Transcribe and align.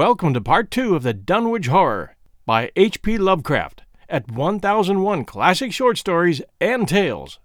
Welcome 0.00 0.32
to 0.32 0.40
part 0.40 0.70
two 0.70 0.96
of 0.96 1.02
the 1.02 1.12
Dunwich 1.12 1.66
Horror 1.66 2.16
by 2.46 2.70
H.P. 2.74 3.18
Lovecraft 3.18 3.82
at 4.08 4.30
1001 4.30 5.26
Classic 5.26 5.70
Short 5.74 5.98
Stories 5.98 6.40
and 6.58 6.88
Tales. 6.88 7.38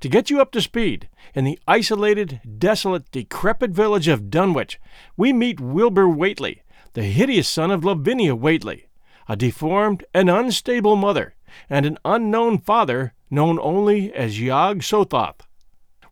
To 0.00 0.08
get 0.08 0.30
you 0.30 0.40
up 0.40 0.50
to 0.52 0.62
speed, 0.62 1.10
in 1.34 1.44
the 1.44 1.58
isolated, 1.68 2.40
desolate, 2.58 3.10
decrepit 3.10 3.72
village 3.72 4.08
of 4.08 4.30
Dunwich, 4.30 4.80
we 5.18 5.34
meet 5.34 5.60
Wilbur 5.60 6.08
Whately, 6.08 6.62
the 6.94 7.02
hideous 7.02 7.50
son 7.50 7.70
of 7.70 7.84
Lavinia 7.84 8.34
Whately, 8.34 8.88
a 9.28 9.36
deformed 9.36 10.06
and 10.14 10.30
unstable 10.30 10.96
mother, 10.96 11.34
and 11.68 11.84
an 11.84 11.98
unknown 12.02 12.56
father 12.56 13.12
known 13.28 13.58
only 13.60 14.10
as 14.14 14.40
Yog 14.40 14.80
Sothoth. 14.80 15.42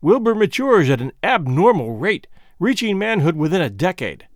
Wilbur 0.02 0.34
matures 0.34 0.90
at 0.90 1.00
an 1.00 1.12
abnormal 1.22 1.96
rate, 1.96 2.26
reaching 2.58 2.98
manhood 2.98 3.36
within 3.36 3.62
a 3.62 3.70
decade. 3.70 4.28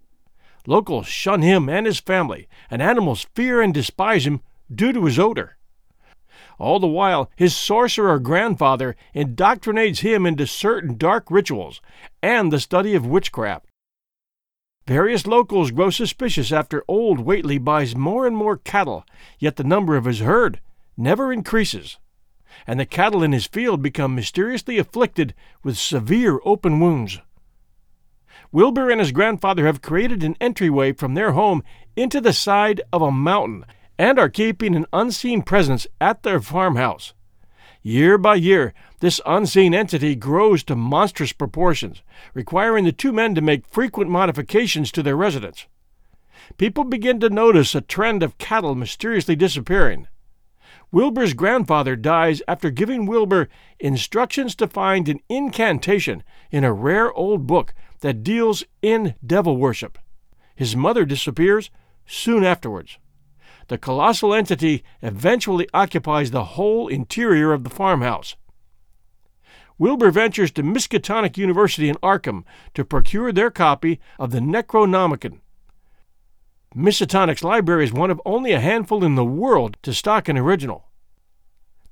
Locals 0.67 1.07
shun 1.07 1.43
him 1.43 1.69
and 1.69 1.87
his 1.87 2.01
family, 2.01 2.49
and 2.71 2.83
animals 2.83 3.27
fear 3.35 3.63
and 3.63 3.73
despise 3.73 4.27
him 4.27 4.41
due 4.73 4.93
to 4.93 5.05
his 5.05 5.19
odor. 5.19 5.57
All 6.59 6.81
the 6.81 6.87
while, 6.87 7.31
his 7.37 7.55
sorcerer 7.55 8.19
grandfather 8.19 8.97
indoctrinates 9.15 10.01
him 10.01 10.27
into 10.27 10.47
certain 10.47 10.97
dark 10.97 11.31
rituals 11.31 11.81
and 12.23 12.53
the 12.53 12.61
study 12.61 12.95
of 12.95 13.07
witchcraft. 13.07 13.67
Various 14.87 15.27
locals 15.27 15.71
grow 15.71 15.91
suspicious 15.91 16.53
after 16.53 16.85
old 16.87 17.21
Whately 17.21 17.59
buys 17.59 17.97
more 17.97 18.27
and 18.27 18.37
more 18.37 18.57
cattle, 18.57 19.05
yet 19.39 19.57
the 19.57 19.65
number 19.65 19.97
of 19.97 20.05
his 20.05 20.21
herd 20.21 20.61
never 20.97 21.33
increases, 21.33 21.99
and 22.67 22.79
the 22.81 22.87
cattle 22.87 23.23
in 23.23 23.33
his 23.33 23.47
field 23.47 23.83
become 23.83 24.15
mysteriously 24.15 24.79
afflicted 24.79 25.35
with 25.63 25.77
severe 25.77 26.41
open 26.45 26.81
wounds. 26.81 27.21
Wilbur 28.53 28.91
and 28.91 29.01
his 29.01 29.13
grandfather 29.13 29.67
have 29.67 29.83
created 29.83 30.23
an 30.23 30.37
entryway 30.41 30.93
from 30.93 31.15
their 31.15 31.33
home 31.33 31.63
into 31.97 32.21
the 32.21 32.33
side 32.33 32.81
of 32.93 33.03
a 33.03 33.11
mountain 33.11 33.65
and 33.99 34.19
are 34.19 34.29
keeping 34.29 34.75
an 34.75 34.87
unseen 34.93 35.43
presence 35.43 35.87
at 36.01 36.23
their 36.23 36.41
farmhouse. 36.41 37.15
Year 37.83 38.19
by 38.19 38.35
year, 38.35 38.75
this 39.01 39.21
unseen 39.25 39.73
entity 39.73 40.17
grows 40.17 40.65
to 40.65 40.75
monstrous 40.75 41.33
proportions, 41.33 42.03
requiring 42.35 42.85
the 42.85 42.93
two 42.93 43.13
men 43.13 43.35
to 43.35 43.41
make 43.41 43.67
frequent 43.67 44.11
modifications 44.11 44.91
to 44.93 45.03
their 45.03 45.17
residence. 45.17 45.67
People 46.59 46.85
begin 46.85 47.21
to 47.21 47.31
notice 47.31 47.75
a 47.75 47.81
trend 47.81 48.23
of 48.23 48.39
cattle 48.39 48.75
mysteriously 48.75 49.37
disappearing. 49.37 50.09
Wilbur's 50.93 51.35
grandfather 51.35 51.97
dies 51.97 52.43
after 52.47 52.71
giving 52.71 53.07
Wilbur 53.07 53.49
instructions 53.79 54.55
to 54.57 54.69
find 54.69 55.09
an 55.09 55.21
incantation 55.29 56.23
in 56.51 56.65
a 56.65 56.73
rare 56.73 57.13
old 57.13 57.47
book 57.47 57.75
that 58.01 58.23
deals 58.23 58.65
in 58.83 59.15
devil 59.25 59.57
worship. 59.57 59.99
His 60.55 60.75
mother 60.75 61.05
disappears 61.05 61.71
soon 62.07 62.45
afterwards. 62.45 62.99
The 63.69 63.79
colossal 63.79 64.33
entity 64.33 64.85
eventually 65.03 65.69
occupies 65.75 66.31
the 66.31 66.45
whole 66.45 66.89
interior 66.89 67.53
of 67.53 67.65
the 67.65 67.71
farmhouse. 67.71 68.37
Wilbur 69.79 70.11
ventures 70.11 70.51
to 70.53 70.63
Miskatonic 70.63 71.37
University 71.37 71.89
in 71.89 71.97
Arkham 71.97 72.45
to 72.75 72.85
procure 72.85 73.33
their 73.33 73.51
copy 73.51 74.01
of 74.19 74.31
the 74.31 74.39
Necronomicon. 74.39 75.41
Miskatonic's 76.75 77.45
library 77.45 77.85
is 77.85 77.93
one 77.93 78.11
of 78.11 78.21
only 78.25 78.53
a 78.53 78.61
handful 78.61 79.05
in 79.05 79.15
the 79.15 79.25
world 79.25 79.77
to 79.83 79.93
stock 79.93 80.29
an 80.29 80.39
original. 80.39 80.87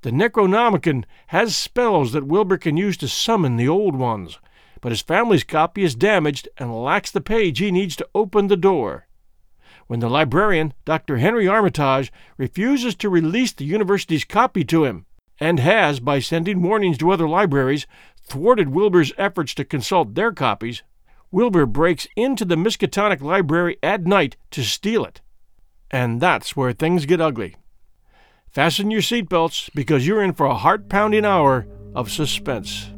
The 0.02 0.10
Necronomicon 0.10 1.04
has 1.28 1.56
spells 1.56 2.12
that 2.12 2.26
Wilbur 2.26 2.58
can 2.58 2.76
use 2.76 2.96
to 2.98 3.08
summon 3.08 3.56
the 3.56 3.68
old 3.68 3.94
ones, 3.94 4.38
but 4.84 4.92
his 4.92 5.00
family's 5.00 5.44
copy 5.44 5.82
is 5.82 5.94
damaged 5.94 6.46
and 6.58 6.84
lacks 6.84 7.10
the 7.10 7.20
page 7.22 7.58
he 7.58 7.70
needs 7.70 7.96
to 7.96 8.06
open 8.14 8.48
the 8.48 8.56
door. 8.56 9.06
When 9.86 10.00
the 10.00 10.10
librarian, 10.10 10.74
Dr. 10.84 11.16
Henry 11.16 11.48
Armitage, 11.48 12.12
refuses 12.36 12.94
to 12.96 13.08
release 13.08 13.50
the 13.50 13.64
university's 13.64 14.26
copy 14.26 14.62
to 14.64 14.84
him, 14.84 15.06
and 15.40 15.58
has, 15.58 16.00
by 16.00 16.18
sending 16.18 16.60
warnings 16.60 16.98
to 16.98 17.10
other 17.10 17.26
libraries, 17.26 17.86
thwarted 18.24 18.74
Wilbur's 18.74 19.14
efforts 19.16 19.54
to 19.54 19.64
consult 19.64 20.14
their 20.14 20.32
copies, 20.32 20.82
Wilbur 21.30 21.64
breaks 21.64 22.06
into 22.14 22.44
the 22.44 22.56
Miskatonic 22.56 23.22
Library 23.22 23.78
at 23.82 24.04
night 24.04 24.36
to 24.50 24.62
steal 24.62 25.06
it. 25.06 25.22
And 25.90 26.20
that's 26.20 26.56
where 26.56 26.74
things 26.74 27.06
get 27.06 27.22
ugly. 27.22 27.56
Fasten 28.50 28.90
your 28.90 29.00
seatbelts 29.00 29.70
because 29.74 30.06
you're 30.06 30.22
in 30.22 30.34
for 30.34 30.44
a 30.44 30.54
heart 30.54 30.90
pounding 30.90 31.24
hour 31.24 31.66
of 31.94 32.10
suspense. 32.10 32.90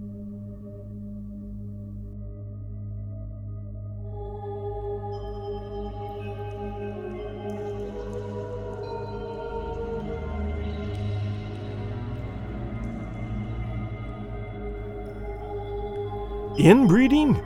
Inbreeding? 16.58 17.36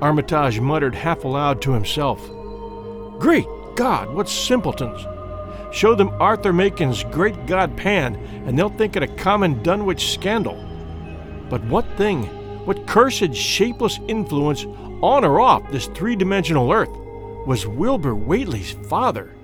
Armitage 0.00 0.60
muttered 0.60 0.94
half 0.94 1.24
aloud 1.24 1.60
to 1.62 1.72
himself. 1.72 2.26
Great 3.18 3.46
God, 3.74 4.12
what 4.14 4.28
simpletons! 4.28 5.04
Show 5.72 5.94
them 5.94 6.10
Arthur 6.20 6.52
Machen's 6.52 7.04
great 7.04 7.46
god 7.46 7.76
Pan, 7.76 8.16
and 8.46 8.58
they'll 8.58 8.70
think 8.70 8.96
it 8.96 9.02
a 9.02 9.08
common 9.08 9.62
Dunwich 9.62 10.12
scandal. 10.12 10.56
But 11.50 11.62
what 11.64 11.86
thing, 11.96 12.24
what 12.64 12.86
cursed, 12.86 13.34
shapeless 13.34 13.98
influence 14.08 14.64
on 15.02 15.24
or 15.24 15.38
off 15.38 15.70
this 15.70 15.86
three 15.88 16.16
dimensional 16.16 16.72
earth 16.72 16.96
was 17.46 17.66
Wilbur 17.66 18.14
Whately's 18.14 18.72
father? 18.88 19.34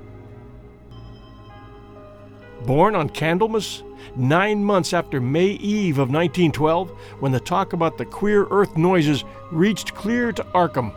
Born 2.64 2.94
on 2.94 3.10
Candlemas, 3.10 3.82
nine 4.16 4.64
months 4.64 4.92
after 4.92 5.20
May 5.20 5.50
Eve 5.50 5.98
of 5.98 6.10
1912, 6.10 6.90
when 7.20 7.32
the 7.32 7.40
talk 7.40 7.72
about 7.72 7.98
the 7.98 8.04
queer 8.04 8.46
earth 8.50 8.76
noises 8.76 9.24
reached 9.50 9.94
clear 9.94 10.32
to 10.32 10.42
Arkham. 10.54 10.92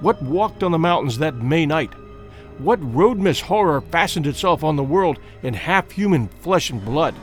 What 0.00 0.22
walked 0.22 0.62
on 0.62 0.72
the 0.72 0.78
mountains 0.78 1.18
that 1.18 1.36
May 1.36 1.66
night? 1.66 1.92
What 2.58 2.80
Roodmas 2.80 3.40
horror 3.40 3.80
fastened 3.80 4.26
itself 4.26 4.64
on 4.64 4.76
the 4.76 4.82
world 4.82 5.18
in 5.42 5.54
half 5.54 5.90
human 5.90 6.28
flesh 6.28 6.70
and 6.70 6.84
blood? 6.84 7.14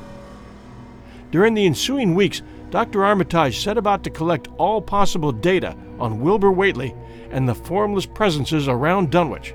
During 1.32 1.54
the 1.54 1.66
ensuing 1.66 2.16
weeks, 2.16 2.42
Dr. 2.70 3.06
Armitage 3.06 3.60
set 3.60 3.78
about 3.78 4.04
to 4.04 4.10
collect 4.10 4.50
all 4.58 4.82
possible 4.82 5.32
data 5.32 5.76
on 6.00 6.22
Wilbur 6.22 6.52
Whately 6.52 6.94
and 7.32 7.48
the 7.48 7.56
formless 7.56 8.06
presences 8.06 8.68
around 8.68 9.12
Dunwich. 9.12 9.54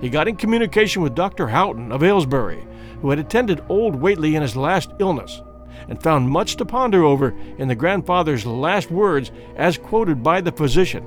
He 0.00 0.08
got 0.08 0.28
in 0.28 0.36
communication 0.36 1.02
with 1.02 1.14
Dr. 1.14 1.48
Houghton 1.48 1.92
of 1.92 2.02
Aylesbury, 2.02 2.64
who 3.04 3.10
had 3.10 3.18
attended 3.18 3.62
old 3.68 3.94
Whately 3.94 4.34
in 4.34 4.40
his 4.40 4.56
last 4.56 4.90
illness, 4.98 5.42
and 5.90 6.02
found 6.02 6.30
much 6.30 6.56
to 6.56 6.64
ponder 6.64 7.04
over 7.04 7.34
in 7.58 7.68
the 7.68 7.74
grandfather's 7.74 8.46
last 8.46 8.90
words 8.90 9.30
as 9.56 9.76
quoted 9.76 10.22
by 10.22 10.40
the 10.40 10.50
physician. 10.50 11.04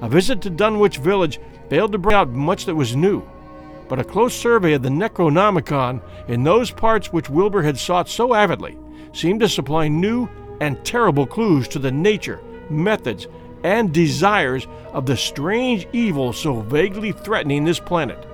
A 0.00 0.08
visit 0.08 0.40
to 0.40 0.48
Dunwich 0.48 0.96
village 0.96 1.40
failed 1.68 1.92
to 1.92 1.98
bring 1.98 2.16
out 2.16 2.30
much 2.30 2.64
that 2.64 2.74
was 2.74 2.96
new, 2.96 3.22
but 3.86 3.98
a 3.98 4.04
close 4.04 4.34
survey 4.34 4.72
of 4.72 4.82
the 4.82 4.88
Necronomicon 4.88 6.00
in 6.26 6.42
those 6.42 6.70
parts 6.70 7.12
which 7.12 7.28
Wilbur 7.28 7.60
had 7.60 7.76
sought 7.76 8.08
so 8.08 8.32
avidly 8.32 8.78
seemed 9.12 9.40
to 9.40 9.48
supply 9.50 9.88
new 9.88 10.26
and 10.62 10.82
terrible 10.86 11.26
clues 11.26 11.68
to 11.68 11.78
the 11.78 11.92
nature, 11.92 12.40
methods, 12.70 13.26
and 13.62 13.92
desires 13.92 14.66
of 14.94 15.04
the 15.04 15.18
strange 15.18 15.86
evil 15.92 16.32
so 16.32 16.62
vaguely 16.62 17.12
threatening 17.12 17.66
this 17.66 17.78
planet. 17.78 18.26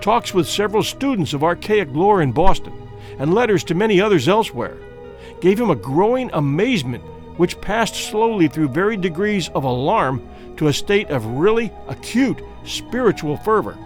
Talks 0.00 0.34
with 0.34 0.48
several 0.48 0.82
students 0.82 1.32
of 1.32 1.44
archaic 1.44 1.88
lore 1.92 2.22
in 2.22 2.32
Boston, 2.32 2.72
and 3.18 3.34
letters 3.34 3.64
to 3.64 3.74
many 3.74 4.00
others 4.00 4.28
elsewhere, 4.28 4.76
gave 5.40 5.58
him 5.60 5.70
a 5.70 5.76
growing 5.76 6.30
amazement 6.32 7.02
which 7.36 7.60
passed 7.60 7.94
slowly 7.94 8.48
through 8.48 8.68
varied 8.68 9.00
degrees 9.00 9.48
of 9.50 9.64
alarm 9.64 10.26
to 10.56 10.68
a 10.68 10.72
state 10.72 11.08
of 11.10 11.24
really 11.24 11.72
acute 11.86 12.42
spiritual 12.64 13.36
fervor. 13.36 13.78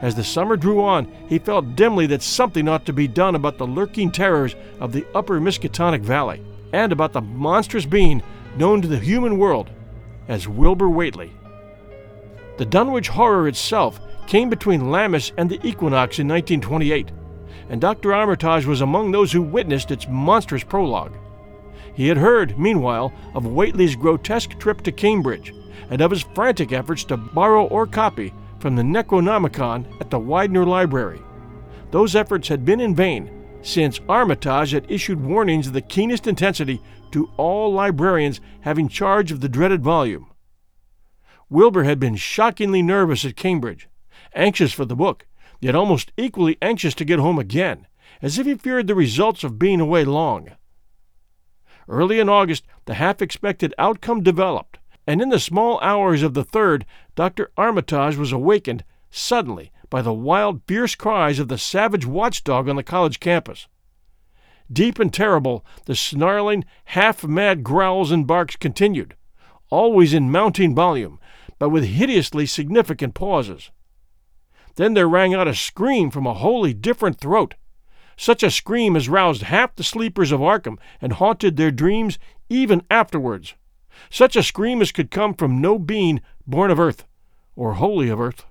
As 0.00 0.14
the 0.14 0.24
summer 0.24 0.56
drew 0.56 0.82
on, 0.82 1.10
he 1.28 1.38
felt 1.38 1.76
dimly 1.76 2.06
that 2.06 2.22
something 2.22 2.68
ought 2.68 2.86
to 2.86 2.92
be 2.92 3.08
done 3.08 3.34
about 3.34 3.58
the 3.58 3.66
lurking 3.66 4.10
terrors 4.10 4.54
of 4.80 4.92
the 4.92 5.06
upper 5.14 5.40
Miskatonic 5.40 6.02
Valley, 6.02 6.42
and 6.72 6.92
about 6.92 7.12
the 7.12 7.20
monstrous 7.20 7.86
being 7.86 8.22
known 8.56 8.82
to 8.82 8.88
the 8.88 8.98
human 8.98 9.38
world 9.38 9.70
as 10.28 10.48
Wilbur 10.48 10.88
Whately. 10.88 11.32
The 12.58 12.64
Dunwich 12.64 13.08
Horror 13.08 13.48
itself 13.48 14.00
came 14.26 14.50
between 14.50 14.90
Lammas 14.90 15.32
and 15.36 15.48
the 15.48 15.60
equinox 15.66 16.18
in 16.18 16.28
1928, 16.28 17.10
and 17.68 17.80
Dr. 17.80 18.12
Armitage 18.12 18.66
was 18.66 18.80
among 18.80 19.10
those 19.10 19.32
who 19.32 19.42
witnessed 19.42 19.90
its 19.90 20.06
monstrous 20.08 20.64
prologue. 20.64 21.12
He 21.94 22.08
had 22.08 22.18
heard, 22.18 22.58
meanwhile, 22.58 23.12
of 23.34 23.46
Whately's 23.46 23.96
grotesque 23.96 24.58
trip 24.58 24.82
to 24.82 24.92
Cambridge 24.92 25.54
and 25.90 26.00
of 26.00 26.10
his 26.10 26.22
frantic 26.22 26.72
efforts 26.72 27.04
to 27.04 27.16
borrow 27.16 27.66
or 27.66 27.86
copy 27.86 28.32
from 28.58 28.76
the 28.76 28.82
Necronomicon 28.82 29.86
at 30.00 30.10
the 30.10 30.18
Widener 30.18 30.66
Library. 30.66 31.20
Those 31.90 32.16
efforts 32.16 32.48
had 32.48 32.64
been 32.64 32.80
in 32.80 32.94
vain, 32.94 33.30
since 33.62 34.00
Armitage 34.08 34.72
had 34.72 34.90
issued 34.90 35.24
warnings 35.24 35.68
of 35.68 35.72
the 35.72 35.80
keenest 35.80 36.26
intensity 36.26 36.80
to 37.12 37.30
all 37.36 37.72
librarians 37.72 38.40
having 38.60 38.88
charge 38.88 39.32
of 39.32 39.40
the 39.40 39.48
dreaded 39.48 39.82
volume. 39.82 40.30
Wilbur 41.48 41.84
had 41.84 42.00
been 42.00 42.16
shockingly 42.16 42.82
nervous 42.82 43.24
at 43.24 43.36
Cambridge, 43.36 43.88
anxious 44.36 44.72
for 44.72 44.84
the 44.84 44.94
book, 44.94 45.26
yet 45.60 45.74
almost 45.74 46.12
equally 46.16 46.58
anxious 46.62 46.94
to 46.94 47.04
get 47.04 47.18
home 47.18 47.38
again, 47.38 47.86
as 48.22 48.38
if 48.38 48.46
he 48.46 48.54
feared 48.54 48.86
the 48.86 48.94
results 48.94 49.42
of 49.42 49.58
being 49.58 49.80
away 49.80 50.04
long. 50.04 50.50
Early 51.88 52.18
in 52.18 52.28
August, 52.28 52.64
the 52.84 52.94
half 52.94 53.22
expected 53.22 53.74
outcome 53.78 54.22
developed, 54.22 54.78
and 55.06 55.22
in 55.22 55.28
the 55.28 55.38
small 55.38 55.80
hours 55.80 56.22
of 56.22 56.34
the 56.34 56.44
third, 56.44 56.84
Dr. 57.14 57.50
Armitage 57.56 58.16
was 58.16 58.32
awakened 58.32 58.84
suddenly 59.10 59.70
by 59.88 60.02
the 60.02 60.12
wild, 60.12 60.62
fierce 60.66 60.94
cries 60.94 61.38
of 61.38 61.48
the 61.48 61.58
savage 61.58 62.04
watchdog 62.04 62.68
on 62.68 62.76
the 62.76 62.82
college 62.82 63.20
campus. 63.20 63.68
Deep 64.72 64.98
and 64.98 65.14
terrible, 65.14 65.64
the 65.84 65.94
snarling, 65.94 66.64
half 66.86 67.22
mad 67.24 67.62
growls 67.62 68.10
and 68.10 68.26
barks 68.26 68.56
continued, 68.56 69.14
always 69.70 70.12
in 70.12 70.30
mounting 70.30 70.74
volume, 70.74 71.20
but 71.58 71.70
with 71.70 71.84
hideously 71.84 72.46
significant 72.46 73.14
pauses. 73.14 73.70
Then 74.76 74.94
there 74.94 75.08
rang 75.08 75.34
out 75.34 75.48
a 75.48 75.54
scream 75.54 76.10
from 76.10 76.26
a 76.26 76.34
wholly 76.34 76.72
different 76.72 77.18
throat. 77.18 77.54
Such 78.16 78.42
a 78.42 78.50
scream 78.50 78.96
as 78.96 79.08
roused 79.08 79.42
half 79.42 79.74
the 79.74 79.82
sleepers 79.82 80.32
of 80.32 80.40
Arkham 80.40 80.78
and 81.00 81.14
haunted 81.14 81.56
their 81.56 81.70
dreams 81.70 82.18
even 82.48 82.82
afterwards. 82.90 83.54
Such 84.10 84.36
a 84.36 84.42
scream 84.42 84.80
as 84.80 84.92
could 84.92 85.10
come 85.10 85.34
from 85.34 85.60
no 85.60 85.78
being 85.78 86.20
born 86.46 86.70
of 86.70 86.78
earth, 86.78 87.06
or 87.54 87.74
wholly 87.74 88.08
of 88.08 88.20
earth. 88.20 88.44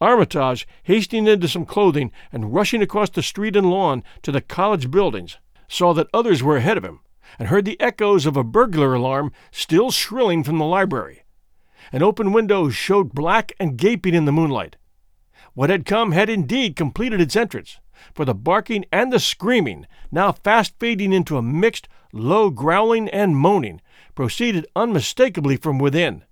Armitage, 0.00 0.66
hastening 0.82 1.26
into 1.26 1.46
some 1.46 1.64
clothing 1.64 2.10
and 2.32 2.52
rushing 2.52 2.82
across 2.82 3.10
the 3.10 3.22
street 3.22 3.54
and 3.54 3.70
lawn 3.70 4.02
to 4.22 4.32
the 4.32 4.40
college 4.40 4.90
buildings, 4.90 5.38
saw 5.68 5.92
that 5.94 6.08
others 6.12 6.42
were 6.42 6.56
ahead 6.56 6.76
of 6.76 6.84
him, 6.84 7.00
and 7.38 7.48
heard 7.48 7.64
the 7.64 7.80
echoes 7.80 8.26
of 8.26 8.36
a 8.36 8.44
burglar 8.44 8.94
alarm 8.94 9.30
still 9.50 9.90
shrilling 9.90 10.42
from 10.42 10.58
the 10.58 10.64
library. 10.64 11.22
An 11.92 12.02
open 12.02 12.32
window 12.32 12.68
showed 12.68 13.14
black 13.14 13.52
and 13.60 13.76
gaping 13.76 14.14
in 14.14 14.24
the 14.24 14.32
moonlight. 14.32 14.76
What 15.54 15.70
had 15.70 15.84
come 15.84 16.12
had 16.12 16.30
indeed 16.30 16.76
completed 16.76 17.20
its 17.20 17.36
entrance, 17.36 17.78
for 18.14 18.24
the 18.24 18.34
barking 18.34 18.84
and 18.90 19.12
the 19.12 19.20
screaming, 19.20 19.86
now 20.10 20.32
fast 20.32 20.74
fading 20.78 21.12
into 21.12 21.36
a 21.36 21.42
mixed, 21.42 21.88
low 22.12 22.50
growling 22.50 23.08
and 23.10 23.36
moaning, 23.36 23.80
proceeded 24.14 24.66
unmistakably 24.74 25.56
from 25.56 25.78
within. 25.78 26.24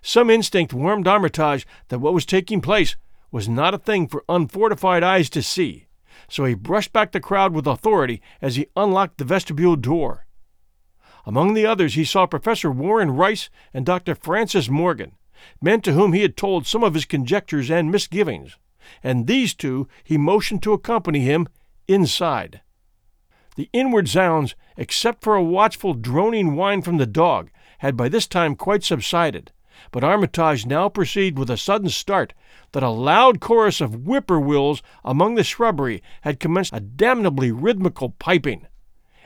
Some 0.00 0.30
instinct 0.30 0.72
warned 0.72 1.06
Armitage 1.06 1.66
that 1.88 2.00
what 2.00 2.14
was 2.14 2.26
taking 2.26 2.60
place 2.60 2.96
was 3.30 3.48
not 3.48 3.74
a 3.74 3.78
thing 3.78 4.08
for 4.08 4.24
unfortified 4.28 5.02
eyes 5.02 5.30
to 5.30 5.42
see, 5.42 5.86
so 6.28 6.44
he 6.44 6.54
brushed 6.54 6.92
back 6.92 7.12
the 7.12 7.20
crowd 7.20 7.52
with 7.52 7.66
authority 7.66 8.20
as 8.40 8.56
he 8.56 8.66
unlocked 8.76 9.18
the 9.18 9.24
vestibule 9.24 9.76
door. 9.76 10.26
Among 11.24 11.54
the 11.54 11.66
others, 11.66 11.94
he 11.94 12.04
saw 12.04 12.26
Professor 12.26 12.70
Warren 12.70 13.12
Rice 13.12 13.48
and 13.72 13.86
Dr. 13.86 14.14
Francis 14.14 14.68
Morgan, 14.68 15.12
men 15.60 15.80
to 15.82 15.92
whom 15.92 16.12
he 16.12 16.22
had 16.22 16.36
told 16.36 16.66
some 16.66 16.82
of 16.82 16.94
his 16.94 17.04
conjectures 17.04 17.70
and 17.70 17.90
misgivings, 17.90 18.58
and 19.02 19.26
these 19.26 19.54
two 19.54 19.88
he 20.04 20.16
motioned 20.16 20.62
to 20.62 20.72
accompany 20.72 21.20
him 21.20 21.48
inside. 21.88 22.60
The 23.56 23.68
inward 23.72 24.08
sounds, 24.08 24.54
except 24.76 25.22
for 25.22 25.34
a 25.34 25.42
watchful 25.42 25.94
droning 25.94 26.56
whine 26.56 26.82
from 26.82 26.96
the 26.96 27.06
dog, 27.06 27.50
had 27.78 27.96
by 27.96 28.08
this 28.08 28.26
time 28.26 28.56
quite 28.56 28.82
subsided, 28.84 29.52
but 29.90 30.04
Armitage 30.04 30.64
now 30.64 30.88
perceived 30.88 31.38
with 31.38 31.50
a 31.50 31.56
sudden 31.56 31.88
start 31.88 32.32
that 32.72 32.82
a 32.82 32.90
loud 32.90 33.40
chorus 33.40 33.80
of 33.80 34.04
whippoorwills 34.04 34.82
among 35.04 35.34
the 35.34 35.44
shrubbery 35.44 36.02
had 36.22 36.40
commenced 36.40 36.72
a 36.72 36.80
damnably 36.80 37.50
rhythmical 37.50 38.10
piping 38.10 38.66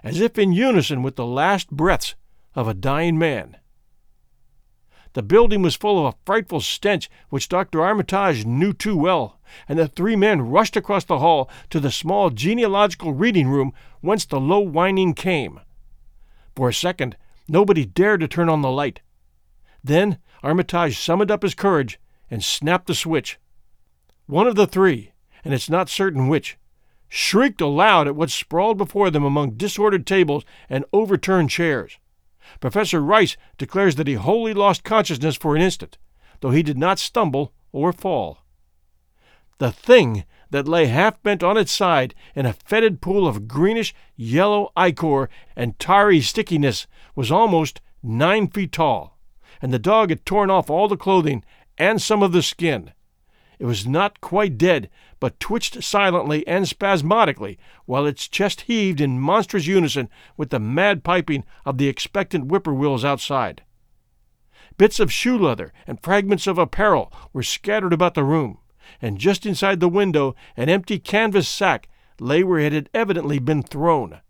as 0.06 0.20
if 0.20 0.38
in 0.38 0.52
unison 0.52 1.02
with 1.02 1.16
the 1.16 1.26
last 1.26 1.68
breaths 1.70 2.14
of 2.54 2.68
a 2.68 2.74
dying 2.74 3.18
man. 3.18 3.56
The 5.16 5.22
building 5.22 5.62
was 5.62 5.76
full 5.76 5.98
of 5.98 6.12
a 6.12 6.16
frightful 6.26 6.60
stench 6.60 7.08
which 7.30 7.48
Dr. 7.48 7.80
Armitage 7.80 8.44
knew 8.44 8.74
too 8.74 8.94
well, 8.94 9.40
and 9.66 9.78
the 9.78 9.88
three 9.88 10.14
men 10.14 10.42
rushed 10.42 10.76
across 10.76 11.04
the 11.04 11.20
hall 11.20 11.48
to 11.70 11.80
the 11.80 11.90
small 11.90 12.28
genealogical 12.28 13.14
reading 13.14 13.48
room 13.48 13.72
whence 14.02 14.26
the 14.26 14.38
low 14.38 14.58
whining 14.60 15.14
came. 15.14 15.60
For 16.54 16.68
a 16.68 16.74
second, 16.74 17.16
nobody 17.48 17.86
dared 17.86 18.20
to 18.20 18.28
turn 18.28 18.50
on 18.50 18.60
the 18.60 18.70
light. 18.70 19.00
Then 19.82 20.18
Armitage 20.42 20.98
summoned 20.98 21.30
up 21.30 21.40
his 21.40 21.54
courage 21.54 21.98
and 22.30 22.44
snapped 22.44 22.86
the 22.86 22.94
switch. 22.94 23.38
One 24.26 24.46
of 24.46 24.54
the 24.54 24.66
three, 24.66 25.12
and 25.46 25.54
it's 25.54 25.70
not 25.70 25.88
certain 25.88 26.28
which, 26.28 26.58
shrieked 27.08 27.62
aloud 27.62 28.06
at 28.06 28.16
what 28.16 28.28
sprawled 28.28 28.76
before 28.76 29.10
them 29.10 29.24
among 29.24 29.52
disordered 29.52 30.06
tables 30.06 30.44
and 30.68 30.84
overturned 30.92 31.48
chairs. 31.48 31.96
Professor 32.60 33.02
Rice 33.02 33.36
declares 33.58 33.96
that 33.96 34.06
he 34.06 34.14
wholly 34.14 34.54
lost 34.54 34.84
consciousness 34.84 35.36
for 35.36 35.56
an 35.56 35.62
instant, 35.62 35.98
though 36.40 36.50
he 36.50 36.62
did 36.62 36.78
not 36.78 36.98
stumble 36.98 37.52
or 37.72 37.92
fall. 37.92 38.44
The 39.58 39.72
thing 39.72 40.24
that 40.50 40.68
lay 40.68 40.86
half 40.86 41.22
bent 41.22 41.42
on 41.42 41.56
its 41.56 41.72
side 41.72 42.14
in 42.34 42.46
a 42.46 42.52
fetid 42.52 43.00
pool 43.00 43.26
of 43.26 43.48
greenish 43.48 43.94
yellow 44.16 44.70
ichor 44.76 45.28
and 45.56 45.78
tarry 45.78 46.20
stickiness 46.20 46.86
was 47.14 47.30
almost 47.30 47.80
nine 48.02 48.48
feet 48.48 48.72
tall, 48.72 49.18
and 49.60 49.72
the 49.72 49.78
dog 49.78 50.10
had 50.10 50.24
torn 50.24 50.50
off 50.50 50.70
all 50.70 50.88
the 50.88 50.96
clothing 50.96 51.44
and 51.78 52.00
some 52.00 52.22
of 52.22 52.32
the 52.32 52.42
skin. 52.42 52.92
It 53.58 53.64
was 53.64 53.86
not 53.86 54.20
quite 54.20 54.58
dead, 54.58 54.90
but 55.20 55.40
twitched 55.40 55.82
silently 55.82 56.46
and 56.46 56.68
spasmodically, 56.68 57.58
while 57.84 58.06
its 58.06 58.28
chest 58.28 58.62
heaved 58.62 59.00
in 59.00 59.20
monstrous 59.20 59.66
unison 59.66 60.08
with 60.36 60.50
the 60.50 60.60
mad 60.60 61.02
piping 61.02 61.44
of 61.64 61.78
the 61.78 61.88
expectant 61.88 62.44
whippoorwills 62.44 63.04
outside. 63.04 63.62
Bits 64.78 65.00
of 65.00 65.12
shoe 65.12 65.38
leather 65.38 65.72
and 65.86 66.02
fragments 66.02 66.46
of 66.46 66.58
apparel 66.58 67.12
were 67.32 67.42
scattered 67.42 67.92
about 67.92 68.14
the 68.14 68.24
room, 68.24 68.58
and 69.00 69.18
just 69.18 69.46
inside 69.46 69.80
the 69.80 69.88
window 69.88 70.34
an 70.56 70.68
empty 70.68 70.98
canvas 70.98 71.48
sack 71.48 71.88
lay 72.20 72.42
where 72.44 72.58
it 72.58 72.72
had 72.72 72.90
evidently 72.92 73.38
been 73.38 73.62
thrown. 73.62 74.20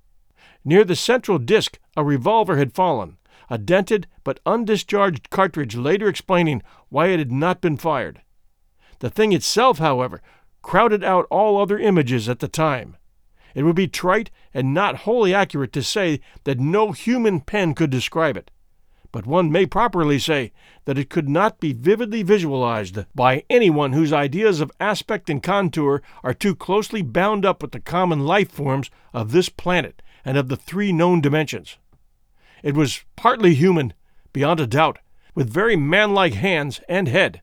Near 0.65 0.85
the 0.85 0.97
central 0.97 1.39
disk 1.39 1.79
a 1.97 2.05
revolver 2.05 2.57
had 2.57 2.75
fallen, 2.75 3.19
a 3.49 3.59
dented 3.59 4.07
but 4.25 4.43
undischarged 4.45 5.31
cartridge 5.31 5.77
later 5.77 6.09
explaining 6.09 6.63
why 6.89 7.09
it 7.09 7.19
had 7.19 7.33
not 7.33 7.61
been 7.61 7.77
fired. 7.77 8.23
The 8.99 9.11
thing 9.11 9.33
itself, 9.33 9.79
however, 9.79 10.23
crowded 10.67 11.05
out 11.05 11.29
all 11.31 11.63
other 11.63 11.79
images 11.79 12.29
at 12.29 12.41
the 12.41 12.49
time. 12.49 12.97
It 13.55 13.63
would 13.63 13.77
be 13.77 13.87
trite 13.87 14.33
and 14.53 14.75
not 14.75 14.97
wholly 15.07 15.33
accurate 15.33 15.73
to 15.75 15.83
say 15.83 16.19
that 16.43 16.59
no 16.59 16.91
human 16.91 17.39
pen 17.39 17.73
could 17.73 17.89
describe 17.89 18.37
it, 18.37 18.51
but 19.13 19.27
one 19.27 19.53
may 19.53 19.65
properly 19.67 20.19
say 20.19 20.51
that 20.85 20.99
it 20.99 21.09
could 21.09 21.29
not 21.29 21.61
be 21.61 21.73
vividly 21.73 22.25
visualized 22.25 22.99
by 23.15 23.45
anyone 23.49 23.93
whose 23.93 24.13
ideas 24.13 24.61
of 24.61 24.73
aspect 24.81 25.31
and 25.31 25.41
contour 25.41 26.03
are 26.25 26.35
too 26.35 26.57
closely 26.57 27.01
bound 27.01 27.47
up 27.47 27.63
with 27.63 27.71
the 27.71 27.79
common 27.79 28.27
life 28.27 28.51
forms 28.51 28.91
of 29.15 29.31
this 29.31 29.49
planet 29.49 30.03
and 30.25 30.37
of 30.37 30.49
the 30.49 30.57
three 30.57 30.91
known 30.91 31.21
dimensions. 31.21 31.79
It 32.65 32.75
was 32.75 33.05
partly 33.15 33.55
human, 33.55 33.93
beyond 34.33 34.59
a 34.59 34.67
doubt, 34.67 34.99
with 35.33 35.49
very 35.49 35.77
manlike 35.77 36.35
hands 36.35 36.81
and 36.89 37.07
head, 37.07 37.41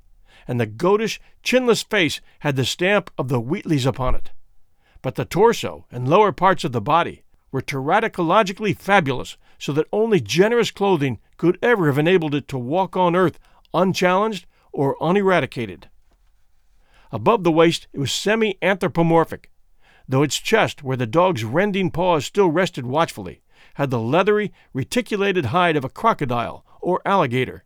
and 0.48 0.60
the 0.60 0.68
goatish, 0.68 1.20
chinless 1.44 1.84
face 1.84 2.22
had 2.40 2.56
the 2.56 2.66
stamp 2.66 3.10
of 3.18 3.28
the 3.28 3.42
Whateleys 3.42 3.86
upon 3.86 4.16
it. 4.16 4.32
But 5.02 5.16
the 5.16 5.26
torso 5.26 5.86
and 5.92 6.08
lower 6.08 6.32
parts 6.32 6.64
of 6.64 6.72
the 6.72 6.82
body 6.82 7.24
were 7.52 7.62
teratologically 7.62 8.76
fabulous, 8.76 9.38
so 9.58 9.72
that 9.74 9.88
only 9.94 10.20
generous 10.20 10.72
clothing 10.72 11.20
could 11.38 11.58
ever 11.62 11.88
have 11.88 11.98
enabled 11.98 12.36
it 12.36 12.48
to 12.50 12.58
walk 12.58 12.98
on 12.98 13.16
earth 13.16 13.40
unchallenged 13.74 14.46
or 14.72 14.98
uneradicated. 15.00 15.90
Above 17.12 17.44
the 17.44 17.52
waist 17.52 17.88
it 17.94 18.00
was 18.00 18.12
semi 18.12 18.58
anthropomorphic, 18.62 19.52
though 20.08 20.24
its 20.24 20.40
chest, 20.40 20.84
where 20.84 20.98
the 20.98 21.06
dog's 21.06 21.44
rending 21.44 21.92
paws 21.92 22.26
still 22.26 22.50
rested 22.50 22.86
watchfully, 22.86 23.42
had 23.76 23.90
the 23.90 24.00
leathery, 24.00 24.52
reticulated 24.74 25.46
hide 25.46 25.76
of 25.76 25.86
a 25.86 25.90
crocodile 25.90 26.66
or 26.82 27.02
alligator. 27.06 27.64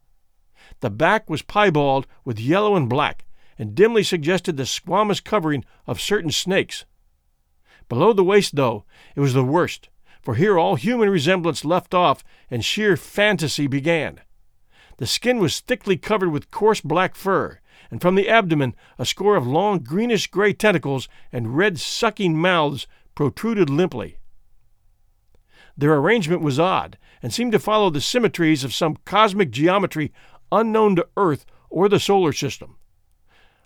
The 0.80 0.90
back 0.90 1.30
was 1.30 1.42
piebald 1.42 2.08
with 2.24 2.40
yellow 2.40 2.76
and 2.76 2.90
black, 2.90 3.26
and 3.58 3.74
dimly 3.74 4.04
suggested 4.04 4.58
the 4.58 4.64
squamous 4.64 5.24
covering 5.24 5.66
of 5.88 6.02
certain 6.02 6.32
snakes. 6.32 6.86
Below 7.90 8.14
the 8.14 8.24
waist, 8.24 8.56
though, 8.56 8.86
it 9.16 9.22
was 9.22 9.34
the 9.34 9.44
worst, 9.44 9.90
for 10.22 10.36
here 10.36 10.60
all 10.60 10.76
human 10.76 11.10
resemblance 11.10 11.66
left 11.66 11.94
off 11.94 12.24
and 12.52 12.64
sheer 12.64 12.98
fantasy 12.98 13.66
began. 13.66 14.22
The 14.98 15.08
skin 15.08 15.40
was 15.40 15.60
thickly 15.60 15.98
covered 15.98 16.30
with 16.30 16.52
coarse 16.52 16.82
black 16.82 17.16
fur, 17.16 17.60
and 17.90 18.02
from 18.02 18.16
the 18.16 18.30
abdomen 18.30 18.76
a 19.00 19.06
score 19.06 19.36
of 19.36 19.48
long 19.48 19.80
greenish 19.80 20.28
gray 20.28 20.54
tentacles 20.54 21.08
and 21.32 21.56
red 21.56 21.80
sucking 21.80 22.38
mouths 22.38 22.88
protruded 23.16 23.70
limply. 23.70 24.18
Their 25.78 25.94
arrangement 25.96 26.42
was 26.42 26.60
odd, 26.60 26.98
and 27.22 27.34
seemed 27.34 27.52
to 27.52 27.60
follow 27.60 27.90
the 27.90 28.02
symmetries 28.02 28.64
of 28.64 28.74
some 28.74 28.98
cosmic 29.06 29.52
geometry 29.52 30.12
unknown 30.52 30.96
to 30.96 31.08
Earth 31.16 31.46
or 31.70 31.90
the 31.90 32.00
solar 32.00 32.34
system. 32.34 32.78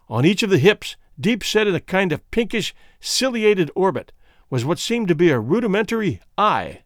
On 0.10 0.26
each 0.26 0.44
of 0.44 0.50
the 0.50 0.58
hips, 0.58 0.98
deep 1.20 1.44
set 1.44 1.68
in 1.68 1.76
a 1.76 1.80
kind 1.80 2.12
of 2.12 2.30
pinkish, 2.32 2.74
ciliated 3.00 3.72
orbit, 3.76 4.12
was 4.50 4.66
what 4.66 4.80
seemed 4.80 5.08
to 5.08 5.16
be 5.16 5.30
a 5.30 5.40
rudimentary 5.40 6.20
eye, 6.38 6.84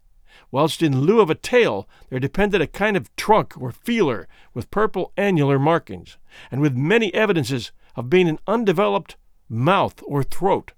whilst 0.52 0.82
in 0.82 1.00
lieu 1.00 1.20
of 1.20 1.28
a 1.28 1.34
tail 1.34 1.88
there 2.08 2.20
depended 2.20 2.60
a 2.60 2.66
kind 2.68 2.96
of 2.96 3.14
trunk 3.16 3.60
or 3.60 3.72
feeler 3.72 4.28
with 4.54 4.70
purple 4.70 5.12
annular 5.16 5.58
markings, 5.58 6.16
and 6.50 6.60
with 6.60 6.76
many 6.76 7.12
evidences 7.12 7.72
of 7.96 8.08
being 8.08 8.28
an 8.28 8.38
undeveloped 8.46 9.16
mouth 9.48 10.00
or 10.06 10.22
throat. 10.22 10.72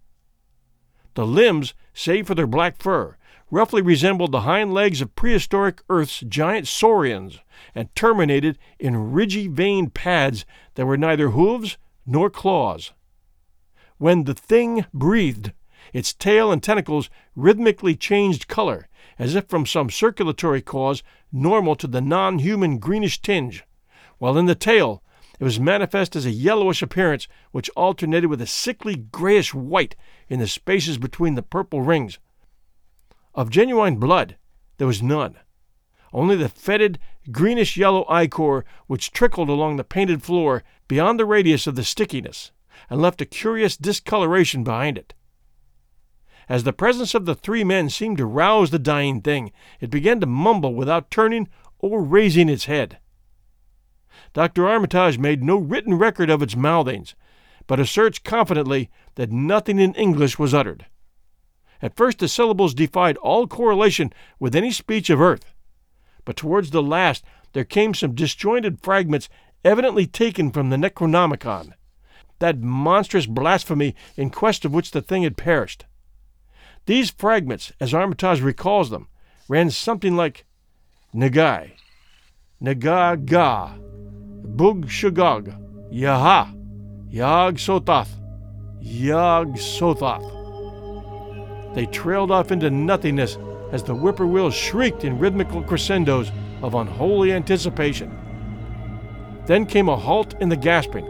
The 1.15 1.27
limbs, 1.27 1.75
save 1.93 2.29
for 2.29 2.35
their 2.35 2.47
black 2.47 2.81
fur, 2.81 3.18
roughly 3.51 3.81
resembled 3.81 4.33
the 4.33 4.43
hind 4.43 4.75
legs 4.75 5.01
of 5.01 5.15
prehistoric 5.15 5.83
Earth's 5.89 6.21
giant 6.21 6.69
saurians 6.69 7.41
and 7.75 7.95
terminated 7.95 8.59
in 8.79 9.13
ridgy 9.13 9.49
veined 9.49 9.95
pads 9.95 10.45
that 10.75 10.87
were 10.87 10.97
neither 10.97 11.31
hooves 11.31 11.79
nor 12.07 12.31
claws. 12.31 12.93
When 13.97 14.25
the 14.25 14.35
thing 14.35 14.87
breathed, 14.93 15.53
its 15.93 16.13
tail 16.13 16.53
and 16.53 16.63
tentacles 16.63 17.11
rhythmically 17.35 17.97
changed 17.97 18.49
color, 18.49 18.89
as 19.19 19.35
if 19.35 19.49
from 19.49 19.67
some 19.67 19.91
circulatory 19.91 20.61
cause 20.61 21.03
normal 21.33 21.75
to 21.77 21.87
the 21.87 22.01
non 22.01 22.39
human 22.39 22.79
greenish 22.79 23.21
tinge, 23.21 23.65
while 24.19 24.37
in 24.37 24.47
the 24.47 24.55
tail 24.55 25.03
it 25.41 25.45
was 25.45 25.61
manifest 25.61 26.17
as 26.17 26.27
a 26.27 26.31
yellowish 26.31 26.83
appearance 26.83 27.29
which 27.53 27.71
alternated 27.71 28.29
with 28.29 28.43
a 28.43 28.47
sickly 28.47 28.97
grayish 28.97 29.55
white 29.55 29.95
in 30.29 30.41
the 30.41 30.49
spaces 30.49 30.99
between 30.99 31.35
the 31.35 31.43
purple 31.43 31.81
rings. 31.81 32.19
Of 33.39 33.51
genuine 33.51 33.99
blood, 33.99 34.37
there 34.79 34.89
was 34.89 35.01
none. 35.01 35.37
Only 36.13 36.35
the 36.35 36.49
fetid, 36.49 36.99
greenish 37.31 37.77
yellow 37.77 38.05
ichor 38.11 38.65
which 38.89 39.13
trickled 39.13 39.49
along 39.49 39.77
the 39.77 39.85
painted 39.85 40.25
floor 40.25 40.65
beyond 40.89 41.21
the 41.21 41.25
radius 41.25 41.69
of 41.69 41.77
the 41.77 41.85
stickiness 41.85 42.51
and 42.91 43.01
left 43.01 43.21
a 43.21 43.25
curious 43.25 43.77
discoloration 43.77 44.65
behind 44.65 44.99
it. 44.99 45.15
As 46.49 46.65
the 46.65 46.73
presence 46.73 47.15
of 47.15 47.27
the 47.27 47.37
three 47.37 47.63
men 47.63 47.91
seemed 47.91 48.19
to 48.19 48.27
rouse 48.27 48.71
the 48.71 48.79
dying 48.81 49.21
thing, 49.21 49.53
it 49.79 49.89
began 49.89 50.19
to 50.19 50.27
mumble 50.27 50.75
without 50.75 51.09
turning 51.09 51.49
or 51.79 52.03
raising 52.03 52.49
its 52.49 52.65
head. 52.65 52.99
Dr. 54.33 54.67
Armitage 54.67 55.17
made 55.17 55.45
no 55.45 55.59
written 55.59 55.95
record 55.95 56.29
of 56.29 56.43
its 56.43 56.57
mouthings, 56.57 57.15
but 57.69 57.79
asserts 57.79 58.19
confidently 58.19 58.91
that 59.15 59.31
nothing 59.31 59.79
in 59.79 59.95
English 59.95 60.41
was 60.41 60.53
uttered. 60.53 60.87
At 61.81 61.97
first, 61.97 62.19
the 62.19 62.29
syllables 62.29 62.75
defied 62.75 63.17
all 63.19 63.47
correlation 63.47 64.13
with 64.39 64.57
any 64.57 64.71
speech 64.71 65.11
of 65.11 65.21
earth, 65.21 65.55
but 66.25 66.37
towards 66.37 66.71
the 66.71 66.83
last 66.83 67.25
there 67.53 67.65
came 67.65 67.95
some 67.95 68.15
disjointed 68.15 68.83
fragments 68.83 69.29
evidently 69.65 70.07
taken 70.07 70.51
from 70.51 70.71
the 70.71 70.77
Necronomicon, 70.77 71.73
that 72.39 72.61
monstrous 72.61 73.27
blasphemy 73.27 73.95
in 74.17 74.31
quest 74.31 74.65
of 74.65 74.73
which 74.73 74.91
the 74.91 75.03
thing 75.03 75.23
had 75.23 75.37
perished. 75.37 75.87
These 76.87 77.11
fragments, 77.11 77.73
as 77.81 77.95
Armitage 77.95 78.41
recalls 78.41 78.91
them, 78.91 79.09
ran 79.49 79.71
something 79.71 80.17
like 80.17 80.45
Nagai, 81.15 81.73
Nagaga, 82.63 83.79
Bug 84.57 84.87
Shugog, 84.87 85.55
Yaha, 85.93 86.55
Yog 87.11 87.57
Sothoth, 87.57 88.11
Yog 88.81 89.57
Sothoth. 89.57 90.38
They 91.79 91.87
trailed 91.87 92.33
off 92.33 92.51
into 92.51 92.73
nothingness 92.73 93.39
as 93.71 93.85
the 93.85 93.95
whippoorwills 93.95 94.53
shrieked 94.53 95.05
in 95.05 95.21
rhythmical 95.21 95.63
crescendos 95.63 96.33
of 96.61 96.75
unholy 96.75 97.33
anticipation. 97.33 98.11
Then 99.47 99.65
came 99.65 99.89
a 99.89 99.95
halt 99.97 100.35
in 100.41 100.49
the 100.49 100.57
gasping, 100.57 101.07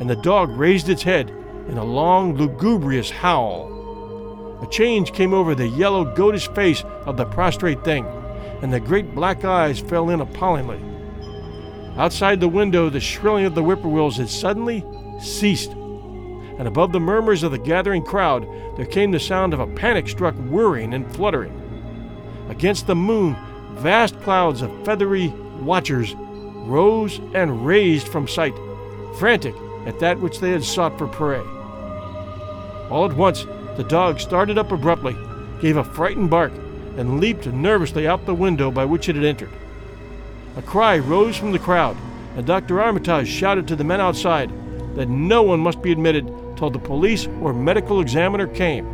and 0.00 0.08
the 0.08 0.16
dog 0.16 0.48
raised 0.48 0.88
its 0.88 1.02
head 1.02 1.28
in 1.68 1.76
a 1.76 1.84
long, 1.84 2.38
lugubrious 2.38 3.10
howl. 3.10 4.60
A 4.62 4.66
change 4.70 5.12
came 5.12 5.34
over 5.34 5.54
the 5.54 5.68
yellow, 5.68 6.06
goatish 6.06 6.48
face 6.54 6.82
of 7.04 7.18
the 7.18 7.26
prostrate 7.26 7.84
thing, 7.84 8.06
and 8.62 8.72
the 8.72 8.80
great 8.80 9.14
black 9.14 9.44
eyes 9.44 9.78
fell 9.78 10.08
in 10.08 10.22
appallingly. 10.22 10.80
Outside 11.98 12.40
the 12.40 12.48
window, 12.48 12.88
the 12.88 12.98
shrilling 12.98 13.44
of 13.44 13.54
the 13.54 13.62
whippoorwills 13.62 14.16
had 14.16 14.30
suddenly 14.30 14.86
ceased, 15.20 15.76
and 16.58 16.68
above 16.68 16.92
the 16.92 17.00
murmurs 17.00 17.42
of 17.42 17.52
the 17.52 17.58
gathering 17.58 18.02
crowd, 18.02 18.46
there 18.76 18.86
came 18.86 19.10
the 19.10 19.20
sound 19.20 19.54
of 19.54 19.60
a 19.60 19.66
panic 19.66 20.08
struck 20.08 20.34
whirring 20.34 20.94
and 20.94 21.10
fluttering. 21.14 21.58
Against 22.48 22.86
the 22.86 22.94
moon, 22.94 23.36
vast 23.74 24.20
clouds 24.22 24.62
of 24.62 24.84
feathery 24.84 25.28
watchers 25.60 26.14
rose 26.14 27.18
and 27.34 27.66
raised 27.66 28.08
from 28.08 28.28
sight, 28.28 28.54
frantic 29.18 29.54
at 29.86 29.98
that 30.00 30.20
which 30.20 30.38
they 30.38 30.50
had 30.50 30.64
sought 30.64 30.96
for 30.98 31.06
prey. 31.06 31.42
All 32.90 33.04
at 33.04 33.16
once, 33.16 33.44
the 33.76 33.84
dog 33.88 34.20
started 34.20 34.58
up 34.58 34.70
abruptly, 34.70 35.16
gave 35.60 35.76
a 35.76 35.84
frightened 35.84 36.30
bark, 36.30 36.52
and 36.96 37.20
leaped 37.20 37.46
nervously 37.46 38.06
out 38.06 38.26
the 38.26 38.34
window 38.34 38.70
by 38.70 38.84
which 38.84 39.08
it 39.08 39.16
had 39.16 39.24
entered. 39.24 39.52
A 40.56 40.62
cry 40.62 40.98
rose 40.98 41.36
from 41.36 41.52
the 41.52 41.58
crowd, 41.58 41.96
and 42.36 42.46
Dr. 42.46 42.82
Armitage 42.82 43.28
shouted 43.28 43.66
to 43.68 43.76
the 43.76 43.84
men 43.84 44.00
outside 44.00 44.50
that 44.94 45.08
no 45.08 45.42
one 45.42 45.60
must 45.60 45.80
be 45.80 45.90
admitted 45.90 46.26
till 46.62 46.70
the 46.70 46.78
police 46.78 47.26
or 47.40 47.52
medical 47.52 48.00
examiner 48.00 48.46
came. 48.46 48.86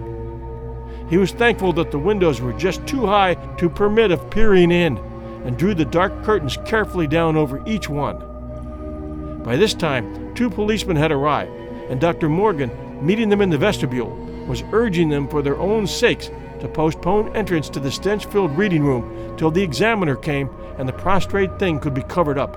He 1.10 1.18
was 1.18 1.32
thankful 1.32 1.75
that 1.75 1.90
the 1.90 1.98
windows 1.98 2.40
were 2.40 2.54
just 2.54 2.87
too 2.87 3.04
high 3.04 3.34
to 3.58 3.68
permit 3.68 4.10
of 4.10 4.30
peering 4.30 4.70
in, 4.70 4.96
and 5.44 5.54
drew 5.58 5.75
the 5.75 5.84
dark 5.84 6.25
curtains 6.25 6.56
carefully 6.64 7.06
down 7.06 7.37
over 7.37 7.62
each 7.66 7.87
one. 7.87 9.42
By 9.44 9.56
this 9.58 9.75
time, 9.75 10.34
two 10.34 10.48
policemen 10.48 10.96
had 10.96 11.12
arrived, 11.12 11.52
and 11.90 12.00
Dr. 12.00 12.30
Morgan, 12.30 12.70
meeting 13.04 13.28
them 13.28 13.42
in 13.42 13.50
the 13.50 13.58
vestibule, 13.58 14.16
was 14.46 14.64
urging 14.72 15.10
them 15.10 15.28
for 15.28 15.42
their 15.42 15.58
own 15.58 15.87
sakes 15.87 16.30
to 16.60 16.68
postpone 16.68 17.37
entrance 17.37 17.68
to 17.68 17.80
the 17.80 17.92
stench 17.92 18.25
filled 18.25 18.56
reading 18.56 18.82
room 18.82 19.37
till 19.37 19.50
the 19.50 19.62
examiner 19.62 20.16
came 20.16 20.48
and 20.78 20.88
the 20.88 20.94
prostrate 20.94 21.58
thing 21.58 21.78
could 21.80 21.92
be 21.92 22.02
covered 22.04 22.38
up. 22.38 22.56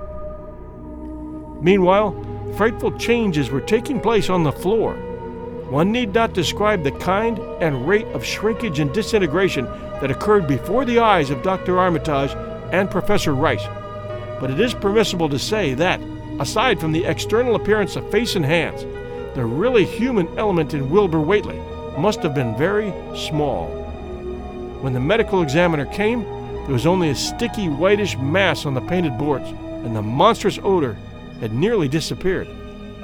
Meanwhile, 1.61 2.30
frightful 2.55 2.91
changes 2.97 3.49
were 3.49 3.61
taking 3.61 3.99
place 3.99 4.29
on 4.29 4.43
the 4.43 4.51
floor. 4.51 4.95
One 5.69 5.91
need 5.91 6.13
not 6.13 6.33
describe 6.33 6.83
the 6.83 6.91
kind 6.91 7.39
and 7.61 7.87
rate 7.87 8.07
of 8.07 8.25
shrinkage 8.25 8.79
and 8.79 8.93
disintegration 8.93 9.65
that 9.65 10.11
occurred 10.11 10.47
before 10.47 10.83
the 10.83 10.99
eyes 10.99 11.29
of 11.29 11.43
Dr. 11.43 11.79
Armitage 11.79 12.31
and 12.73 12.91
Professor 12.91 13.33
Rice, 13.33 13.65
but 14.39 14.51
it 14.51 14.59
is 14.59 14.73
permissible 14.73 15.29
to 15.29 15.39
say 15.39 15.73
that, 15.75 16.01
aside 16.39 16.79
from 16.79 16.91
the 16.91 17.05
external 17.05 17.55
appearance 17.55 17.95
of 17.95 18.09
face 18.11 18.35
and 18.35 18.43
hands, 18.43 18.83
the 19.35 19.45
really 19.45 19.85
human 19.85 20.27
element 20.37 20.73
in 20.73 20.89
Wilbur 20.89 21.21
Whately 21.21 21.59
must 21.97 22.21
have 22.23 22.33
been 22.33 22.57
very 22.57 22.93
small. 23.15 23.67
When 24.81 24.93
the 24.93 24.99
medical 24.99 25.41
examiner 25.41 25.85
came, 25.85 26.23
there 26.23 26.73
was 26.73 26.85
only 26.85 27.09
a 27.09 27.15
sticky 27.15 27.69
whitish 27.69 28.17
mass 28.17 28.65
on 28.65 28.73
the 28.73 28.81
painted 28.81 29.17
boards, 29.17 29.47
and 29.85 29.95
the 29.95 30.01
monstrous 30.01 30.59
odor 30.63 30.97
had 31.41 31.53
nearly 31.53 31.89
disappeared. 31.89 32.47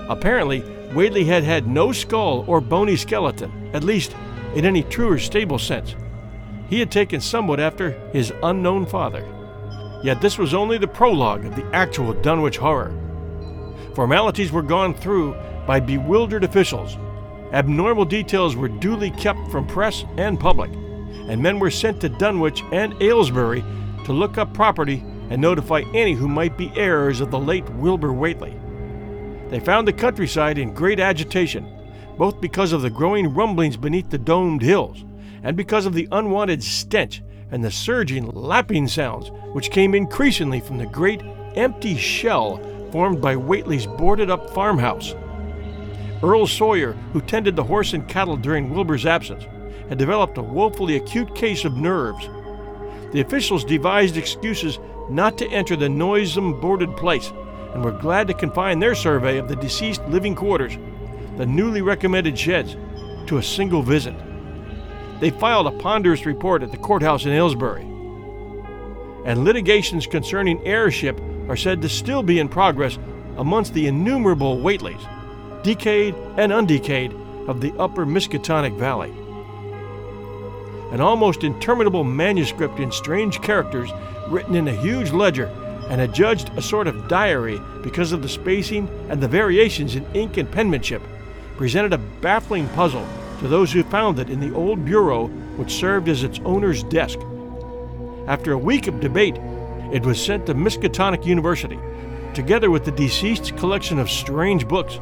Apparently, 0.08 0.64
Whately 0.94 1.26
had 1.26 1.44
had 1.44 1.68
no 1.68 1.92
skull 1.92 2.46
or 2.48 2.62
bony 2.62 2.96
skeleton, 2.96 3.70
at 3.74 3.84
least 3.84 4.16
in 4.56 4.64
any 4.64 4.84
true 4.84 5.12
or 5.12 5.20
stable 5.20 5.60
sense. 5.60 5.96
He 6.70 6.80
had 6.80 6.92
taken 6.92 7.20
somewhat 7.20 7.60
after 7.60 7.92
his 8.14 8.32
unknown 8.42 8.86
father. 8.86 9.26
Yet 10.02 10.22
this 10.22 10.38
was 10.38 10.54
only 10.54 10.78
the 10.78 10.88
prologue 10.88 11.46
of 11.46 11.56
the 11.56 11.66
actual 11.76 12.14
Dunwich 12.14 12.58
horror. 12.58 12.94
Formalities 13.96 14.52
were 14.52 14.62
gone 14.62 14.94
through 14.94 15.36
by 15.66 15.82
bewildered 15.82 16.46
officials. 16.46 16.98
Abnormal 17.52 18.06
details 18.06 18.56
were 18.56 18.70
duly 18.70 19.12
kept 19.12 19.52
from 19.52 19.68
press 19.68 20.06
and 20.18 20.40
public, 20.40 20.72
and 20.72 21.42
men 21.42 21.60
were 21.60 21.72
sent 21.72 22.00
to 22.02 22.10
Dunwich 22.10 22.64
and 22.72 22.96
Aylesbury 23.02 23.64
to 24.06 24.14
look 24.14 24.38
up 24.38 24.54
property 24.54 25.04
and 25.30 25.42
notify 25.42 25.84
any 25.94 26.14
who 26.14 26.28
might 26.28 26.58
be 26.58 26.72
heirs 26.76 27.22
of 27.22 27.32
the 27.32 27.40
late 27.40 27.70
Wilbur 27.72 28.14
Whately. 28.14 28.56
They 29.50 29.60
found 29.60 29.88
the 29.88 29.94
countryside 29.94 30.58
in 30.58 30.74
great 30.74 31.00
agitation, 31.00 31.68
both 32.18 32.42
because 32.42 32.74
of 32.74 32.82
the 32.82 32.90
growing 32.90 33.34
rumblings 33.34 33.78
beneath 33.78 34.10
the 34.10 34.18
domed 34.18 34.62
hills 34.62 35.06
and 35.44 35.56
because 35.56 35.86
of 35.86 35.94
the 35.94 36.08
unwanted 36.12 36.64
stench 36.64 37.22
and 37.52 37.64
the 37.64 37.72
surging, 37.72 38.26
lapping 38.28 38.88
sounds 38.88 39.32
which 39.54 39.72
came 39.72 39.96
increasingly 39.96 40.60
from 40.60 40.78
the 40.78 40.86
great, 40.86 41.22
empty 41.56 41.96
shell 41.96 42.58
formed 42.92 43.22
by 43.22 43.36
Whately's 43.36 43.86
boarded 43.86 44.30
up 44.30 44.50
farmhouse. 44.50 45.16
Earl 46.24 46.48
Sawyer, 46.48 46.94
who 47.14 47.22
tended 47.22 47.56
the 47.56 47.64
horse 47.64 47.94
and 47.94 48.08
cattle 48.08 48.38
during 48.38 48.70
Wilbur's 48.70 49.06
absence, 49.06 49.46
had 49.88 49.98
developed 49.98 50.38
a 50.38 50.42
woefully 50.42 50.96
acute 50.96 51.34
case 51.36 51.64
of 51.64 51.78
nerves. 51.78 52.28
The 53.14 53.22
officials 53.22 53.64
devised 53.64 54.18
excuses 54.18 54.80
not 55.10 55.38
to 55.38 55.48
enter 55.50 55.76
the 55.76 55.90
noisome 55.90 56.60
boarded 56.60 56.96
place 56.98 57.32
and 57.74 57.84
were 57.84 57.92
glad 57.92 58.28
to 58.28 58.34
confine 58.34 58.80
their 58.80 58.96
survey 58.96 59.38
of 59.38 59.48
the 59.48 59.56
deceased 59.56 60.02
living 60.08 60.36
quarters, 60.36 60.78
the 61.38 61.46
newly 61.46 61.82
recommended 61.82 62.38
sheds, 62.38 62.76
to 63.28 63.38
a 63.38 63.44
single 63.44 63.82
visit. 63.82 64.16
They 65.20 65.30
filed 65.30 65.68
a 65.68 65.72
ponderous 65.72 66.26
report 66.26 66.64
at 66.64 66.72
the 66.72 66.78
courthouse 66.78 67.26
in 67.26 67.32
Aylesbury. 67.32 67.84
And 69.26 69.44
litigations 69.44 70.08
concerning 70.08 70.66
heirship 70.66 71.20
are 71.50 71.58
said 71.58 71.82
to 71.82 71.90
still 71.90 72.24
be 72.24 72.40
in 72.40 72.50
progress 72.50 72.98
amongst 73.38 73.74
the 73.74 73.88
innumerable 73.88 74.58
Whateleys, 74.58 75.02
decayed 75.64 76.16
and 76.38 76.52
undecayed, 76.52 77.14
of 77.48 77.62
the 77.62 77.74
upper 77.80 78.06
Miskatonic 78.06 78.78
Valley. 78.78 79.14
An 80.92 81.02
almost 81.02 81.44
interminable 81.44 82.04
manuscript 82.04 82.80
in 82.80 82.92
strange 82.92 83.42
characters 83.42 83.90
written 84.28 84.56
in 84.56 84.68
a 84.68 84.74
huge 84.74 85.12
ledger 85.12 85.48
and 85.90 86.02
adjudged 86.02 86.50
a 86.58 86.62
sort 86.62 86.88
of 86.88 87.08
diary 87.08 87.62
because 87.82 88.12
of 88.12 88.22
the 88.22 88.30
spacing 88.30 88.90
and 89.10 89.22
the 89.22 89.28
variations 89.28 89.96
in 89.96 90.06
ink 90.14 90.38
and 90.38 90.52
penmanship, 90.52 91.02
presented 91.56 91.94
a 91.94 91.98
baffling 91.98 92.68
puzzle 92.70 93.08
to 93.40 93.48
those 93.48 93.72
who 93.72 93.84
found 93.84 94.20
it 94.20 94.30
in 94.30 94.40
the 94.40 94.54
old 94.54 94.84
bureau 94.84 95.28
which 95.58 95.72
served 95.72 96.10
as 96.10 96.24
its 96.24 96.40
owner's 96.44 96.84
desk. 96.84 97.20
After 98.28 98.52
a 98.52 98.58
week 98.58 98.88
of 98.88 99.00
debate, 99.00 99.38
it 99.92 100.06
was 100.06 100.24
sent 100.24 100.46
to 100.48 100.54
Miskatonic 100.54 101.26
University, 101.26 101.80
together 102.34 102.70
with 102.70 102.84
the 102.84 102.92
deceased's 102.92 103.52
collection 103.52 104.00
of 104.00 104.10
strange 104.10 104.68
books, 104.68 105.00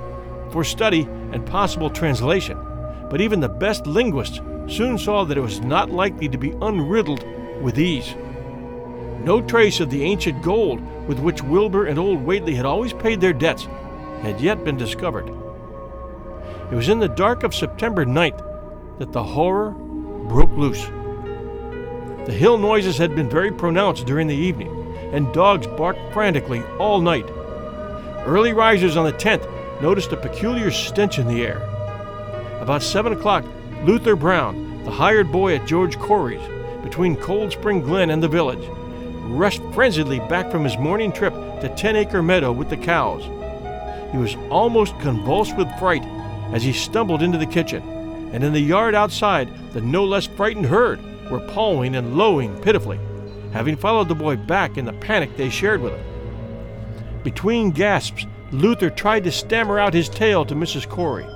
for 0.51 0.63
study 0.63 1.01
and 1.31 1.45
possible 1.45 1.89
translation. 1.89 2.57
But 3.09 3.19
even 3.19 3.39
the 3.39 3.49
best 3.49 3.87
linguists 3.87 4.39
soon 4.67 4.97
saw 4.97 5.23
that 5.23 5.37
it 5.37 5.41
was 5.41 5.61
not 5.61 5.91
likely 5.91 6.27
to 6.29 6.37
be 6.37 6.51
unriddled 6.51 7.23
with 7.61 7.79
ease. 7.79 8.15
No 9.23 9.41
trace 9.41 9.79
of 9.79 9.89
the 9.89 10.03
ancient 10.03 10.43
gold 10.43 10.81
with 11.07 11.19
which 11.19 11.41
Wilbur 11.41 11.85
and 11.85 11.97
old 11.97 12.21
Whately 12.23 12.55
had 12.55 12.65
always 12.65 12.93
paid 12.93 13.21
their 13.21 13.33
debts 13.33 13.67
had 14.21 14.41
yet 14.41 14.63
been 14.63 14.77
discovered. 14.77 15.27
It 16.71 16.75
was 16.75 16.89
in 16.89 16.99
the 16.99 17.07
dark 17.07 17.43
of 17.43 17.53
September 17.53 18.05
9th 18.05 18.43
that 18.99 19.11
the 19.11 19.23
horror 19.23 19.71
broke 19.71 20.51
loose. 20.51 20.85
The 22.25 22.33
hill 22.33 22.57
noises 22.57 22.97
had 22.97 23.15
been 23.15 23.29
very 23.29 23.51
pronounced 23.51 24.07
during 24.07 24.27
the 24.27 24.35
evening, 24.35 24.95
and 25.13 25.31
dogs 25.33 25.67
barked 25.67 26.11
frantically 26.11 26.63
all 26.79 27.01
night. 27.01 27.29
Early 28.25 28.53
risers 28.53 28.97
on 28.97 29.05
the 29.05 29.13
10th 29.13 29.47
noticed 29.81 30.11
a 30.11 30.17
peculiar 30.17 30.71
stench 30.71 31.19
in 31.19 31.27
the 31.27 31.45
air. 31.45 31.57
About 32.61 32.81
7 32.81 33.13
o'clock, 33.13 33.45
Luther 33.85 34.15
Brown, 34.15 34.83
the 34.83 34.89
hired 34.89 35.31
boy 35.31 35.55
at 35.55 35.67
George 35.67 35.99
Corey's, 35.99 36.41
between 36.81 37.15
Cold 37.15 37.51
Spring 37.51 37.81
Glen 37.81 38.09
and 38.09 38.23
the 38.23 38.27
village, 38.27 38.67
rushed 39.27 39.61
frenziedly 39.73 40.17
back 40.27 40.49
from 40.49 40.63
his 40.63 40.75
morning 40.79 41.11
trip 41.11 41.33
to 41.61 41.71
Ten 41.77 41.95
Acre 41.95 42.23
Meadow 42.23 42.51
with 42.51 42.71
the 42.71 42.77
cows. 42.77 43.23
He 44.11 44.17
was 44.17 44.35
almost 44.49 44.97
convulsed 44.97 45.55
with 45.55 45.67
fright 45.77 46.03
as 46.51 46.63
he 46.63 46.73
stumbled 46.73 47.21
into 47.21 47.37
the 47.37 47.45
kitchen, 47.45 47.83
and 48.33 48.43
in 48.43 48.53
the 48.53 48.59
yard 48.59 48.95
outside, 48.95 49.49
the 49.73 49.81
no 49.81 50.03
less 50.03 50.25
frightened 50.25 50.65
herd 50.65 50.99
were 51.29 51.47
pawing 51.51 51.95
and 51.95 52.17
lowing 52.17 52.59
pitifully, 52.61 52.99
having 53.53 53.75
followed 53.75 54.07
the 54.07 54.15
boy 54.15 54.35
back 54.35 54.79
in 54.79 54.85
the 54.85 54.93
panic 54.93 55.37
they 55.37 55.51
shared 55.51 55.81
with 55.81 55.93
him. 55.93 57.21
Between 57.23 57.69
gasps, 57.69 58.25
Luther 58.51 58.89
tried 58.89 59.25
to 59.25 59.31
stammer 59.31 59.77
out 59.77 59.93
his 59.93 60.09
tale 60.09 60.43
to 60.45 60.55
Mrs. 60.55 60.89
Corey. 60.89 61.27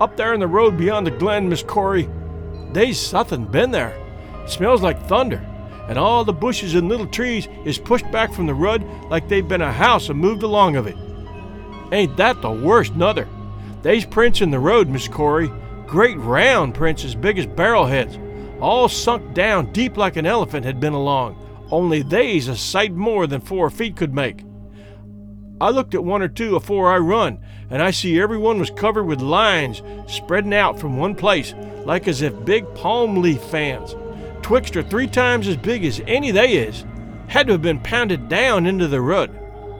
Up 0.00 0.16
there 0.16 0.32
in 0.34 0.40
the 0.40 0.46
road 0.46 0.78
beyond 0.78 1.06
the 1.06 1.10
glen, 1.10 1.48
Miss 1.48 1.62
Corey, 1.62 2.08
they's 2.72 2.98
something 2.98 3.44
been 3.44 3.70
there. 3.70 3.96
It 4.44 4.50
smells 4.50 4.82
like 4.82 5.06
thunder 5.06 5.46
and 5.90 5.98
all 5.98 6.24
the 6.24 6.32
bushes 6.32 6.76
and 6.76 6.88
little 6.88 7.06
trees 7.06 7.48
is 7.64 7.76
pushed 7.76 8.08
back 8.12 8.32
from 8.32 8.46
the 8.46 8.54
road 8.54 8.84
like 9.10 9.28
they've 9.28 9.48
been 9.48 9.60
a 9.60 9.72
house 9.72 10.08
and 10.08 10.20
moved 10.20 10.44
along 10.44 10.76
of 10.76 10.86
it. 10.86 10.96
Ain't 11.90 12.16
that 12.16 12.40
the 12.40 12.50
worst, 12.50 12.94
nuther? 12.94 13.26
They's 13.82 14.06
prints 14.06 14.40
in 14.40 14.52
the 14.52 14.58
road, 14.60 14.88
Miss 14.88 15.08
Corey. 15.08 15.50
Great 15.88 16.16
round 16.18 16.76
prints 16.76 17.04
as 17.04 17.16
big 17.16 17.38
as 17.38 17.46
barrel 17.46 17.86
heads, 17.86 18.16
all 18.60 18.88
sunk 18.88 19.34
down 19.34 19.72
deep 19.72 19.96
like 19.96 20.14
an 20.14 20.26
elephant 20.26 20.64
had 20.64 20.78
been 20.78 20.92
along, 20.92 21.36
only 21.72 22.02
they's 22.02 22.46
a 22.46 22.56
sight 22.56 22.92
more 22.92 23.26
than 23.26 23.40
four 23.40 23.68
feet 23.68 23.96
could 23.96 24.14
make. 24.14 24.44
I 25.60 25.70
looked 25.70 25.94
at 25.94 26.04
one 26.04 26.22
or 26.22 26.28
two 26.28 26.56
afore 26.56 26.90
I 26.90 26.98
run, 26.98 27.38
and 27.68 27.82
I 27.82 27.90
see 27.90 28.20
every 28.20 28.38
one 28.38 28.58
was 28.58 28.70
covered 28.70 29.04
with 29.04 29.20
lines 29.20 29.82
spreading 30.06 30.54
out 30.54 30.78
from 30.78 30.96
one 30.96 31.14
place, 31.14 31.54
like 31.84 32.08
as 32.08 32.22
if 32.22 32.44
big 32.44 32.72
palm 32.74 33.20
leaf 33.20 33.42
fans 33.44 33.94
twixt 34.50 34.76
are 34.76 34.82
three 34.82 35.06
times 35.06 35.46
as 35.46 35.56
big 35.56 35.84
as 35.84 36.02
any 36.08 36.32
they 36.32 36.54
is. 36.54 36.84
Had 37.28 37.46
to 37.46 37.52
have 37.52 37.62
been 37.62 37.78
pounded 37.78 38.28
down 38.28 38.66
into 38.66 38.88
the 38.88 39.00
rut. 39.00 39.30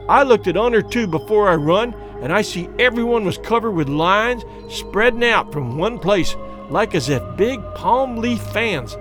I 0.07 0.23
looked 0.23 0.47
at 0.47 0.55
one 0.55 0.73
or 0.73 0.81
two 0.81 1.07
before 1.07 1.49
I 1.49 1.55
run, 1.55 1.93
and 2.21 2.31
I 2.31 2.41
see 2.41 2.69
everyone 2.79 3.25
was 3.25 3.37
covered 3.37 3.71
with 3.71 3.89
lines 3.89 4.45
spreading 4.69 5.25
out 5.25 5.51
from 5.51 5.77
one 5.77 5.99
place, 5.99 6.37
like 6.69 6.95
as 6.95 7.09
if 7.09 7.21
big 7.35 7.61
palm 7.75 8.15
leaf 8.15 8.41
fans. 8.53 8.95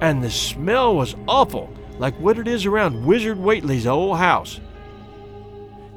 And 0.00 0.24
the 0.24 0.28
smell 0.28 0.96
was 0.96 1.14
awful, 1.28 1.72
like 2.00 2.18
what 2.18 2.36
it 2.36 2.48
is 2.48 2.66
around 2.66 3.06
Wizard 3.06 3.38
Whately's 3.38 3.86
old 3.86 4.18
house. 4.18 4.58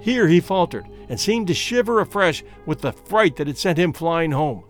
Here 0.06 0.28
he 0.28 0.40
faltered 0.40 0.86
and 1.10 1.20
seemed 1.20 1.48
to 1.48 1.56
shiver 1.56 2.00
afresh 2.00 2.44
with 2.68 2.82
the 2.82 2.92
fright 2.92 3.38
that 3.38 3.48
had 3.48 3.58
sent 3.58 3.80
him 3.80 3.92
flying 3.92 4.34
home. 4.34 4.64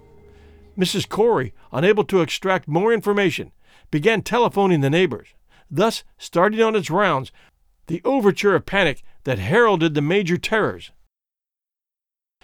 Mrs. 0.77 1.09
Corey, 1.09 1.53
unable 1.73 2.05
to 2.05 2.21
extract 2.21 2.69
more 2.69 2.93
information, 2.93 3.51
began 3.91 4.21
telephoning 4.21 4.79
the 4.79 4.89
neighbors, 4.89 5.27
thus 5.69 6.05
starting 6.17 6.61
on 6.61 6.73
its 6.73 6.89
rounds 6.89 7.33
the 7.87 8.01
overture 8.05 8.55
of 8.55 8.65
panic 8.65 9.03
that 9.25 9.37
heralded 9.37 9.93
the 9.93 10.01
major 10.01 10.37
terrors. 10.37 10.91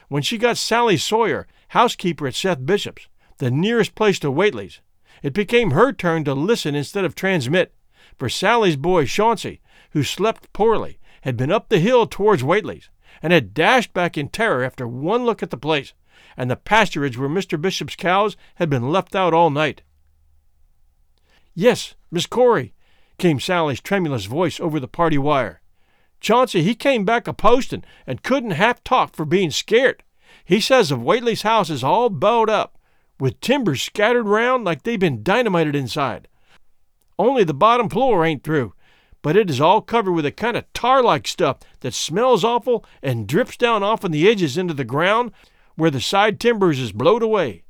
When 0.09 0.21
she 0.21 0.37
got 0.37 0.57
Sally 0.57 0.97
Sawyer, 0.97 1.47
housekeeper 1.69 2.27
at 2.27 2.35
Seth 2.35 2.65
Bishop's, 2.65 3.07
the 3.37 3.49
nearest 3.49 3.95
place 3.95 4.19
to 4.19 4.29
Whately's, 4.29 4.81
it 5.23 5.31
became 5.31 5.71
her 5.71 5.93
turn 5.93 6.25
to 6.25 6.33
listen 6.33 6.75
instead 6.75 7.05
of 7.05 7.15
transmit, 7.15 7.73
for 8.17 8.27
Sally's 8.27 8.75
boy 8.75 9.05
Chauncey, 9.05 9.61
who 9.91 10.03
slept 10.03 10.51
poorly, 10.51 10.99
had 11.21 11.37
been 11.37 11.51
up 11.51 11.69
the 11.69 11.79
hill 11.79 12.05
towards 12.05 12.43
Whately's, 12.43 12.89
and 13.21 13.33
had 13.33 13.53
dashed 13.53 13.93
back 13.93 14.17
in 14.17 14.29
terror 14.29 14.63
after 14.63 14.87
one 14.87 15.25
look 15.25 15.41
at 15.41 15.49
the 15.49 15.57
place 15.57 15.93
and 16.37 16.49
the 16.49 16.55
pasturage 16.55 17.17
where 17.17 17.29
Mr. 17.29 17.59
Bishop's 17.59 17.95
cows 17.95 18.37
had 18.55 18.69
been 18.69 18.89
left 18.91 19.15
out 19.15 19.33
all 19.33 19.49
night. 19.49 19.81
Yes, 21.53 21.95
Miss 22.09 22.25
Corey, 22.25 22.73
came 23.17 23.39
Sally's 23.39 23.81
tremulous 23.81 24.25
voice 24.25 24.59
over 24.59 24.79
the 24.79 24.87
party 24.87 25.17
wire. 25.17 25.61
Chauncey, 26.19 26.63
he 26.63 26.75
came 26.75 27.03
back 27.03 27.27
a 27.27 27.33
postin' 27.33 27.83
and 28.05 28.23
couldn't 28.23 28.51
half 28.51 28.83
talk 28.83 29.15
for 29.15 29.25
being 29.25 29.51
scared. 29.51 30.03
He 30.45 30.61
says 30.61 30.91
of 30.91 31.01
Whately's 31.01 31.41
house 31.41 31.69
is 31.69 31.83
all 31.83 32.09
bowed 32.09 32.49
up, 32.49 32.77
with 33.19 33.39
timbers 33.41 33.81
scattered 33.81 34.27
round 34.27 34.63
like 34.63 34.83
they've 34.83 34.99
been 34.99 35.23
dynamited 35.23 35.75
inside. 35.75 36.27
Only 37.19 37.43
the 37.43 37.53
bottom 37.53 37.89
floor 37.89 38.23
ain't 38.25 38.43
through, 38.43 38.73
but 39.21 39.35
it 39.35 39.49
is 39.49 39.61
all 39.61 39.81
covered 39.81 40.13
with 40.13 40.25
a 40.25 40.31
kind 40.31 40.57
of 40.57 40.71
tar 40.73 41.03
like 41.03 41.27
stuff 41.27 41.57
that 41.81 41.93
smells 41.93 42.43
awful 42.43 42.85
and 43.01 43.27
drips 43.27 43.57
down 43.57 43.83
off 43.83 43.99
offen 43.99 44.11
the 44.11 44.27
edges 44.27 44.57
into 44.57 44.73
the 44.73 44.83
ground 44.83 45.31
where 45.75 45.91
the 45.91 46.01
side 46.01 46.39
timbers 46.39 46.79
is 46.79 46.91
blowed 46.91 47.23
away. 47.23 47.63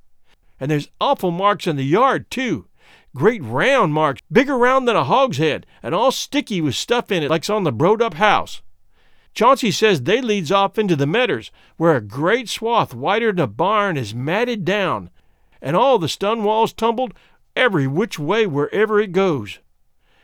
And 0.60 0.70
there's 0.70 0.90
awful 1.00 1.32
marks 1.32 1.68
in 1.68 1.76
the 1.76 1.84
yard, 1.84 2.30
too, 2.30 2.68
great 3.16 3.44
round 3.44 3.94
marks, 3.94 4.22
bigger 4.32 4.58
round 4.58 4.88
than 4.88 4.96
a 4.96 5.04
hogshead, 5.04 5.66
and 5.82 5.94
all 5.94 6.12
sticky 6.12 6.62
with 6.62 6.76
stuff 6.76 7.12
in 7.12 7.24
it 7.24 7.30
like's 7.30 7.50
on 7.50 7.64
the 7.64 7.74
broed 7.74 8.02
up 8.02 8.16
house. 8.16 8.62
Chauncey 9.34 9.72
says 9.72 10.02
they 10.02 10.22
leads 10.22 10.52
off 10.52 10.78
into 10.78 10.96
the 10.96 11.06
medders, 11.06 11.52
where 11.78 11.96
a 11.96 12.02
great 12.02 12.50
swath 12.50 12.94
wider 12.94 13.32
than 13.32 13.40
a 13.40 13.48
barn 13.48 13.98
is 13.98 14.14
matted 14.14 14.66
down, 14.66 15.10
and 15.62 15.76
all 15.76 15.98
the 15.98 16.10
stone 16.10 16.44
walls 16.44 16.74
tumbled 16.74 17.14
every 17.56 17.88
which 17.88 18.20
way 18.20 18.46
wherever 18.46 19.00
it 19.00 19.12
goes. 19.12 19.60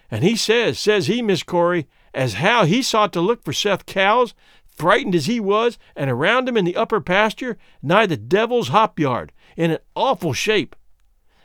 And 0.09 0.23
he 0.23 0.35
says, 0.35 0.79
says 0.79 1.07
he, 1.07 1.21
Miss 1.21 1.43
Corey, 1.43 1.87
as 2.13 2.35
how 2.35 2.65
he 2.65 2.81
sought 2.81 3.11
to 3.13 3.21
look 3.21 3.43
for 3.43 3.53
Seth 3.53 3.85
cows, 3.85 4.33
frightened 4.65 5.15
as 5.15 5.25
he 5.25 5.39
was, 5.39 5.77
and 5.95 6.09
around 6.09 6.47
him 6.47 6.55
in 6.55 6.65
the 6.65 6.75
upper 6.75 7.01
pasture, 7.01 7.57
nigh 7.81 8.05
the 8.05 8.17
devil's 8.17 8.69
hop 8.69 8.99
yard, 8.99 9.31
in 9.55 9.71
an 9.71 9.79
awful 9.95 10.33
shape. 10.33 10.75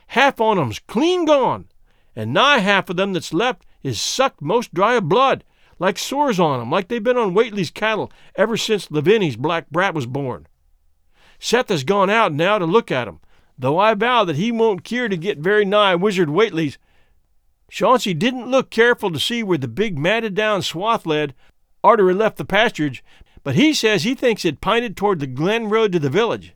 Half 0.09 0.41
on 0.41 0.59
'em's 0.59 0.79
clean 0.79 1.25
gone, 1.25 1.67
and 2.15 2.33
nigh 2.33 2.59
half 2.59 2.91
of 2.91 2.97
them 2.97 3.15
that's 3.15 3.33
left 3.33 3.65
is 3.83 4.01
sucked 4.01 4.43
most 4.43 4.73
dry 4.75 4.95
of 4.95 5.09
blood, 5.09 5.45
like 5.79 5.99
sores 5.99 6.39
on 6.39 6.61
'em, 6.61 6.71
like 6.71 6.89
they've 6.89 7.03
been 7.03 7.17
on 7.17 7.35
Whately's 7.35 7.71
cattle 7.71 8.13
ever 8.37 8.57
since 8.57 8.91
Laviny's 8.91 9.37
black 9.37 9.71
brat 9.71 9.95
was 9.95 10.07
born. 10.07 10.47
Seth 11.41 11.71
has 11.71 11.83
gone 11.83 12.11
out 12.11 12.33
now 12.33 12.59
to 12.59 12.67
look 12.67 12.93
at 12.93 13.09
'em, 13.09 13.19
though 13.59 13.79
I 13.79 13.95
vow 13.95 14.25
that 14.25 14.37
he 14.37 14.53
won't 14.53 14.85
keer 14.85 15.09
to 15.09 15.17
get 15.17 15.39
very 15.39 15.65
nigh 15.65 15.95
Wizard 15.97 16.31
Whately's. 16.31 16.79
Chauncey 17.73 18.13
didn't 18.13 18.51
look 18.51 18.69
careful 18.69 19.11
to 19.11 19.19
see 19.19 19.43
where 19.43 19.57
the 19.57 19.67
big 19.67 19.99
matted 19.99 20.35
down 20.35 20.61
swath 20.61 21.07
led, 21.07 21.35
arter 21.83 22.07
he 22.11 22.15
left 22.15 22.37
the 22.37 22.45
pasturage, 22.45 23.01
but 23.43 23.55
he 23.55 23.73
says 23.73 24.03
he 24.03 24.15
thinks 24.15 24.45
it 24.45 24.61
pinted 24.61 24.95
toward 24.95 25.21
the 25.21 25.27
Glen 25.27 25.71
Road 25.71 25.91
to 25.93 25.99
the 25.99 26.11
village. 26.11 26.53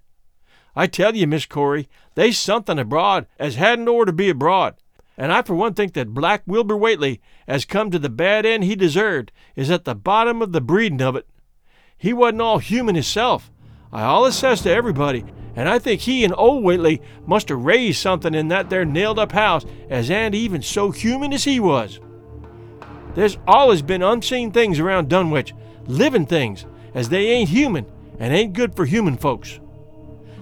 I 0.76 0.86
tell 0.86 1.16
you, 1.16 1.26
Miss 1.26 1.46
Corey, 1.46 1.88
they's 2.16 2.38
something 2.38 2.78
abroad 2.78 3.26
as 3.38 3.54
hadn't 3.54 3.86
to 3.86 4.12
be 4.12 4.28
abroad. 4.28 4.74
And 5.16 5.32
I 5.32 5.40
for 5.40 5.54
one 5.54 5.72
think 5.72 5.94
that 5.94 6.12
Black 6.12 6.42
Wilbur 6.44 6.76
Whately, 6.76 7.22
as 7.48 7.64
come 7.64 7.90
to 7.92 7.98
the 7.98 8.10
bad 8.10 8.44
end 8.44 8.64
he 8.64 8.76
deserved, 8.76 9.32
is 9.54 9.70
at 9.70 9.86
the 9.86 9.94
bottom 9.94 10.42
of 10.42 10.52
the 10.52 10.60
breedin' 10.60 11.00
of 11.00 11.16
it. 11.16 11.26
He 11.96 12.12
wasn't 12.12 12.42
all 12.42 12.58
human 12.58 12.94
hisself. 12.94 13.50
I 13.92 14.02
allus 14.02 14.36
says 14.36 14.62
to 14.62 14.70
everybody, 14.70 15.24
and 15.54 15.68
I 15.68 15.78
think 15.78 16.02
he 16.02 16.24
and 16.24 16.34
old 16.36 16.62
Whately 16.62 17.00
must 17.26 17.48
have 17.48 17.64
raised 17.64 18.00
something 18.00 18.34
in 18.34 18.48
that 18.48 18.68
there 18.68 18.84
nailed 18.84 19.18
up 19.18 19.32
house 19.32 19.64
as 19.88 20.10
ain't 20.10 20.34
even 20.34 20.62
so 20.62 20.90
human 20.90 21.32
as 21.32 21.44
he 21.44 21.60
was. 21.60 22.00
There's 23.14 23.38
allus 23.48 23.80
been 23.80 24.02
unseen 24.02 24.52
things 24.52 24.78
around 24.78 25.08
Dunwich, 25.08 25.54
livin' 25.86 26.26
things, 26.26 26.66
as 26.94 27.08
they 27.08 27.28
ain't 27.28 27.48
human 27.48 27.86
and 28.18 28.34
ain't 28.34 28.52
good 28.52 28.74
for 28.74 28.84
human 28.84 29.16
folks. 29.16 29.60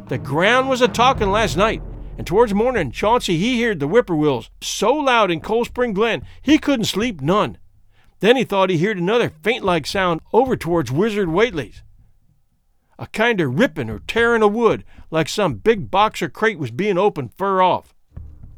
The 0.09 0.19
ground 0.19 0.69
was 0.69 0.83
a 0.83 0.89
talking 0.89 1.31
last 1.31 1.57
night, 1.57 1.83
and 2.19 2.27
towards 2.27 2.53
morning 2.53 2.91
Chauncey 2.91 3.37
he 3.37 3.63
heard 3.63 3.81
the 3.81 3.87
whippoorwills 3.87 4.51
so 4.61 4.93
loud 4.93 5.31
in 5.31 5.41
Cold 5.41 5.67
Spring 5.67 5.93
Glen 5.93 6.27
he 6.43 6.59
couldn't 6.59 6.87
sleep 6.87 7.21
none. 7.21 7.59
Then 8.21 8.37
he 8.37 8.45
thought 8.45 8.71
he 8.71 8.85
heard 8.85 8.99
another 8.99 9.31
faint 9.43 9.65
like 9.65 9.87
sound 9.87 10.21
over 10.33 10.57
towards 10.57 10.91
Wizard 10.91 11.29
Whately's. 11.29 11.83
A 12.99 13.07
kind 13.09 13.41
of 13.41 13.59
ripping 13.59 13.91
or 13.91 14.01
tearing 14.01 14.43
of 14.43 14.53
wood, 14.53 14.85
like 15.11 15.29
some 15.29 15.55
big 15.55 15.91
box 15.91 16.23
or 16.23 16.29
crate 16.29 16.59
was 16.59 16.71
being 16.71 16.99
opened 16.99 17.31
fur 17.37 17.61
off. 17.61 17.95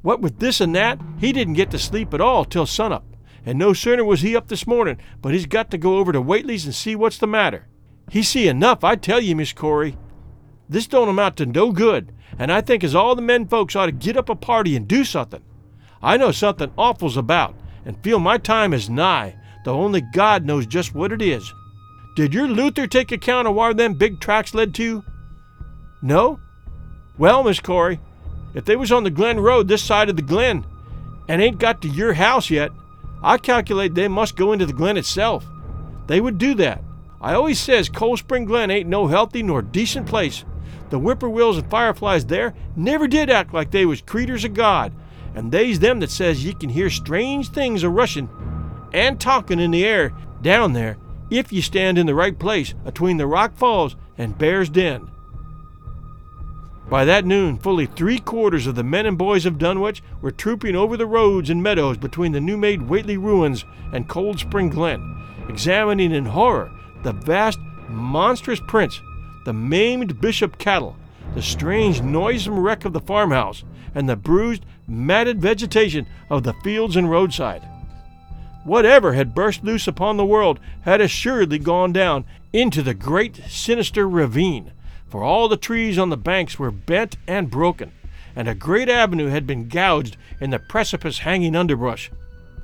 What 0.02 0.20
with 0.20 0.38
this 0.38 0.60
and 0.60 0.74
that, 0.74 1.00
he 1.18 1.32
didn't 1.32 1.54
get 1.54 1.70
to 1.70 1.78
sleep 1.78 2.14
at 2.14 2.20
all 2.20 2.44
till 2.44 2.66
sunup, 2.66 3.04
and 3.44 3.58
no 3.58 3.72
sooner 3.72 4.04
was 4.04 4.20
he 4.20 4.36
up 4.36 4.48
this 4.48 4.66
morning, 4.66 4.98
but 5.20 5.32
he's 5.32 5.46
got 5.46 5.70
to 5.70 5.78
go 5.78 5.98
over 5.98 6.12
to 6.12 6.20
Whately's 6.20 6.64
and 6.64 6.74
see 6.74 6.94
what's 6.94 7.18
the 7.18 7.26
matter. 7.26 7.66
He 8.10 8.22
see 8.22 8.46
enough, 8.46 8.84
I 8.84 8.94
tell 8.96 9.20
you, 9.20 9.34
Miss 9.34 9.52
Corey. 9.52 9.96
This 10.68 10.86
don't 10.86 11.08
amount 11.08 11.36
to 11.38 11.46
no 11.46 11.72
good, 11.72 12.12
and 12.38 12.52
I 12.52 12.60
think 12.60 12.84
as 12.84 12.94
all 12.94 13.14
the 13.14 13.22
men 13.22 13.48
folks 13.48 13.74
ought 13.74 13.86
to 13.86 13.92
get 13.92 14.16
up 14.16 14.28
a 14.28 14.36
party 14.36 14.76
and 14.76 14.86
do 14.86 15.04
something. 15.04 15.42
I 16.02 16.16
know 16.16 16.30
something 16.30 16.72
awful's 16.76 17.16
about, 17.16 17.56
and 17.84 18.00
feel 18.02 18.18
my 18.18 18.38
time 18.38 18.74
is 18.74 18.90
nigh, 18.90 19.36
though 19.64 19.80
only 19.80 20.02
God 20.02 20.44
knows 20.44 20.66
just 20.66 20.94
what 20.94 21.10
it 21.10 21.22
is. 21.22 21.52
Did 22.16 22.32
your 22.32 22.48
Luther 22.48 22.86
take 22.86 23.12
account 23.12 23.46
of 23.46 23.54
where 23.54 23.74
them 23.74 23.92
big 23.92 24.20
tracks 24.20 24.54
led 24.54 24.74
to? 24.76 25.04
No? 26.00 26.40
Well, 27.18 27.44
Miss 27.44 27.60
Corey, 27.60 28.00
if 28.54 28.64
they 28.64 28.74
was 28.74 28.90
on 28.90 29.04
the 29.04 29.10
Glen 29.10 29.38
Road 29.38 29.68
this 29.68 29.82
side 29.82 30.08
of 30.08 30.16
the 30.16 30.22
Glen, 30.22 30.64
and 31.28 31.42
ain't 31.42 31.58
got 31.58 31.82
to 31.82 31.88
your 31.88 32.14
house 32.14 32.48
yet, 32.48 32.72
I 33.22 33.36
calculate 33.36 33.94
they 33.94 34.08
must 34.08 34.34
go 34.34 34.54
into 34.54 34.64
the 34.64 34.72
Glen 34.72 34.96
itself. 34.96 35.44
They 36.06 36.22
would 36.22 36.38
do 36.38 36.54
that. 36.54 36.82
I 37.20 37.34
always 37.34 37.60
says 37.60 37.90
Cold 37.90 38.18
Spring 38.18 38.46
Glen 38.46 38.70
ain't 38.70 38.88
no 38.88 39.08
healthy 39.08 39.42
nor 39.42 39.60
decent 39.60 40.06
place. 40.06 40.46
The 40.88 40.98
whippoorwills 40.98 41.58
and 41.58 41.70
fireflies 41.70 42.24
there 42.24 42.54
never 42.76 43.06
did 43.06 43.28
act 43.28 43.52
like 43.52 43.70
they 43.70 43.84
was 43.84 44.00
creatures 44.00 44.44
of 44.46 44.54
God, 44.54 44.94
and 45.34 45.52
they's 45.52 45.80
them 45.80 46.00
that 46.00 46.10
says 46.10 46.42
ye 46.42 46.54
can 46.54 46.70
hear 46.70 46.88
strange 46.88 47.50
things 47.50 47.82
a 47.82 47.90
rushin' 47.90 48.30
and 48.94 49.20
talkin' 49.20 49.60
in 49.60 49.70
the 49.70 49.84
air 49.84 50.14
down 50.40 50.72
there 50.72 50.96
if 51.30 51.52
ye 51.52 51.60
stand 51.60 51.98
in 51.98 52.06
the 52.06 52.14
right 52.14 52.38
place 52.38 52.74
atween 52.84 53.16
the 53.16 53.26
Rock 53.26 53.56
Falls 53.56 53.96
and 54.16 54.38
Bear's 54.38 54.68
Den. 54.68 55.10
By 56.88 57.04
that 57.04 57.24
noon, 57.24 57.58
fully 57.58 57.86
three 57.86 58.20
quarters 58.20 58.66
of 58.66 58.76
the 58.76 58.84
men 58.84 59.06
and 59.06 59.18
boys 59.18 59.44
of 59.44 59.58
Dunwich 59.58 60.02
were 60.20 60.30
trooping 60.30 60.76
over 60.76 60.96
the 60.96 61.06
roads 61.06 61.50
and 61.50 61.60
meadows 61.60 61.96
between 61.96 62.30
the 62.30 62.40
new 62.40 62.56
made 62.56 62.82
Whately 62.82 63.16
ruins 63.16 63.64
and 63.92 64.08
Cold 64.08 64.38
Spring 64.38 64.68
Glen, 64.68 65.20
examining 65.48 66.12
in 66.12 66.26
horror 66.26 66.70
the 67.02 67.12
vast, 67.12 67.58
monstrous 67.88 68.60
prints 68.66 69.00
the 69.44 69.52
maimed 69.52 70.20
bishop 70.20 70.58
cattle, 70.58 70.96
the 71.34 71.42
strange, 71.42 72.02
noisome 72.02 72.58
wreck 72.58 72.84
of 72.84 72.92
the 72.92 73.00
farmhouse, 73.00 73.62
and 73.94 74.08
the 74.08 74.16
bruised, 74.16 74.66
matted 74.88 75.40
vegetation 75.40 76.04
of 76.28 76.42
the 76.42 76.52
fields 76.64 76.96
and 76.96 77.08
roadside. 77.08 77.62
Whatever 78.66 79.12
had 79.12 79.32
burst 79.32 79.62
loose 79.62 79.86
upon 79.86 80.16
the 80.16 80.26
world 80.26 80.58
had 80.80 81.00
assuredly 81.00 81.60
gone 81.60 81.92
down 81.92 82.24
into 82.52 82.82
the 82.82 82.94
great, 82.94 83.36
sinister 83.46 84.08
ravine, 84.08 84.72
for 85.08 85.22
all 85.22 85.48
the 85.48 85.56
trees 85.56 85.98
on 85.98 86.10
the 86.10 86.16
banks 86.16 86.58
were 86.58 86.72
bent 86.72 87.16
and 87.28 87.48
broken, 87.48 87.92
and 88.34 88.48
a 88.48 88.56
great 88.56 88.88
avenue 88.88 89.28
had 89.28 89.46
been 89.46 89.68
gouged 89.68 90.16
in 90.40 90.50
the 90.50 90.58
precipice 90.58 91.20
hanging 91.20 91.54
underbrush. 91.54 92.10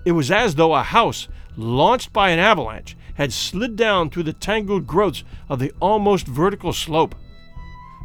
It 0.05 0.11
was 0.11 0.33
as 0.33 0.57
though 0.57 0.75
a 0.75 0.83
house, 0.83 1.29
launched 1.57 2.13
by 2.13 2.31
an 2.31 2.41
avalanche, 2.41 2.97
had 3.15 3.33
slid 3.33 3.77
down 3.77 4.11
through 4.11 4.25
the 4.25 4.33
tangled 4.33 4.89
growths 4.89 5.23
of 5.49 5.61
the 5.61 5.73
almost 5.79 6.27
vertical 6.27 6.73
slope. 6.73 7.15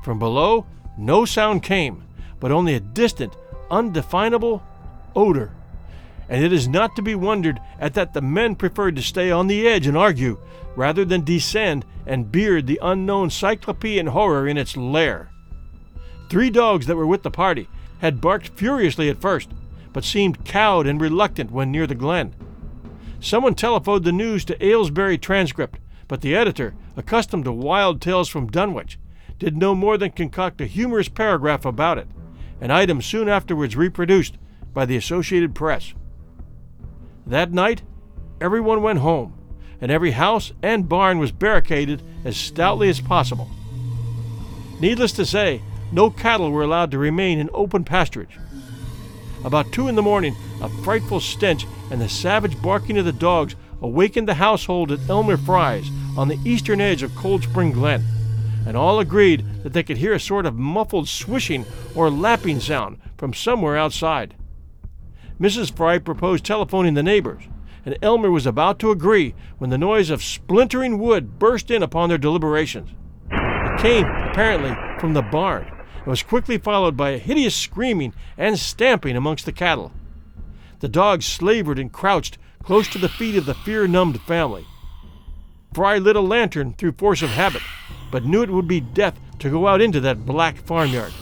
From 0.03 0.19
below, 0.19 0.67
no 0.99 1.25
sound 1.25 1.63
came, 1.63 2.03
but 2.39 2.51
only 2.51 2.75
a 2.75 2.79
distant, 2.79 3.35
undefinable 3.71 4.61
odor. 5.15 5.56
And 6.29 6.43
it 6.43 6.51
is 6.51 6.67
not 6.67 6.95
to 6.95 7.01
be 7.01 7.15
wondered 7.15 7.59
at 7.79 7.93
that 7.93 8.13
the 8.13 8.21
men 8.21 8.55
preferred 8.55 8.95
to 8.97 9.01
stay 9.01 9.31
on 9.31 9.47
the 9.47 9.67
edge 9.67 9.87
and 9.87 9.97
argue, 9.97 10.39
rather 10.75 11.05
than 11.05 11.23
descend 11.23 11.85
and 12.05 12.31
beard 12.31 12.67
the 12.67 12.79
unknown 12.81 13.29
cyclopean 13.29 14.07
horror 14.07 14.47
in 14.47 14.57
its 14.57 14.75
lair. 14.75 15.29
Three 16.29 16.49
dogs 16.49 16.85
that 16.87 16.97
were 16.97 17.07
with 17.07 17.23
the 17.23 17.31
party 17.31 17.69
had 17.99 18.21
barked 18.21 18.49
furiously 18.49 19.09
at 19.09 19.21
first, 19.21 19.49
but 19.93 20.03
seemed 20.03 20.45
cowed 20.45 20.85
and 20.85 21.01
reluctant 21.01 21.51
when 21.51 21.71
near 21.71 21.87
the 21.87 21.95
glen. 21.95 22.35
Someone 23.19 23.55
telephoned 23.55 24.03
the 24.03 24.11
news 24.11 24.45
to 24.45 24.65
Aylesbury 24.65 25.17
Transcript, 25.17 25.79
but 26.07 26.21
the 26.21 26.35
editor, 26.35 26.75
accustomed 26.95 27.45
to 27.45 27.51
wild 27.51 28.01
tales 28.01 28.29
from 28.29 28.47
Dunwich, 28.47 28.99
did 29.39 29.57
no 29.57 29.73
more 29.73 29.97
than 29.97 30.11
concoct 30.11 30.61
a 30.61 30.65
humorous 30.65 31.09
paragraph 31.09 31.65
about 31.65 31.97
it, 31.97 32.07
an 32.61 32.71
item 32.71 33.01
soon 33.01 33.27
afterwards 33.27 33.75
reproduced 33.75 34.37
by 34.73 34.85
the 34.85 34.97
Associated 34.97 35.55
Press. 35.55 35.93
That 37.27 37.51
night, 37.51 37.81
everyone 38.39 38.81
went 38.81 38.99
home, 38.99 39.33
and 39.81 39.91
every 39.91 40.11
house 40.11 40.53
and 40.63 40.87
barn 40.87 41.19
was 41.19 41.33
barricaded 41.33 42.01
as 42.23 42.37
stoutly 42.37 42.87
as 42.87 43.01
possible. 43.01 43.49
Needless 44.79 45.11
to 45.13 45.25
say, 45.25 45.61
no 45.91 46.09
cattle 46.09 46.51
were 46.51 46.63
allowed 46.63 46.91
to 46.91 46.97
remain 46.97 47.37
in 47.37 47.49
open 47.53 47.83
pasturage. 47.83 48.37
About 49.43 49.73
two 49.73 49.89
in 49.89 49.95
the 49.95 50.01
morning, 50.01 50.37
a 50.61 50.69
frightful 50.83 51.19
stench 51.19 51.65
and 51.91 51.99
the 51.99 52.07
savage 52.07 52.61
barking 52.61 52.97
of 52.97 53.03
the 53.03 53.11
dogs 53.11 53.57
awakened 53.81 54.29
the 54.29 54.35
household 54.35 54.93
at 54.93 55.09
Elmer 55.09 55.35
Fry's 55.35 55.89
on 56.17 56.29
the 56.29 56.39
eastern 56.45 56.79
edge 56.79 57.03
of 57.03 57.13
Cold 57.13 57.43
Spring 57.43 57.73
Glen, 57.73 58.05
and 58.65 58.77
all 58.77 59.01
agreed 59.01 59.45
that 59.63 59.73
they 59.73 59.83
could 59.83 59.97
hear 59.97 60.13
a 60.13 60.19
sort 60.19 60.45
of 60.45 60.55
muffled 60.55 61.09
swishing 61.09 61.65
or 61.93 62.09
lapping 62.09 62.61
sound 62.61 62.99
from 63.17 63.33
somewhere 63.33 63.75
outside. 63.75 64.33
Mrs. 65.39 65.75
Fry 65.75 65.99
proposed 65.99 66.43
telephoning 66.43 66.95
the 66.95 67.03
neighbors, 67.03 67.43
and 67.85 67.97
Elmer 68.01 68.31
was 68.31 68.47
about 68.47 68.79
to 68.79 68.89
agree 68.91 69.35
when 69.59 69.69
the 69.69 69.77
noise 69.77 70.09
of 70.09 70.23
splintering 70.23 70.97
wood 70.97 71.37
burst 71.37 71.69
in 71.69 71.83
upon 71.83 72.09
their 72.09 72.17
deliberations. 72.17 72.89
It 73.29 73.79
came, 73.79 74.05
apparently, 74.05 74.75
from 74.99 75.13
the 75.13 75.21
barn, 75.21 75.67
and 75.97 76.07
was 76.07 76.23
quickly 76.23 76.57
followed 76.57 76.97
by 76.97 77.11
a 77.11 77.19
hideous 77.19 77.55
screaming 77.55 78.13
and 78.35 78.57
stamping 78.57 79.15
amongst 79.15 79.45
the 79.45 79.51
cattle. 79.51 79.91
The 80.79 80.89
dogs 80.89 81.25
slavered 81.25 81.77
and 81.77 81.91
crouched 81.91 82.39
close 82.63 82.87
to 82.89 82.97
the 82.97 83.09
feet 83.09 83.35
of 83.35 83.45
the 83.45 83.53
fear 83.53 83.87
numbed 83.87 84.19
family. 84.21 84.65
Fry 85.73 85.99
lit 85.99 86.15
a 86.15 86.21
lantern 86.21 86.73
through 86.73 86.93
force 86.93 87.21
of 87.21 87.29
habit, 87.29 87.61
but 88.09 88.25
knew 88.25 88.41
it 88.41 88.49
would 88.49 88.67
be 88.67 88.79
death 88.81 89.19
to 89.39 89.51
go 89.51 89.67
out 89.67 89.81
into 89.81 89.99
that 89.99 90.25
black 90.25 90.57
farmyard. 90.65 91.13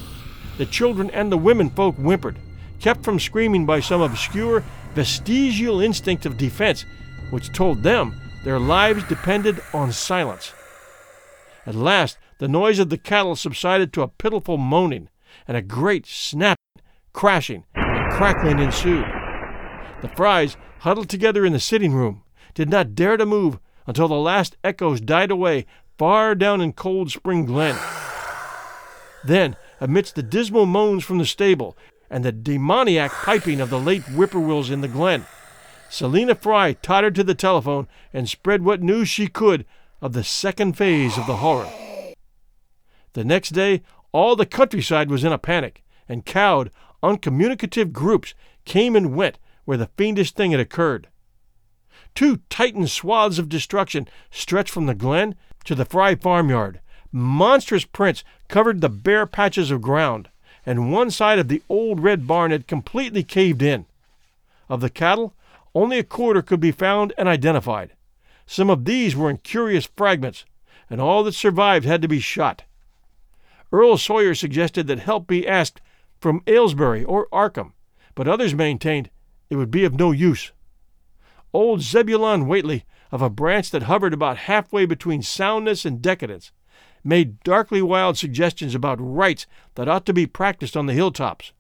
The 0.58 0.66
children 0.66 1.10
and 1.12 1.30
the 1.30 1.38
women 1.38 1.70
folk 1.70 1.96
whimpered, 1.98 2.40
kept 2.86 3.04
from 3.04 3.20
screaming 3.20 3.66
by 3.66 3.80
some 3.80 4.00
obscure, 4.00 4.64
vestigial 4.94 5.82
instinct 5.82 6.24
of 6.24 6.38
defense 6.38 6.86
which 7.32 7.52
told 7.52 7.82
them 7.82 8.14
their 8.44 8.60
lives 8.60 9.04
depended 9.06 9.60
on 9.74 9.92
silence. 9.92 10.54
At 11.66 11.74
last, 11.74 12.20
the 12.38 12.48
noise 12.48 12.78
of 12.78 12.92
the 12.92 13.00
cattle 13.00 13.36
subsided 13.36 13.92
to 13.94 14.04
a 14.04 14.08
pitiful 14.08 14.60
moaning, 14.60 15.10
and 15.48 15.58
a 15.58 15.64
great 15.64 16.06
snapping, 16.06 16.62
crashing, 17.12 17.64
and 17.74 18.14
crackling 18.14 18.60
ensued. 18.60 19.08
The 20.04 20.10
Frys, 20.10 20.56
huddled 20.82 21.10
together 21.10 21.44
in 21.44 21.54
the 21.54 21.60
sitting 21.60 21.96
room, 21.96 22.22
did 22.54 22.70
not 22.70 22.94
dare 22.94 23.18
to 23.18 23.26
move 23.26 23.58
until 23.88 24.08
the 24.08 24.14
last 24.14 24.58
echoes 24.64 25.02
died 25.02 25.32
away 25.32 25.66
far 25.98 26.36
down 26.36 26.62
in 26.62 26.72
Cold 26.72 27.10
Spring 27.10 27.46
Glen. 27.46 27.80
Then, 29.24 29.56
amidst 29.82 30.14
the 30.14 30.22
dismal 30.22 30.68
moans 30.68 31.04
from 31.04 31.18
the 31.18 31.26
stable 31.26 31.76
and 32.10 32.24
the 32.24 32.32
demoniac 32.32 33.12
piping 33.12 33.60
of 33.62 33.70
the 33.70 33.80
late 33.80 34.04
whippoorwills 34.04 34.70
in 34.70 34.82
the 34.82 34.88
glen, 34.88 35.26
Selina 35.90 36.36
Fry 36.36 36.74
tottered 36.74 37.16
to 37.16 37.24
the 37.24 37.36
telephone 37.36 37.88
and 38.12 38.28
spread 38.28 38.64
what 38.64 38.82
news 38.82 39.08
she 39.08 39.28
could 39.28 39.66
of 40.02 40.14
the 40.14 40.24
second 40.24 40.74
phase 40.74 41.18
of 41.18 41.26
the 41.26 41.38
horror. 41.38 41.70
The 43.14 43.24
next 43.24 43.50
day, 43.50 43.82
all 44.12 44.36
the 44.36 44.46
countryside 44.46 45.10
was 45.10 45.24
in 45.24 45.32
a 45.32 45.38
panic, 45.38 45.84
and 46.08 46.26
cowed, 46.26 46.72
uncommunicative 47.02 47.94
groups 47.94 48.34
came 48.66 48.96
and 48.96 49.16
went 49.16 49.40
where 49.66 49.78
the 49.78 49.90
fiendish 49.98 50.32
thing 50.32 50.52
had 50.52 50.60
occurred. 50.60 51.08
Two 52.14 52.38
titan 52.50 52.88
swaths 52.88 53.40
of 53.40 53.50
destruction 53.50 54.08
stretched 54.32 54.72
from 54.72 54.86
the 54.86 54.96
glen 54.96 55.36
to 55.66 55.76
the 55.76 55.86
Fry 55.86 56.16
farmyard. 56.16 56.80
Monstrous 57.12 57.86
prints 57.86 58.24
covered 58.48 58.82
the 58.82 58.90
bare 58.90 59.26
patches 59.26 59.72
of 59.72 59.82
ground, 59.82 60.30
and 60.66 60.92
one 60.92 61.12
side 61.12 61.40
of 61.40 61.48
the 61.48 61.62
old 61.70 62.02
red 62.02 62.26
barn 62.26 62.52
had 62.52 62.68
completely 62.68 63.24
caved 63.24 63.62
in. 63.62 63.86
Of 64.68 64.82
the 64.82 64.90
cattle, 64.90 65.34
only 65.74 66.00
a 66.00 66.04
quarter 66.04 66.42
could 66.42 66.60
be 66.60 66.72
found 66.72 67.14
and 67.18 67.28
identified. 67.28 67.94
Some 68.48 68.70
of 68.70 68.86
these 68.86 69.16
were 69.16 69.30
in 69.30 69.38
curious 69.38 69.90
fragments, 69.96 70.46
and 70.90 71.02
all 71.02 71.24
that 71.24 71.34
survived 71.34 71.86
had 71.86 72.02
to 72.02 72.08
be 72.08 72.20
shot. 72.20 72.64
Earl 73.72 73.98
Sawyer 73.98 74.34
suggested 74.34 74.88
that 74.88 75.00
help 75.00 75.28
be 75.28 75.48
asked 75.48 75.82
from 76.20 76.42
Aylesbury 76.48 77.04
or 77.04 77.28
Arkham, 77.32 77.74
but 78.14 78.28
others 78.28 78.56
maintained 78.56 79.10
it 79.50 79.58
would 79.58 79.72
be 79.72 79.84
of 79.84 79.94
no 79.94 80.12
use. 80.12 80.52
Old 81.54 81.82
Zebulon 81.82 82.48
Whately, 82.48 82.86
of 83.12 83.22
a 83.22 83.30
branch 83.30 83.72
that 83.72 83.84
hovered 83.84 84.14
about 84.14 84.38
halfway 84.38 84.86
between 84.86 85.22
soundness 85.22 85.86
and 85.86 86.02
decadence, 86.02 86.52
made 87.06 87.40
darkly 87.44 87.82
wild 87.82 88.18
suggestions 88.18 88.74
about 88.74 88.98
rites 89.00 89.46
that 89.76 89.88
ought 89.88 90.06
to 90.08 90.14
be 90.14 90.26
practiced 90.26 90.76
on 90.76 90.88
the 90.88 90.94
hilltops. 90.94 91.54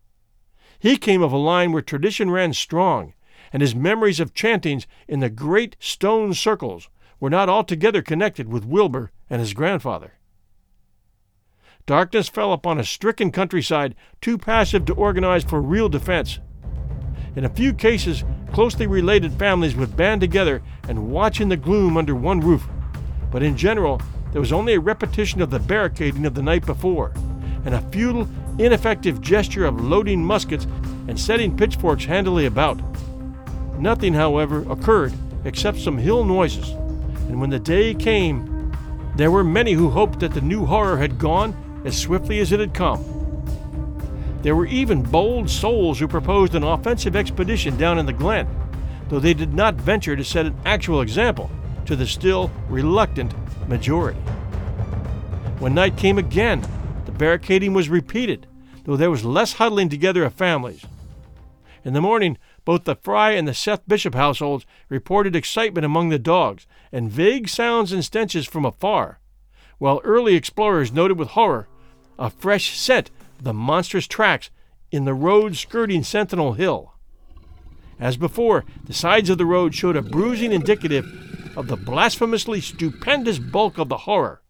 He 0.80 0.98
came 0.98 1.22
of 1.22 1.32
a 1.32 1.38
line 1.38 1.72
where 1.72 1.82
tradition 1.82 2.32
ran 2.32 2.54
strong, 2.54 3.14
and 3.54 3.62
his 3.62 3.76
memories 3.76 4.20
of 4.20 4.34
chantings 4.34 4.88
in 5.08 5.20
the 5.20 5.30
great 5.30 5.78
stone 5.80 6.34
circles 6.34 6.90
were 7.20 7.30
not 7.30 7.48
altogether 7.48 8.02
connected 8.02 8.50
with 8.50 8.66
Wilbur 8.66 9.12
and 9.30 9.40
his 9.40 9.54
grandfather. 9.54 10.14
Darkness 11.86 12.28
fell 12.28 12.52
upon 12.52 12.80
a 12.80 12.84
stricken 12.84 13.32
countryside 13.32 13.94
too 14.20 14.40
passive 14.40 14.86
to 14.86 14.94
organize 14.96 15.44
for 15.44 15.62
real 15.62 15.88
defense. 15.88 16.40
In 17.36 17.46
a 17.46 17.50
few 17.50 17.74
cases, 17.74 18.24
closely 18.52 18.88
related 18.88 19.34
families 19.34 19.76
would 19.76 19.96
band 19.96 20.22
together 20.22 20.64
and 20.88 21.12
watch 21.12 21.40
in 21.40 21.50
the 21.50 21.58
gloom 21.58 21.98
under 21.98 22.16
one 22.16 22.40
roof, 22.40 22.68
but 23.32 23.44
in 23.44 23.56
general, 23.56 24.02
there 24.32 24.42
was 24.42 24.52
only 24.52 24.74
a 24.74 24.80
repetition 24.80 25.42
of 25.42 25.50
the 25.50 25.60
barricading 25.60 26.26
of 26.26 26.34
the 26.34 26.42
night 26.42 26.66
before, 26.66 27.14
and 27.66 27.74
a 27.74 27.82
futile, 27.92 28.28
ineffective 28.60 29.22
gesture 29.22 29.66
of 29.66 29.82
loading 29.82 30.24
muskets 30.24 30.66
and 31.08 31.20
setting 31.20 31.56
pitchforks 31.56 32.06
handily 32.06 32.46
about. 32.46 32.80
Nothing, 33.80 34.14
however, 34.14 34.70
occurred 34.72 35.14
except 35.44 35.80
some 35.80 35.98
hill 35.98 36.24
noises, 36.24 36.70
and 37.28 37.40
when 37.40 37.50
the 37.50 37.60
day 37.60 37.94
came, 37.94 38.72
there 39.16 39.32
were 39.32 39.44
many 39.44 39.74
who 39.74 39.90
hoped 39.90 40.20
that 40.20 40.34
the 40.34 40.42
new 40.42 40.66
horror 40.66 40.98
had 40.98 41.18
gone 41.18 41.56
as 41.86 41.98
swiftly 41.98 42.40
as 42.40 42.52
it 42.52 42.60
had 42.60 42.74
come. 42.74 43.04
There 44.42 44.56
were 44.56 44.68
even 44.68 45.02
bold 45.02 45.50
souls 45.50 46.00
who 46.00 46.08
proposed 46.08 46.54
an 46.54 46.64
offensive 46.64 47.16
expedition 47.16 47.78
down 47.78 47.98
in 47.98 48.06
the 48.06 48.14
glen, 48.14 48.48
though 49.10 49.20
they 49.20 49.34
did 49.34 49.54
not 49.54 49.76
venture 49.76 50.16
to 50.16 50.24
set 50.24 50.46
an 50.46 50.56
actual 50.66 51.02
example 51.02 51.50
to 51.86 51.96
the 51.96 52.06
still 52.06 52.52
reluctant 52.68 53.34
majority. 53.67 54.19
When 55.60 55.73
night 55.73 55.97
came 55.97 56.17
again, 56.17 56.65
the 57.06 57.12
barricading 57.12 57.73
was 57.73 57.89
repeated, 57.89 58.47
though 58.84 58.97
there 58.97 59.12
was 59.12 59.25
less 59.25 59.54
huddling 59.54 59.89
together 59.89 60.23
of 60.23 60.34
families. 60.34 60.86
In 61.84 61.93
the 61.93 62.01
morning, 62.01 62.38
both 62.65 62.84
the 62.84 62.95
Fry 62.95 63.32
and 63.32 63.47
the 63.47 63.54
Seth 63.54 63.88
Bishop 63.88 64.15
households 64.15 64.65
reported 64.89 65.36
excitement 65.36 65.86
among 65.86 66.10
the 66.10 66.19
dogs 66.19 66.65
and 66.91 67.12
vague 67.12 67.47
sounds 67.47 67.91
and 67.91 68.04
stenches 68.04 68.47
from 68.47 68.65
afar, 68.65 69.19
while 69.78 70.01
early 70.04 70.36
explorers 70.36 70.91
noted 70.91 71.19
with 71.19 71.30
horror 71.30 71.67
a 72.17 72.30
fresh 72.30 72.78
scent 72.78 73.12
of 73.38 73.43
the 73.43 73.54
monstrous 73.54 74.08
tracks 74.08 74.49
in 74.91 75.06
the 75.06 75.13
road 75.13 75.56
skirting 75.56 76.04
Sentinel 76.04 76.54
Hill. 76.54 76.95
As 78.00 78.18
before, 78.18 78.66
the 78.86 78.94
sides 78.94 79.30
of 79.30 79.38
the 79.38 79.46
road 79.46 79.74
showed 79.74 79.96
a 79.96 80.02
bruising 80.02 80.52
indicative 80.52 81.06
of 81.56 81.68
the 81.68 81.78
blasphemously 81.78 82.60
stupendous 82.60 83.40
bulk 83.40 83.78
of 83.78 83.88
the 83.88 84.00
horror, 84.00 84.42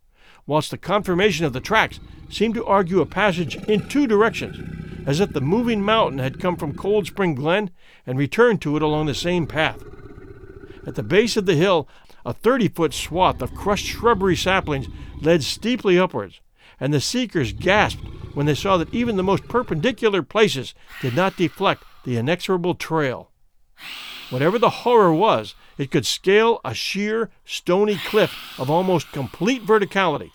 whilst 0.47 0.71
the 0.71 0.77
conformation 0.77 1.45
of 1.45 1.53
the 1.53 1.59
tracks 1.59 1.99
seemed 2.29 2.55
to 2.55 2.65
argue 2.65 3.01
a 3.01 3.05
passage 3.05 3.55
in 3.67 3.87
two 3.87 4.07
directions, 4.07 4.57
as 5.05 5.19
if 5.19 5.31
the 5.33 5.41
moving 5.41 5.81
mountain 5.81 6.17
had 6.17 6.39
come 6.39 6.55
from 6.55 6.75
Cold 6.75 7.05
Spring 7.05 7.35
Glen 7.35 7.69
and 8.07 8.17
returned 8.17 8.61
to 8.63 8.75
it 8.75 8.81
along 8.81 9.05
the 9.05 9.13
same 9.13 9.45
path. 9.45 9.83
At 10.87 10.95
the 10.95 11.03
base 11.03 11.37
of 11.37 11.45
the 11.45 11.55
hill, 11.55 11.87
a 12.25 12.33
30 12.33 12.69
foot 12.69 12.93
swath 12.93 13.41
of 13.43 13.53
crushed 13.53 13.85
shrubbery 13.85 14.35
saplings 14.35 14.87
led 15.21 15.43
steeply 15.43 15.99
upwards, 15.99 16.41
and 16.79 16.91
the 16.91 16.99
seekers 16.99 17.53
gasped 17.53 18.03
when 18.33 18.47
they 18.47 18.55
saw 18.55 18.77
that 18.77 18.93
even 18.93 19.15
the 19.15 19.23
most 19.23 19.47
perpendicular 19.47 20.23
places 20.23 20.73
did 21.01 21.15
not 21.15 21.37
deflect 21.37 21.83
the 22.03 22.17
inexorable 22.17 22.73
trail. 22.73 23.29
Whatever 24.29 24.57
the 24.57 24.69
horror 24.69 25.13
was, 25.13 25.55
it 25.77 25.91
could 25.91 26.05
scale 26.05 26.61
a 26.65 26.73
sheer, 26.73 27.29
stony 27.45 27.97
cliff 27.97 28.33
of 28.57 28.69
almost 28.69 29.11
complete 29.11 29.63
verticality. 29.65 30.31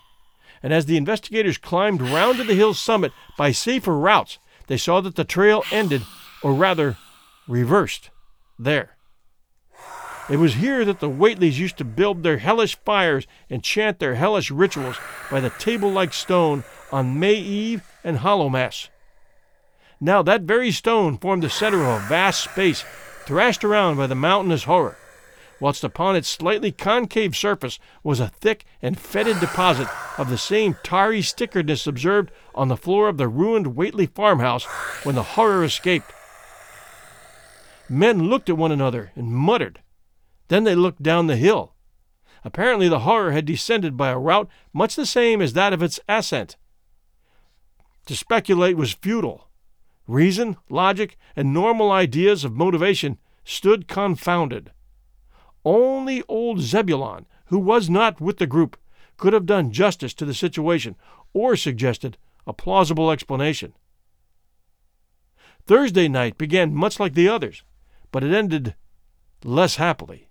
And 0.62 0.72
as 0.72 0.86
the 0.86 0.96
investigators 0.96 1.58
climbed 1.58 2.02
round 2.02 2.38
to 2.38 2.44
the 2.44 2.54
hill's 2.54 2.78
summit 2.78 3.12
by 3.36 3.52
safer 3.52 3.96
routes, 3.96 4.38
they 4.66 4.76
saw 4.76 5.00
that 5.00 5.16
the 5.16 5.24
trail 5.24 5.64
ended, 5.72 6.02
or 6.42 6.52
rather, 6.52 6.96
reversed, 7.48 8.10
there. 8.58 8.96
It 10.28 10.36
was 10.36 10.54
here 10.54 10.84
that 10.84 11.00
the 11.00 11.10
Whateleys 11.10 11.58
used 11.58 11.76
to 11.78 11.84
build 11.84 12.22
their 12.22 12.38
hellish 12.38 12.76
fires 12.84 13.26
and 13.48 13.64
chant 13.64 13.98
their 13.98 14.14
hellish 14.14 14.50
rituals 14.50 14.96
by 15.28 15.40
the 15.40 15.50
table 15.50 15.90
like 15.90 16.12
stone 16.12 16.62
on 16.92 17.18
May 17.18 17.34
Eve 17.34 17.82
and 18.04 18.18
Hallowmass. 18.18 18.90
Now 20.00 20.22
that 20.22 20.42
very 20.42 20.70
stone 20.70 21.18
formed 21.18 21.42
the 21.42 21.50
center 21.50 21.82
of 21.82 22.04
a 22.04 22.06
vast 22.06 22.44
space 22.44 22.84
thrashed 23.24 23.64
around 23.64 23.96
by 23.96 24.06
the 24.06 24.14
mountainous 24.14 24.64
horror, 24.64 24.96
whilst 25.60 25.84
upon 25.84 26.16
its 26.16 26.28
slightly 26.28 26.72
concave 26.72 27.36
surface 27.36 27.78
was 28.02 28.20
a 28.20 28.28
thick 28.28 28.64
and 28.80 28.98
fetid 28.98 29.38
deposit 29.40 29.88
of 30.18 30.30
the 30.30 30.38
same 30.38 30.76
tarry 30.82 31.20
stickeredness 31.20 31.86
observed 31.86 32.30
on 32.54 32.68
the 32.68 32.76
floor 32.76 33.08
of 33.08 33.18
the 33.18 33.28
ruined 33.28 33.76
Whateley 33.76 34.06
farmhouse 34.06 34.64
when 35.04 35.14
the 35.14 35.22
horror 35.22 35.64
escaped. 35.64 36.12
Men 37.88 38.28
looked 38.28 38.48
at 38.48 38.56
one 38.56 38.72
another 38.72 39.12
and 39.16 39.32
muttered. 39.32 39.80
Then 40.48 40.64
they 40.64 40.74
looked 40.74 41.02
down 41.02 41.26
the 41.26 41.36
hill. 41.36 41.74
Apparently, 42.44 42.88
the 42.88 43.00
horror 43.00 43.32
had 43.32 43.44
descended 43.44 43.96
by 43.96 44.08
a 44.08 44.18
route 44.18 44.48
much 44.72 44.96
the 44.96 45.04
same 45.04 45.42
as 45.42 45.52
that 45.52 45.72
of 45.72 45.82
its 45.82 46.00
ascent. 46.08 46.56
To 48.06 48.16
speculate 48.16 48.76
was 48.76 48.92
futile. 48.94 49.49
Reason, 50.10 50.56
logic, 50.68 51.16
and 51.36 51.54
normal 51.54 51.92
ideas 51.92 52.44
of 52.44 52.56
motivation 52.56 53.16
stood 53.44 53.86
confounded. 53.86 54.72
Only 55.64 56.24
old 56.26 56.58
Zebulon, 56.58 57.26
who 57.46 57.60
was 57.60 57.88
not 57.88 58.20
with 58.20 58.38
the 58.38 58.46
group, 58.48 58.76
could 59.16 59.32
have 59.32 59.46
done 59.46 59.70
justice 59.70 60.12
to 60.14 60.24
the 60.24 60.34
situation 60.34 60.96
or 61.32 61.54
suggested 61.54 62.18
a 62.44 62.52
plausible 62.52 63.12
explanation. 63.12 63.72
Thursday 65.68 66.08
night 66.08 66.36
began 66.36 66.74
much 66.74 66.98
like 66.98 67.14
the 67.14 67.28
others, 67.28 67.62
but 68.10 68.24
it 68.24 68.34
ended 68.34 68.74
less 69.44 69.76
happily. 69.76 70.28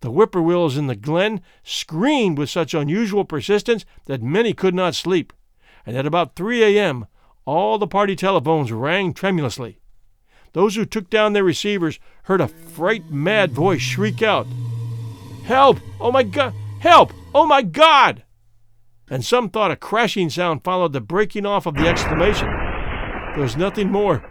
The 0.00 0.10
whippoorwills 0.10 0.76
in 0.76 0.88
the 0.88 0.96
glen 0.96 1.40
screamed 1.62 2.36
with 2.36 2.50
such 2.50 2.74
unusual 2.74 3.24
persistence 3.24 3.86
that 4.04 4.22
many 4.22 4.52
could 4.52 4.74
not 4.74 4.94
sleep, 4.94 5.32
and 5.86 5.96
at 5.96 6.04
about 6.04 6.36
3 6.36 6.62
a.m., 6.62 7.06
all 7.44 7.78
the 7.78 7.86
party 7.86 8.16
telephones 8.16 8.72
rang 8.72 9.12
tremulously. 9.12 9.78
Those 10.52 10.74
who 10.74 10.84
took 10.84 11.08
down 11.08 11.32
their 11.32 11.44
receivers 11.44 11.98
heard 12.24 12.40
a 12.40 12.48
fright 12.48 13.10
mad 13.10 13.52
voice 13.52 13.80
shriek 13.80 14.22
out, 14.22 14.46
Help! 15.44 15.78
Oh 16.00 16.12
my 16.12 16.22
God! 16.22 16.54
Help! 16.80 17.12
Oh 17.34 17.46
my 17.46 17.62
God! 17.62 18.22
And 19.08 19.24
some 19.24 19.48
thought 19.48 19.70
a 19.70 19.76
crashing 19.76 20.30
sound 20.30 20.62
followed 20.62 20.92
the 20.92 21.00
breaking 21.00 21.46
off 21.46 21.66
of 21.66 21.74
the 21.74 21.88
exclamation. 21.88 22.46
There 22.46 23.42
was 23.42 23.56
nothing 23.56 23.90
more. 23.90 24.28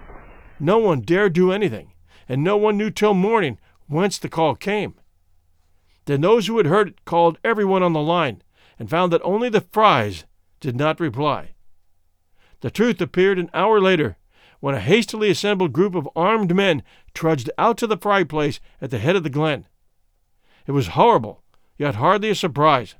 No 0.59 0.77
one 0.77 1.01
dared 1.01 1.33
do 1.33 1.51
anything, 1.51 1.93
and 2.29 2.43
no 2.43 2.55
one 2.55 2.77
knew 2.77 2.91
till 2.91 3.13
morning 3.13 3.57
whence 3.87 4.17
the 4.17 4.29
call 4.29 4.55
came. 4.55 4.95
Then 6.05 6.21
those 6.21 6.47
who 6.47 6.57
had 6.57 6.67
heard 6.67 6.87
it 6.89 7.05
called 7.05 7.39
everyone 7.43 7.83
on 7.83 7.93
the 7.93 7.99
line 7.99 8.41
and 8.79 8.89
found 8.89 9.11
that 9.11 9.21
only 9.23 9.49
the 9.49 9.61
Frys 9.61 10.25
did 10.59 10.75
not 10.75 10.99
reply. 10.99 11.55
The 12.61 12.71
truth 12.71 13.01
appeared 13.01 13.39
an 13.39 13.49
hour 13.53 13.81
later 13.81 14.17
when 14.59 14.75
a 14.75 14.79
hastily 14.79 15.29
assembled 15.29 15.73
group 15.73 15.95
of 15.95 16.07
armed 16.15 16.55
men 16.55 16.83
trudged 17.13 17.49
out 17.57 17.77
to 17.79 17.87
the 17.87 17.97
Fry 17.97 18.23
place 18.23 18.59
at 18.79 18.91
the 18.91 18.99
head 18.99 19.15
of 19.15 19.23
the 19.23 19.29
glen. 19.29 19.65
It 20.67 20.71
was 20.71 20.89
horrible, 20.89 21.41
yet 21.77 21.95
hardly 21.95 22.29
a 22.29 22.35
surprise. 22.35 22.95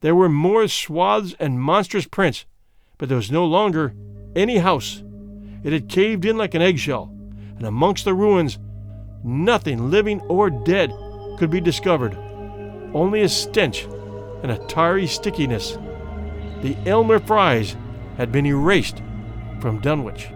There 0.00 0.14
were 0.14 0.28
more 0.28 0.68
swaths 0.68 1.34
and 1.40 1.60
monstrous 1.60 2.06
prints, 2.06 2.46
but 2.96 3.08
there 3.08 3.16
was 3.16 3.32
no 3.32 3.44
longer 3.44 3.94
any 4.36 4.58
house. 4.58 5.02
It 5.64 5.72
had 5.72 5.88
caved 5.88 6.24
in 6.24 6.38
like 6.38 6.54
an 6.54 6.62
eggshell, 6.62 7.12
and 7.56 7.66
amongst 7.66 8.04
the 8.04 8.14
ruins, 8.14 8.60
nothing 9.24 9.90
living 9.90 10.20
or 10.22 10.50
dead 10.50 10.92
could 11.38 11.50
be 11.50 11.60
discovered, 11.60 12.14
only 12.94 13.22
a 13.22 13.28
stench 13.28 13.84
and 14.44 14.52
a 14.52 14.64
tarry 14.68 15.08
stickiness. 15.08 15.76
The 16.62 16.76
Elmer 16.86 17.18
Frys 17.18 17.76
had 18.18 18.30
been 18.30 18.44
erased 18.44 19.00
from 19.60 19.80
Dunwich. 19.80 20.28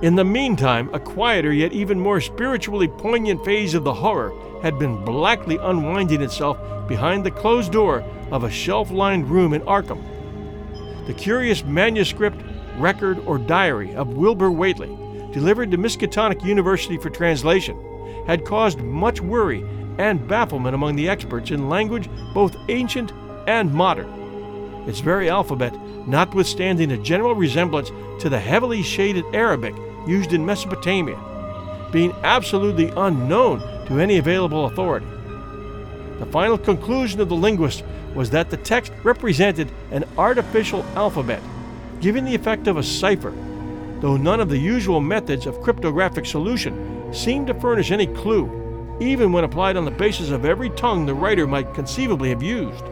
In 0.00 0.14
the 0.14 0.24
meantime, 0.24 0.88
a 0.94 1.00
quieter 1.00 1.52
yet 1.52 1.72
even 1.72 1.98
more 1.98 2.20
spiritually 2.20 2.86
poignant 2.86 3.44
phase 3.44 3.74
of 3.74 3.82
the 3.82 3.92
horror 3.92 4.32
had 4.62 4.78
been 4.78 5.04
blackly 5.04 5.58
unwinding 5.60 6.22
itself 6.22 6.56
behind 6.86 7.26
the 7.26 7.32
closed 7.32 7.72
door 7.72 8.04
of 8.30 8.44
a 8.44 8.50
shelf 8.50 8.92
lined 8.92 9.28
room 9.28 9.52
in 9.52 9.62
Arkham. 9.62 10.04
The 11.08 11.14
curious 11.14 11.64
manuscript, 11.64 12.40
record, 12.76 13.18
or 13.26 13.38
diary 13.38 13.94
of 13.96 14.14
Wilbur 14.14 14.52
Whately, 14.52 14.96
delivered 15.32 15.72
to 15.72 15.78
Miskatonic 15.78 16.44
University 16.44 16.96
for 16.96 17.10
translation, 17.10 17.76
had 18.26 18.44
caused 18.44 18.78
much 18.78 19.20
worry 19.20 19.64
and 19.98 20.28
bafflement 20.28 20.76
among 20.76 20.94
the 20.94 21.08
experts 21.08 21.50
in 21.50 21.68
language 21.68 22.08
both 22.32 22.56
ancient 22.68 23.12
and 23.48 23.74
modern. 23.74 24.27
Its 24.86 25.00
very 25.00 25.28
alphabet, 25.28 25.74
notwithstanding 26.06 26.92
a 26.92 26.98
general 26.98 27.34
resemblance 27.34 27.90
to 28.20 28.28
the 28.28 28.38
heavily 28.38 28.82
shaded 28.82 29.24
Arabic 29.34 29.74
used 30.06 30.32
in 30.32 30.44
Mesopotamia, 30.44 31.18
being 31.92 32.14
absolutely 32.22 32.90
unknown 32.96 33.60
to 33.86 33.98
any 34.00 34.18
available 34.18 34.66
authority. 34.66 35.06
The 36.18 36.26
final 36.26 36.58
conclusion 36.58 37.20
of 37.20 37.28
the 37.28 37.36
linguist 37.36 37.84
was 38.14 38.30
that 38.30 38.50
the 38.50 38.56
text 38.56 38.92
represented 39.04 39.70
an 39.90 40.04
artificial 40.16 40.84
alphabet, 40.94 41.42
giving 42.00 42.24
the 42.24 42.34
effect 42.34 42.66
of 42.66 42.76
a 42.76 42.82
cipher, 42.82 43.32
though 44.00 44.16
none 44.16 44.40
of 44.40 44.48
the 44.48 44.58
usual 44.58 45.00
methods 45.00 45.46
of 45.46 45.60
cryptographic 45.60 46.26
solution 46.26 47.12
seemed 47.12 47.46
to 47.46 47.54
furnish 47.54 47.90
any 47.90 48.06
clue, 48.06 48.96
even 49.00 49.32
when 49.32 49.44
applied 49.44 49.76
on 49.76 49.84
the 49.84 49.90
basis 49.90 50.30
of 50.30 50.44
every 50.44 50.70
tongue 50.70 51.06
the 51.06 51.14
writer 51.14 51.46
might 51.46 51.74
conceivably 51.74 52.30
have 52.30 52.42
used. 52.42 52.84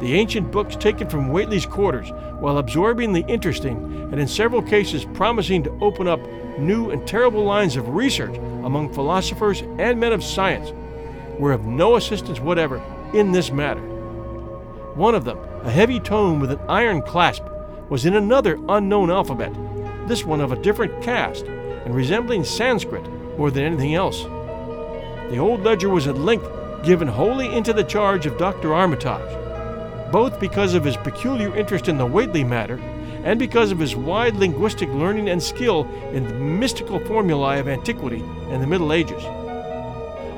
The 0.00 0.14
ancient 0.14 0.50
books 0.50 0.76
taken 0.76 1.08
from 1.08 1.28
Whately's 1.28 1.66
quarters, 1.66 2.10
while 2.38 2.58
absorbingly 2.58 3.24
interesting 3.28 3.76
and 4.12 4.20
in 4.20 4.28
several 4.28 4.60
cases 4.60 5.06
promising 5.14 5.62
to 5.62 5.78
open 5.80 6.08
up 6.08 6.20
new 6.58 6.90
and 6.90 7.06
terrible 7.06 7.44
lines 7.44 7.76
of 7.76 7.88
research 7.88 8.36
among 8.64 8.92
philosophers 8.92 9.62
and 9.78 9.98
men 9.98 10.12
of 10.12 10.24
science, 10.24 10.72
were 11.38 11.52
of 11.52 11.64
no 11.64 11.96
assistance 11.96 12.40
whatever 12.40 12.82
in 13.12 13.32
this 13.32 13.50
matter. 13.50 13.80
One 14.94 15.14
of 15.14 15.24
them, 15.24 15.38
a 15.62 15.70
heavy 15.70 16.00
tome 16.00 16.40
with 16.40 16.52
an 16.52 16.60
iron 16.68 17.02
clasp, 17.02 17.44
was 17.88 18.06
in 18.06 18.14
another 18.14 18.58
unknown 18.68 19.10
alphabet, 19.10 19.52
this 20.06 20.24
one 20.24 20.40
of 20.40 20.52
a 20.52 20.62
different 20.62 21.02
cast 21.02 21.44
and 21.44 21.94
resembling 21.94 22.44
Sanskrit 22.44 23.06
more 23.38 23.50
than 23.50 23.64
anything 23.64 23.94
else. 23.94 24.22
The 25.30 25.38
old 25.38 25.62
ledger 25.62 25.88
was 25.88 26.06
at 26.06 26.18
length 26.18 26.48
given 26.84 27.08
wholly 27.08 27.54
into 27.54 27.72
the 27.72 27.84
charge 27.84 28.26
of 28.26 28.38
Dr. 28.38 28.74
Armitage, 28.74 29.43
both 30.14 30.38
because 30.38 30.74
of 30.74 30.84
his 30.84 30.96
peculiar 30.98 31.56
interest 31.56 31.88
in 31.88 31.98
the 31.98 32.06
Whately 32.06 32.44
matter 32.44 32.76
and 33.24 33.36
because 33.36 33.72
of 33.72 33.80
his 33.80 33.96
wide 33.96 34.36
linguistic 34.36 34.88
learning 34.90 35.28
and 35.28 35.42
skill 35.42 35.90
in 36.12 36.22
the 36.22 36.34
mystical 36.34 37.00
formulae 37.00 37.58
of 37.58 37.66
antiquity 37.66 38.22
and 38.48 38.62
the 38.62 38.66
Middle 38.68 38.92
Ages. 38.92 39.24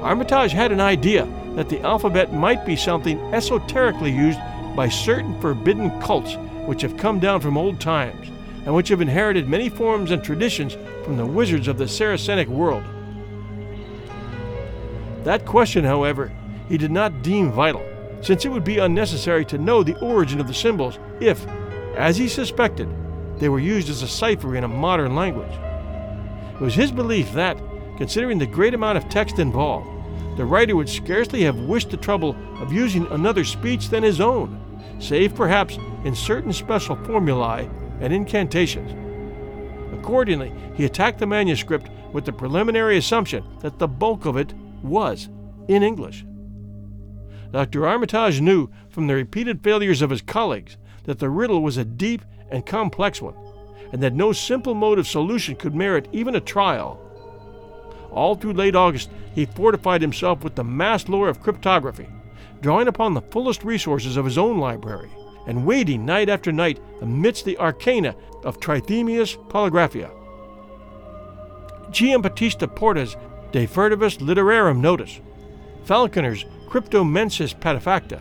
Armitage 0.01 0.53
had 0.53 0.73
an 0.73 0.81
idea 0.81 1.29
that 1.57 1.69
the 1.69 1.83
alphabet 1.83 2.33
might 2.33 2.65
be 2.65 2.75
something 2.75 3.21
esoterically 3.35 4.11
used 4.11 4.39
by 4.75 4.89
certain 4.89 5.39
forbidden 5.43 5.91
cults 6.01 6.37
which 6.65 6.81
have 6.81 6.97
come 6.97 7.21
down 7.21 7.43
from 7.43 7.59
old 7.59 7.79
times 7.79 8.29
and 8.65 8.75
which 8.75 8.89
have 8.89 9.03
inherited 9.03 9.47
many 9.47 9.69
forms 9.69 10.11
and 10.11 10.25
traditions 10.25 10.75
from 11.05 11.19
the 11.19 11.27
wizards 11.27 11.69
of 11.69 11.77
the 11.77 11.85
Saracenic 11.85 12.49
world. 12.49 12.85
That 15.25 15.45
question, 15.45 15.85
however, 15.85 16.33
he 16.67 16.79
did 16.79 16.91
not 16.91 17.21
deem 17.21 17.53
vital, 17.53 17.85
since 18.27 18.45
it 18.45 18.49
would 18.49 18.65
be 18.65 18.79
unnecessary 18.79 19.45
to 19.45 19.57
know 19.57 19.85
the 19.85 19.97
origin 20.01 20.41
of 20.41 20.49
the 20.49 20.55
symbols 20.55 20.99
if, 21.21 21.47
as 21.97 22.17
he 22.17 22.27
suspected, 22.27 22.89
they 23.39 23.49
were 23.49 23.61
used 23.61 23.89
as 23.89 24.03
a 24.03 24.09
cipher 24.09 24.57
in 24.57 24.65
a 24.65 24.69
modern 24.69 25.15
language. 25.15 25.53
It 26.55 26.61
was 26.61 26.75
his 26.75 26.91
belief 26.91 27.33
that, 27.35 27.57
considering 27.97 28.39
the 28.39 28.47
great 28.47 28.75
amount 28.75 28.99
of 28.99 29.09
text 29.09 29.39
involved, 29.39 29.89
the 30.37 30.45
writer 30.45 30.75
would 30.75 30.89
scarcely 30.89 31.43
have 31.43 31.57
wished 31.61 31.91
the 31.91 31.97
trouble 31.97 32.35
of 32.61 32.73
using 32.73 33.07
another 33.12 33.45
speech 33.45 33.91
than 33.91 34.03
his 34.03 34.21
own, 34.21 34.61
save 34.99 35.37
perhaps 35.37 35.79
in 36.05 36.17
certain 36.17 36.53
special 36.53 36.97
formulae 37.05 37.71
and 38.01 38.12
incantations. 38.12 38.91
Accordingly, 39.97 40.53
he 40.75 40.85
attacked 40.85 41.21
the 41.21 41.29
manuscript 41.29 41.89
with 42.12 42.25
the 42.25 42.33
preliminary 42.33 42.97
assumption 42.97 43.45
that 43.61 43.79
the 43.79 43.87
bulk 43.87 44.27
of 44.27 44.37
it 44.37 44.53
was 44.83 45.29
in 45.69 45.85
English. 45.85 46.25
Dr. 47.53 47.87
Armitage 47.87 48.41
knew 48.41 48.69
from 48.89 49.07
the 49.07 49.15
repeated 49.15 49.63
failures 49.63 50.03
of 50.03 50.11
his 50.11 50.23
colleagues 50.23 50.77
that 51.05 51.19
the 51.19 51.31
riddle 51.31 51.63
was 51.63 51.77
a 51.77 51.85
deep 51.85 52.23
and 52.51 52.67
complex 52.67 53.23
one, 53.23 53.35
and 53.93 54.03
that 54.03 54.15
no 54.15 54.33
simple 54.33 54.75
mode 54.75 54.99
of 54.99 55.07
solution 55.07 55.57
could 55.57 55.75
merit 55.75 56.09
even 56.13 56.35
a 56.35 56.41
trial. 56.41 57.01
All 58.11 58.35
through 58.35 58.55
late 58.55 58.75
August, 58.75 59.11
he 59.35 59.47
fortified 59.47 60.01
himself 60.01 60.43
with 60.43 60.55
the 60.55 60.65
mass 60.65 61.09
lore 61.09 61.29
of 61.29 61.43
cryptography, 61.43 62.09
drawing 62.61 62.89
upon 62.89 63.15
the 63.15 63.21
fullest 63.21 63.65
resources 63.65 64.17
of 64.17 64.25
his 64.25 64.39
own 64.39 64.59
library, 64.59 65.11
and 65.47 65.65
wading 65.65 66.05
night 66.05 66.29
after 66.29 66.51
night 66.51 66.81
amidst 67.01 67.45
the 67.45 67.59
arcana 67.59 68.15
of 68.45 68.59
Trithemius 68.59 69.37
Poligraphia. 69.49 70.11
Giambattista 71.91 72.75
Porta's 72.75 73.17
De 73.53 73.67
Furtivis 73.67 74.19
Literarum 74.21 74.81
Notis, 74.81 75.21
Falconer's 75.85 76.45
Cryptomenysis 76.77 77.55
Patefacta, 77.55 78.21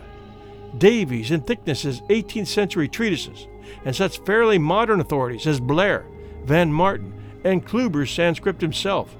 Davies 0.78 1.30
and 1.30 1.46
Thicknesse's 1.46 2.00
18th 2.08 2.46
century 2.46 2.88
treatises, 2.88 3.48
and 3.84 3.94
such 3.94 4.20
fairly 4.20 4.56
modern 4.56 4.98
authorities 4.98 5.46
as 5.46 5.60
Blair, 5.60 6.06
von 6.46 6.72
Marten, 6.72 7.12
and 7.44 7.66
Kluber's 7.66 8.10
Sanskrit 8.10 8.62
himself 8.62 9.14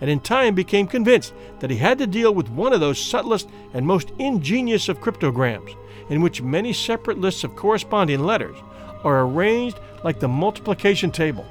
and 0.00 0.10
in 0.10 0.18
time 0.18 0.56
became 0.56 0.88
convinced 0.88 1.32
that 1.60 1.70
he 1.70 1.76
had 1.76 1.96
to 1.98 2.08
deal 2.08 2.34
with 2.34 2.50
one 2.50 2.72
of 2.72 2.80
those 2.80 2.98
subtlest 2.98 3.48
and 3.72 3.86
most 3.86 4.10
ingenious 4.18 4.88
of 4.88 5.00
cryptograms, 5.00 5.70
in 6.10 6.20
which 6.20 6.42
many 6.42 6.72
separate 6.72 7.18
lists 7.18 7.44
of 7.44 7.54
corresponding 7.54 8.18
letters 8.18 8.56
are 9.04 9.22
arranged 9.22 9.78
like 10.02 10.18
the 10.18 10.26
multiplication 10.26 11.12
table, 11.12 11.46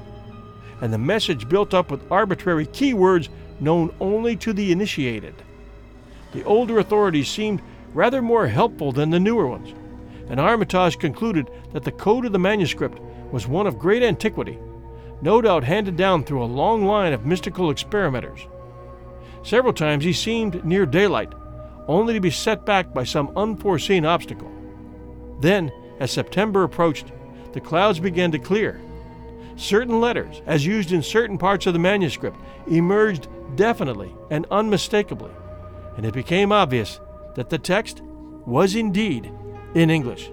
and 0.82 0.92
the 0.92 0.98
message 0.98 1.48
built 1.48 1.72
up 1.72 1.90
with 1.90 2.12
arbitrary 2.12 2.66
keywords 2.66 3.30
known 3.58 3.90
only 4.00 4.36
to 4.36 4.52
the 4.52 4.70
initiated. 4.70 5.34
The 6.32 6.44
older 6.44 6.78
authorities 6.78 7.28
seemed 7.28 7.62
rather 7.94 8.20
more 8.20 8.46
helpful 8.46 8.92
than 8.92 9.10
the 9.10 9.20
newer 9.20 9.46
ones, 9.46 9.74
and 10.28 10.38
Armitage 10.40 10.98
concluded 10.98 11.50
that 11.72 11.84
the 11.84 11.92
code 11.92 12.26
of 12.26 12.32
the 12.32 12.38
manuscript 12.38 13.00
was 13.32 13.46
one 13.46 13.66
of 13.66 13.78
great 13.78 14.02
antiquity 14.02 14.58
no 15.22 15.40
doubt 15.40 15.64
handed 15.64 15.96
down 15.96 16.24
through 16.24 16.42
a 16.42 16.46
long 16.46 16.84
line 16.84 17.12
of 17.12 17.26
mystical 17.26 17.70
experimenters. 17.70 18.46
Several 19.42 19.72
times 19.72 20.04
he 20.04 20.12
seemed 20.12 20.64
near 20.64 20.86
daylight, 20.86 21.32
only 21.88 22.14
to 22.14 22.20
be 22.20 22.30
set 22.30 22.66
back 22.66 22.92
by 22.92 23.04
some 23.04 23.32
unforeseen 23.36 24.04
obstacle. 24.04 24.50
Then, 25.40 25.72
as 26.00 26.10
September 26.10 26.64
approached, 26.64 27.12
the 27.52 27.60
clouds 27.60 28.00
began 28.00 28.32
to 28.32 28.38
clear. 28.38 28.80
Certain 29.56 30.00
letters, 30.00 30.42
as 30.46 30.66
used 30.66 30.92
in 30.92 31.02
certain 31.02 31.38
parts 31.38 31.66
of 31.66 31.72
the 31.72 31.78
manuscript, 31.78 32.36
emerged 32.70 33.28
definitely 33.54 34.14
and 34.30 34.46
unmistakably, 34.50 35.30
and 35.96 36.04
it 36.04 36.14
became 36.14 36.52
obvious 36.52 37.00
that 37.34 37.50
the 37.50 37.58
text 37.58 38.02
was 38.44 38.74
indeed 38.74 39.30
in 39.74 39.90
English. 39.90 40.30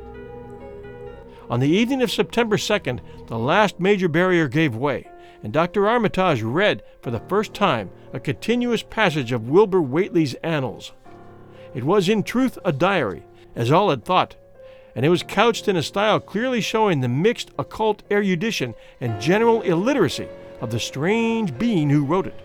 On 1.50 1.60
the 1.60 1.70
evening 1.70 2.02
of 2.02 2.12
September 2.12 2.58
2nd, 2.58 3.00
the 3.28 3.38
last 3.38 3.80
major 3.80 4.08
barrier 4.08 4.48
gave 4.48 4.76
way, 4.76 5.08
and 5.44 5.52
Dr. 5.52 5.88
Armitage 5.88 6.42
read 6.42 6.84
for 7.02 7.12
the 7.12 7.20
first 7.22 7.54
time 7.54 7.90
a 8.14 8.20
continuous 8.20 8.84
passage 8.84 9.32
of 9.32 9.50
Wilbur 9.50 9.82
Whately's 9.82 10.36
annals. 10.36 10.94
It 11.74 11.84
was 11.84 12.08
in 12.08 12.24
truth 12.24 12.58
a 12.64 12.72
diary, 12.72 13.24
as 13.56 13.72
all 13.72 13.90
had 13.90 14.06
thought, 14.06 14.36
and 14.96 15.06
it 15.06 15.10
was 15.10 15.24
couched 15.24 15.68
in 15.68 15.76
a 15.76 15.84
style 15.84 16.20
clearly 16.20 16.62
showing 16.62 17.02
the 17.02 17.08
mixed 17.08 17.52
occult 17.58 18.04
erudition 18.12 18.76
and 19.02 19.22
general 19.22 19.62
illiteracy 19.64 20.28
of 20.62 20.72
the 20.72 20.80
strange 20.80 21.58
being 21.58 21.90
who 21.90 22.06
wrote 22.06 22.28
it. 22.28 22.40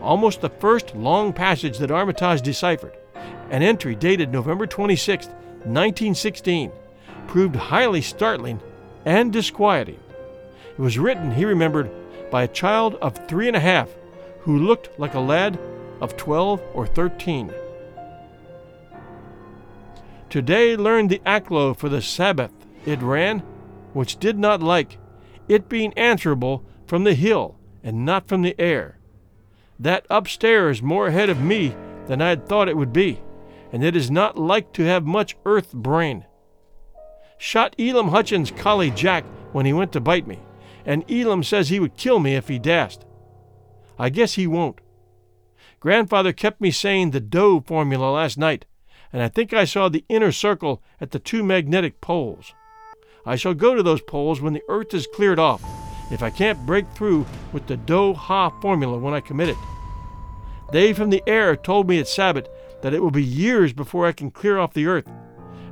Almost 0.00 0.40
the 0.40 0.48
first 0.48 0.94
long 0.94 1.32
passage 1.32 1.78
that 1.78 1.90
Armitage 1.90 2.42
deciphered, 2.42 2.96
an 3.50 3.62
entry 3.62 3.94
dated 3.94 4.32
November 4.32 4.66
26, 4.66 5.26
1916, 5.26 6.72
proved 7.26 7.56
highly 7.56 8.00
startling 8.00 8.60
and 9.04 9.32
disquieting. 9.32 10.00
It 10.70 10.78
was 10.78 10.98
written, 10.98 11.32
he 11.32 11.44
remembered, 11.44 11.90
by 12.30 12.44
a 12.44 12.48
child 12.48 12.94
of 12.96 13.28
three 13.28 13.48
and 13.48 13.56
a 13.56 13.60
half 13.60 13.90
who 14.40 14.58
looked 14.58 14.98
like 14.98 15.14
a 15.14 15.20
lad 15.20 15.58
of 16.00 16.16
12 16.16 16.62
or 16.72 16.86
13. 16.86 17.52
Today 20.30 20.76
learned 20.76 21.10
the 21.10 21.18
Aklo 21.26 21.76
for 21.76 21.88
the 21.88 22.00
Sabbath, 22.00 22.52
it 22.86 23.02
ran, 23.02 23.40
which 23.92 24.18
did 24.18 24.38
not 24.38 24.62
like, 24.62 24.96
it 25.48 25.68
being 25.68 25.92
answerable 25.94 26.64
from 26.86 27.04
the 27.04 27.14
hill 27.14 27.56
and 27.82 28.06
not 28.06 28.28
from 28.28 28.42
the 28.42 28.58
air. 28.58 28.99
That 29.80 30.06
upstairs 30.08 30.80
more 30.80 31.08
ahead 31.08 31.28
of 31.28 31.40
me 31.40 31.74
than 32.06 32.22
I 32.22 32.28
had 32.28 32.46
thought 32.46 32.68
it 32.68 32.76
would 32.76 32.92
be, 32.92 33.20
and 33.72 33.82
it 33.82 33.96
is 33.96 34.10
not 34.10 34.38
like 34.38 34.72
to 34.74 34.84
have 34.84 35.04
much 35.04 35.36
earth 35.44 35.72
brain 35.72 36.26
shot 37.40 37.74
Elam 37.78 38.08
Hutchins' 38.08 38.50
collie 38.50 38.90
Jack 38.90 39.24
when 39.52 39.64
he 39.64 39.72
went 39.72 39.92
to 39.92 40.00
bite 40.00 40.26
me, 40.26 40.38
and 40.84 41.10
Elam 41.10 41.42
says 41.42 41.68
he 41.68 41.80
would 41.80 41.96
kill 41.96 42.20
me 42.20 42.36
if 42.36 42.48
he 42.48 42.58
dast. 42.58 43.06
I 43.98 44.10
guess 44.10 44.34
he 44.34 44.46
won't. 44.46 44.80
Grandfather 45.80 46.34
kept 46.34 46.60
me 46.60 46.70
saying 46.70 47.10
the 47.10 47.20
Dho 47.20 47.60
formula 47.60 48.12
last 48.12 48.36
night, 48.36 48.66
and 49.10 49.22
I 49.22 49.28
think 49.28 49.54
I 49.54 49.64
saw 49.64 49.88
the 49.88 50.04
inner 50.10 50.32
circle 50.32 50.82
at 51.00 51.12
the 51.12 51.18
two 51.18 51.42
magnetic 51.42 52.02
poles. 52.02 52.52
I 53.24 53.36
shall 53.36 53.54
go 53.54 53.74
to 53.74 53.82
those 53.82 54.02
poles 54.02 54.42
when 54.42 54.52
the 54.52 54.62
earth 54.68 54.92
is 54.92 55.06
cleared 55.06 55.38
off, 55.38 55.62
if 56.10 56.22
I 56.22 56.30
can't 56.30 56.66
break 56.66 56.86
through 56.94 57.26
with 57.52 57.66
the 57.66 57.76
Dho-Hna 57.76 58.60
formula 58.60 58.98
when 58.98 59.14
I 59.14 59.20
commit 59.20 59.48
it. 59.48 59.56
They 60.72 60.92
from 60.92 61.10
the 61.10 61.22
air 61.26 61.56
told 61.56 61.88
me 61.88 61.98
at 61.98 62.08
Sabbath 62.08 62.48
that 62.82 62.94
it 62.94 63.02
will 63.02 63.10
be 63.10 63.24
years 63.24 63.72
before 63.72 64.06
I 64.06 64.12
can 64.12 64.30
clear 64.30 64.58
off 64.58 64.74
the 64.74 64.86
earth, 64.86 65.08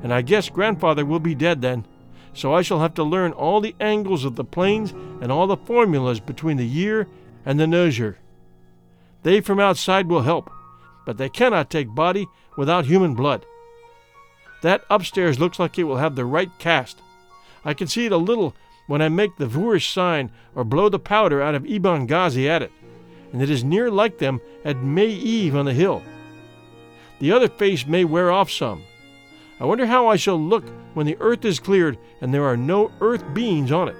and 0.03 0.13
I 0.13 0.23
guess 0.23 0.49
grandfather 0.49 1.05
will 1.05 1.21
be 1.21 1.35
dead 1.35 1.63
then. 1.63 1.87
So 2.35 2.53
I 2.53 2.63
shall 2.63 2.81
have 2.81 2.95
to 2.95 3.03
learn 3.03 3.33
all 3.33 3.61
the 3.61 3.75
angles 3.81 4.25
of 4.25 4.37
the 4.37 4.45
planes 4.45 4.93
and 5.21 5.33
all 5.33 5.47
the 5.47 5.57
formulas 5.57 6.21
between 6.21 6.57
the 6.57 6.67
year 6.67 7.09
and 7.45 7.59
the 7.59 7.65
Nozer. 7.65 8.17
They 9.23 9.41
from 9.41 9.59
outside 9.59 10.07
will 10.07 10.23
help, 10.23 10.51
but 11.05 11.17
they 11.17 11.29
cannot 11.29 11.71
take 11.71 11.95
body 11.95 12.29
without 12.57 12.87
human 12.87 13.15
blood. 13.15 13.45
That 14.63 14.85
upstairs 14.91 15.41
looks 15.41 15.59
like 15.59 15.79
it 15.79 15.85
will 15.85 15.97
have 15.97 16.17
the 16.17 16.25
right 16.25 16.51
cast. 16.59 17.01
I 17.65 17.75
can 17.75 17.87
see 17.87 18.07
it 18.07 18.13
a 18.13 18.17
little 18.17 18.55
when 18.89 19.01
I 19.01 19.09
make 19.09 19.37
the 19.37 19.47
Voorish 19.47 19.93
sign 19.93 20.33
or 20.57 20.65
blow 20.65 20.89
the 20.89 20.99
powder 20.99 21.41
out 21.41 21.55
of 21.55 21.65
Ibn 21.65 22.07
Ghazi 22.07 22.49
at 22.49 22.63
it, 22.63 22.73
and 23.33 23.41
it 23.41 23.51
is 23.51 23.63
near 23.63 23.91
like 23.91 24.19
them 24.19 24.41
at 24.65 24.79
May 24.79 25.07
Eve 25.07 25.55
on 25.55 25.67
the 25.67 25.75
hill. 25.75 26.03
The 27.21 27.31
other 27.31 27.49
face 27.49 27.87
may 27.87 28.05
wear 28.05 28.33
off 28.33 28.51
some. 28.51 28.83
I 29.61 29.65
wonder 29.65 29.87
how 29.87 30.09
I 30.09 30.17
shall 30.17 30.41
look 30.41 30.65
when 30.95 31.07
the 31.07 31.17
earth 31.21 31.45
is 31.45 31.61
cleared 31.61 31.99
and 32.21 32.33
there 32.33 32.45
are 32.45 32.57
no 32.57 32.91
earth 33.01 33.23
beings 33.35 33.71
on 33.71 33.89
it. 33.89 33.97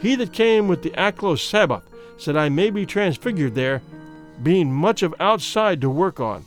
He 0.00 0.14
that 0.16 0.32
came 0.32 0.68
with 0.68 0.82
the 0.82 0.90
Aklos 0.90 1.40
Sabbath 1.40 1.84
said 2.16 2.36
I 2.36 2.48
may 2.48 2.70
be 2.70 2.84
transfigured 2.84 3.54
there, 3.54 3.80
being 4.42 4.72
much 4.72 5.02
of 5.02 5.14
outside 5.20 5.80
to 5.80 5.90
work 5.90 6.18
on. 6.18 6.44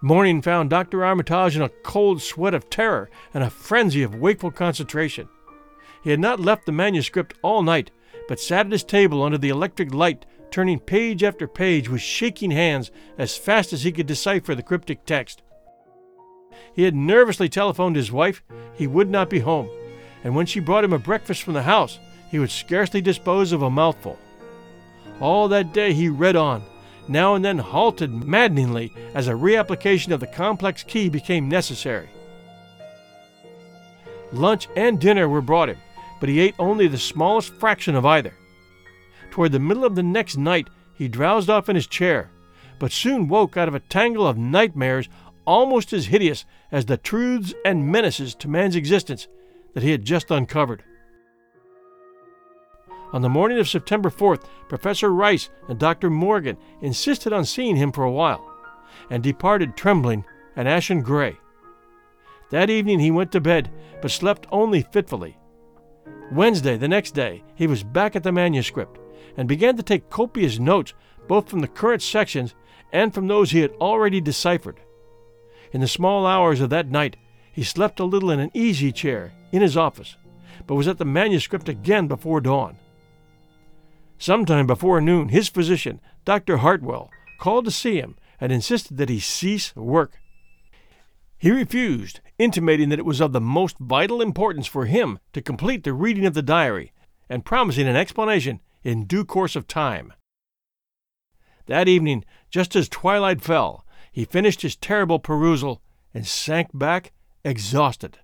Morning 0.00 0.42
found 0.42 0.70
Dr. 0.70 1.04
Armitage 1.04 1.56
in 1.56 1.62
a 1.62 1.68
cold 1.68 2.20
sweat 2.20 2.54
of 2.54 2.68
terror 2.68 3.10
and 3.32 3.42
a 3.42 3.50
frenzy 3.50 4.02
of 4.02 4.14
wakeful 4.14 4.50
concentration. 4.50 5.28
He 6.04 6.10
had 6.10 6.20
not 6.20 6.38
left 6.38 6.66
the 6.66 6.72
manuscript 6.72 7.32
all 7.40 7.62
night, 7.62 7.90
but 8.28 8.38
sat 8.38 8.66
at 8.66 8.72
his 8.72 8.84
table 8.84 9.22
under 9.22 9.38
the 9.38 9.48
electric 9.48 9.94
light, 9.94 10.26
turning 10.50 10.78
page 10.78 11.24
after 11.24 11.48
page 11.48 11.88
with 11.88 12.02
shaking 12.02 12.50
hands 12.50 12.90
as 13.16 13.38
fast 13.38 13.72
as 13.72 13.84
he 13.84 13.90
could 13.90 14.06
decipher 14.06 14.54
the 14.54 14.62
cryptic 14.62 15.06
text. 15.06 15.42
He 16.74 16.82
had 16.82 16.94
nervously 16.94 17.48
telephoned 17.48 17.96
his 17.96 18.12
wife 18.12 18.42
he 18.74 18.86
would 18.86 19.08
not 19.08 19.30
be 19.30 19.38
home, 19.38 19.70
and 20.22 20.36
when 20.36 20.44
she 20.44 20.60
brought 20.60 20.84
him 20.84 20.92
a 20.92 20.98
breakfast 20.98 21.42
from 21.42 21.54
the 21.54 21.62
house, 21.62 21.98
he 22.30 22.38
would 22.38 22.50
scarcely 22.50 23.00
dispose 23.00 23.52
of 23.52 23.62
a 23.62 23.70
mouthful. 23.70 24.18
All 25.20 25.48
that 25.48 25.72
day 25.72 25.94
he 25.94 26.10
read 26.10 26.36
on, 26.36 26.62
now 27.08 27.34
and 27.34 27.42
then 27.42 27.58
halted 27.58 28.12
maddeningly 28.12 28.92
as 29.14 29.26
a 29.26 29.32
reapplication 29.32 30.12
of 30.12 30.20
the 30.20 30.26
complex 30.26 30.82
key 30.82 31.08
became 31.08 31.48
necessary. 31.48 32.10
Lunch 34.32 34.68
and 34.76 35.00
dinner 35.00 35.28
were 35.28 35.40
brought 35.40 35.68
him, 35.68 35.78
but 36.20 36.28
he 36.28 36.40
ate 36.40 36.54
only 36.58 36.86
the 36.86 36.98
smallest 36.98 37.54
fraction 37.54 37.94
of 37.94 38.06
either. 38.06 38.34
Toward 39.30 39.52
the 39.52 39.58
middle 39.58 39.84
of 39.84 39.94
the 39.94 40.02
next 40.02 40.36
night, 40.36 40.68
he 40.94 41.08
drowsed 41.08 41.50
off 41.50 41.68
in 41.68 41.76
his 41.76 41.86
chair, 41.86 42.30
but 42.78 42.92
soon 42.92 43.28
woke 43.28 43.56
out 43.56 43.68
of 43.68 43.74
a 43.74 43.80
tangle 43.80 44.26
of 44.26 44.38
nightmares 44.38 45.08
almost 45.44 45.92
as 45.92 46.06
hideous 46.06 46.44
as 46.72 46.86
the 46.86 46.96
truths 46.96 47.52
and 47.64 47.90
menaces 47.90 48.34
to 48.34 48.48
man's 48.48 48.76
existence 48.76 49.28
that 49.74 49.82
he 49.82 49.90
had 49.90 50.04
just 50.04 50.30
uncovered. 50.30 50.82
On 53.12 53.22
the 53.22 53.28
morning 53.28 53.58
of 53.58 53.68
September 53.68 54.10
4th, 54.10 54.44
Professor 54.68 55.12
Rice 55.12 55.48
and 55.68 55.78
Dr. 55.78 56.10
Morgan 56.10 56.56
insisted 56.80 57.32
on 57.32 57.44
seeing 57.44 57.76
him 57.76 57.92
for 57.92 58.04
a 58.04 58.10
while, 58.10 58.44
and 59.10 59.22
departed 59.22 59.76
trembling 59.76 60.24
and 60.56 60.66
ashen 60.68 61.02
gray. 61.02 61.38
That 62.50 62.70
evening 62.70 63.00
he 63.00 63.10
went 63.10 63.32
to 63.32 63.40
bed, 63.40 63.70
but 64.02 64.10
slept 64.10 64.46
only 64.50 64.82
fitfully. 64.82 65.36
Wednesday, 66.32 66.76
the 66.76 66.88
next 66.88 67.12
day, 67.12 67.44
he 67.54 67.66
was 67.66 67.82
back 67.82 68.16
at 68.16 68.22
the 68.22 68.32
manuscript, 68.32 68.98
and 69.36 69.48
began 69.48 69.76
to 69.76 69.82
take 69.82 70.10
copious 70.10 70.58
notes 70.58 70.94
both 71.28 71.48
from 71.48 71.60
the 71.60 71.68
current 71.68 72.02
sections 72.02 72.54
and 72.92 73.12
from 73.12 73.26
those 73.26 73.50
he 73.50 73.60
had 73.60 73.72
already 73.80 74.20
deciphered. 74.20 74.80
In 75.72 75.80
the 75.80 75.88
small 75.88 76.26
hours 76.26 76.60
of 76.60 76.70
that 76.70 76.90
night, 76.90 77.16
he 77.52 77.62
slept 77.62 78.00
a 78.00 78.04
little 78.04 78.30
in 78.30 78.40
an 78.40 78.50
easy 78.54 78.92
chair 78.92 79.32
in 79.52 79.62
his 79.62 79.76
office, 79.76 80.16
but 80.66 80.74
was 80.74 80.88
at 80.88 80.98
the 80.98 81.04
manuscript 81.04 81.68
again 81.68 82.06
before 82.08 82.40
dawn. 82.40 82.78
Sometime 84.18 84.66
before 84.66 85.00
noon, 85.00 85.28
his 85.28 85.48
physician, 85.48 86.00
Dr. 86.24 86.58
Hartwell, 86.58 87.10
called 87.38 87.64
to 87.64 87.70
see 87.70 87.96
him 87.96 88.16
and 88.40 88.52
insisted 88.52 88.96
that 88.96 89.08
he 89.08 89.20
cease 89.20 89.74
work. 89.76 90.20
He 91.38 91.50
refused, 91.50 92.20
intimating 92.38 92.88
that 92.88 92.98
it 92.98 93.04
was 93.04 93.20
of 93.20 93.32
the 93.32 93.40
most 93.40 93.76
vital 93.78 94.22
importance 94.22 94.66
for 94.66 94.86
him 94.86 95.18
to 95.32 95.42
complete 95.42 95.84
the 95.84 95.92
reading 95.92 96.26
of 96.26 96.34
the 96.34 96.42
diary, 96.42 96.92
and 97.28 97.44
promising 97.44 97.86
an 97.86 97.96
explanation 97.96 98.60
in 98.82 99.06
due 99.06 99.24
course 99.24 99.56
of 99.56 99.66
time. 99.66 100.12
That 101.66 101.88
evening, 101.88 102.24
just 102.50 102.76
as 102.76 102.88
twilight 102.88 103.40
fell, 103.40 103.84
he 104.12 104.24
finished 104.24 104.62
his 104.62 104.76
terrible 104.76 105.18
perusal 105.18 105.82
and 106.12 106.26
sank 106.26 106.68
back 106.72 107.12
exhausted. 107.44 108.18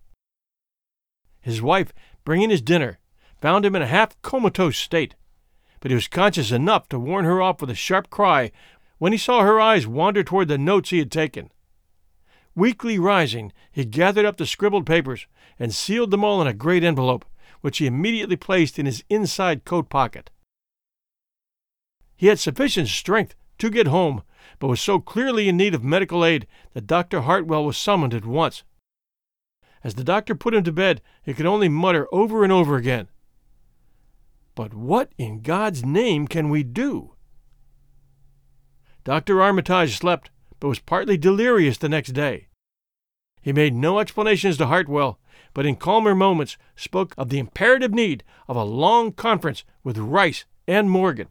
His 1.41 1.63
wife, 1.63 1.93
bringing 2.25 2.51
his 2.51 2.63
dinner, 2.63 2.99
found 3.41 3.65
him 3.65 3.75
in 3.75 3.83
a 3.83 3.87
half 3.87 4.21
comatose 4.23 4.79
state, 4.79 5.15
but 5.81 5.91
he 5.91 5.95
was 5.95 6.09
conscious 6.09 6.53
enough 6.53 6.89
to 6.91 6.99
warn 6.99 7.25
her 7.25 7.41
off 7.41 7.61
with 7.61 7.71
a 7.71 7.75
sharp 7.75 8.11
cry 8.11 8.53
when 8.99 9.13
he 9.13 9.19
saw 9.19 9.41
her 9.41 9.59
eyes 9.59 9.87
wander 9.87 10.23
toward 10.23 10.49
the 10.49 10.59
notes 10.59 10.91
he 10.91 10.99
had 10.99 11.11
taken. 11.11 11.51
Weakly 12.61 12.99
rising, 12.99 13.55
he 13.73 13.87
gathered 13.87 14.27
up 14.27 14.37
the 14.37 14.45
scribbled 14.45 14.85
papers 14.85 15.27
and 15.59 15.75
sealed 15.75 16.11
them 16.11 16.23
all 16.23 16.43
in 16.43 16.47
a 16.47 16.53
great 16.53 16.85
envelope, 16.85 17.25
which 17.63 17.79
he 17.79 17.87
immediately 17.87 18.37
placed 18.37 18.79
in 18.79 18.85
his 18.85 19.03
inside 19.09 19.65
coat 19.65 19.89
pocket. 19.89 20.29
He 22.19 22.27
had 22.27 22.39
sufficient 22.39 22.89
strength 22.89 23.35
to 23.61 23.71
get 23.71 23.87
home, 23.87 24.25
but 24.59 24.69
was 24.69 24.79
so 24.79 25.01
clearly 25.01 25.49
in 25.49 25.57
need 25.57 25.75
of 25.75 25.83
medical 25.83 26.23
aid 26.23 26.47
that 26.75 26.87
Dr. 26.87 27.23
Hartwell 27.23 27.65
was 27.65 27.79
summoned 27.79 28.13
at 28.13 28.27
once. 28.27 28.63
As 29.83 29.95
the 29.95 30.05
doctor 30.05 30.35
put 30.35 30.53
him 30.53 30.65
to 30.65 30.71
bed, 30.71 31.01
he 31.23 31.33
could 31.33 31.47
only 31.47 31.71
mutter 31.71 32.09
over 32.13 32.45
and 32.45 32.53
over 32.53 32.77
again, 32.77 33.09
but 34.55 34.75
what 34.75 35.13
in 35.17 35.41
God's 35.41 35.83
name 35.83 36.29
can 36.29 36.51
we 36.51 36.63
do? 36.63 37.15
Dr. 39.05 39.41
Armitage 39.41 39.97
slept, 39.97 40.29
but 40.59 40.69
was 40.69 40.79
partly 40.79 41.17
delirious 41.17 41.79
the 41.79 41.89
next 41.89 42.13
day. 42.13 42.49
He 43.41 43.53
made 43.53 43.75
no 43.75 43.99
explanations 43.99 44.57
to 44.59 44.67
Hartwell, 44.67 45.19
but 45.55 45.67
in 45.67 45.77
calmer 45.77 46.15
moments 46.15 46.57
spoke 46.77 47.15
of 47.17 47.29
the 47.29 47.39
imperative 47.39 47.93
need 47.93 48.23
of 48.47 48.57
a 48.57 48.65
long 48.65 49.13
conference 49.13 49.65
with 49.83 49.99
Rice 49.99 50.45
and 50.69 50.91
Morgan. 50.91 51.29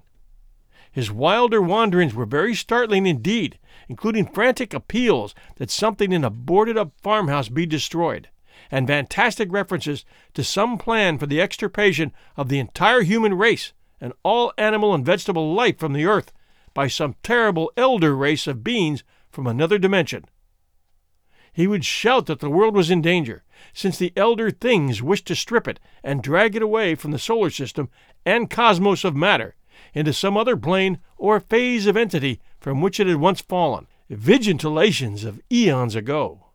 His 0.91 1.12
wilder 1.12 1.62
wanderings 1.62 2.16
were 2.16 2.26
very 2.26 2.55
startling 2.55 3.05
indeed, 3.05 3.60
including 3.88 4.26
frantic 4.26 4.74
appeals 4.74 5.36
that 5.57 5.70
something 5.70 6.12
in 6.12 6.24
a 6.24 6.30
boarded 6.30 6.78
up 6.78 6.91
farmhouse 7.01 7.47
be 7.47 7.66
destroyed 7.66 8.30
and 8.72 8.88
fantastic 8.88 9.51
references 9.51 10.03
to 10.34 10.43
some 10.43 10.78
plan 10.78 11.18
for 11.18 11.26
the 11.26 11.41
extirpation 11.41 12.12
of 12.36 12.49
the 12.49 12.60
entire 12.60 13.01
human 13.01 13.34
race 13.34 13.74
and 14.01 14.14
all 14.24 14.53
animal 14.57 14.93
and 14.93 15.05
vegetable 15.05 15.53
life 15.53 15.78
from 15.78 15.93
the 15.93 16.05
earth 16.05 16.32
by 16.74 16.88
some 16.88 17.16
terrible 17.24 17.72
elder 17.78 18.16
race 18.16 18.47
of 18.47 18.64
beings 18.64 19.03
from 19.32 19.47
another 19.47 19.78
dimension. 19.78 20.26
He 21.53 21.67
would 21.67 21.85
shout 21.85 22.27
that 22.27 22.39
the 22.39 22.49
world 22.49 22.75
was 22.75 22.89
in 22.89 23.01
danger, 23.01 23.43
since 23.73 23.97
the 23.97 24.13
elder 24.15 24.51
things 24.51 25.01
wished 25.01 25.25
to 25.27 25.35
strip 25.35 25.67
it 25.67 25.79
and 26.03 26.21
drag 26.21 26.55
it 26.55 26.61
away 26.61 26.95
from 26.95 27.11
the 27.11 27.19
solar 27.19 27.49
system 27.49 27.89
and 28.25 28.49
cosmos 28.49 29.03
of 29.03 29.15
matter 29.15 29.55
into 29.93 30.13
some 30.13 30.37
other 30.37 30.55
plane 30.55 30.99
or 31.17 31.39
phase 31.39 31.87
of 31.87 31.97
entity 31.97 32.39
from 32.59 32.81
which 32.81 32.99
it 32.99 33.07
had 33.07 33.17
once 33.17 33.41
fallen, 33.41 33.87
vigintillions 34.09 35.23
of 35.23 35.41
eons 35.51 35.95
ago. 35.95 36.45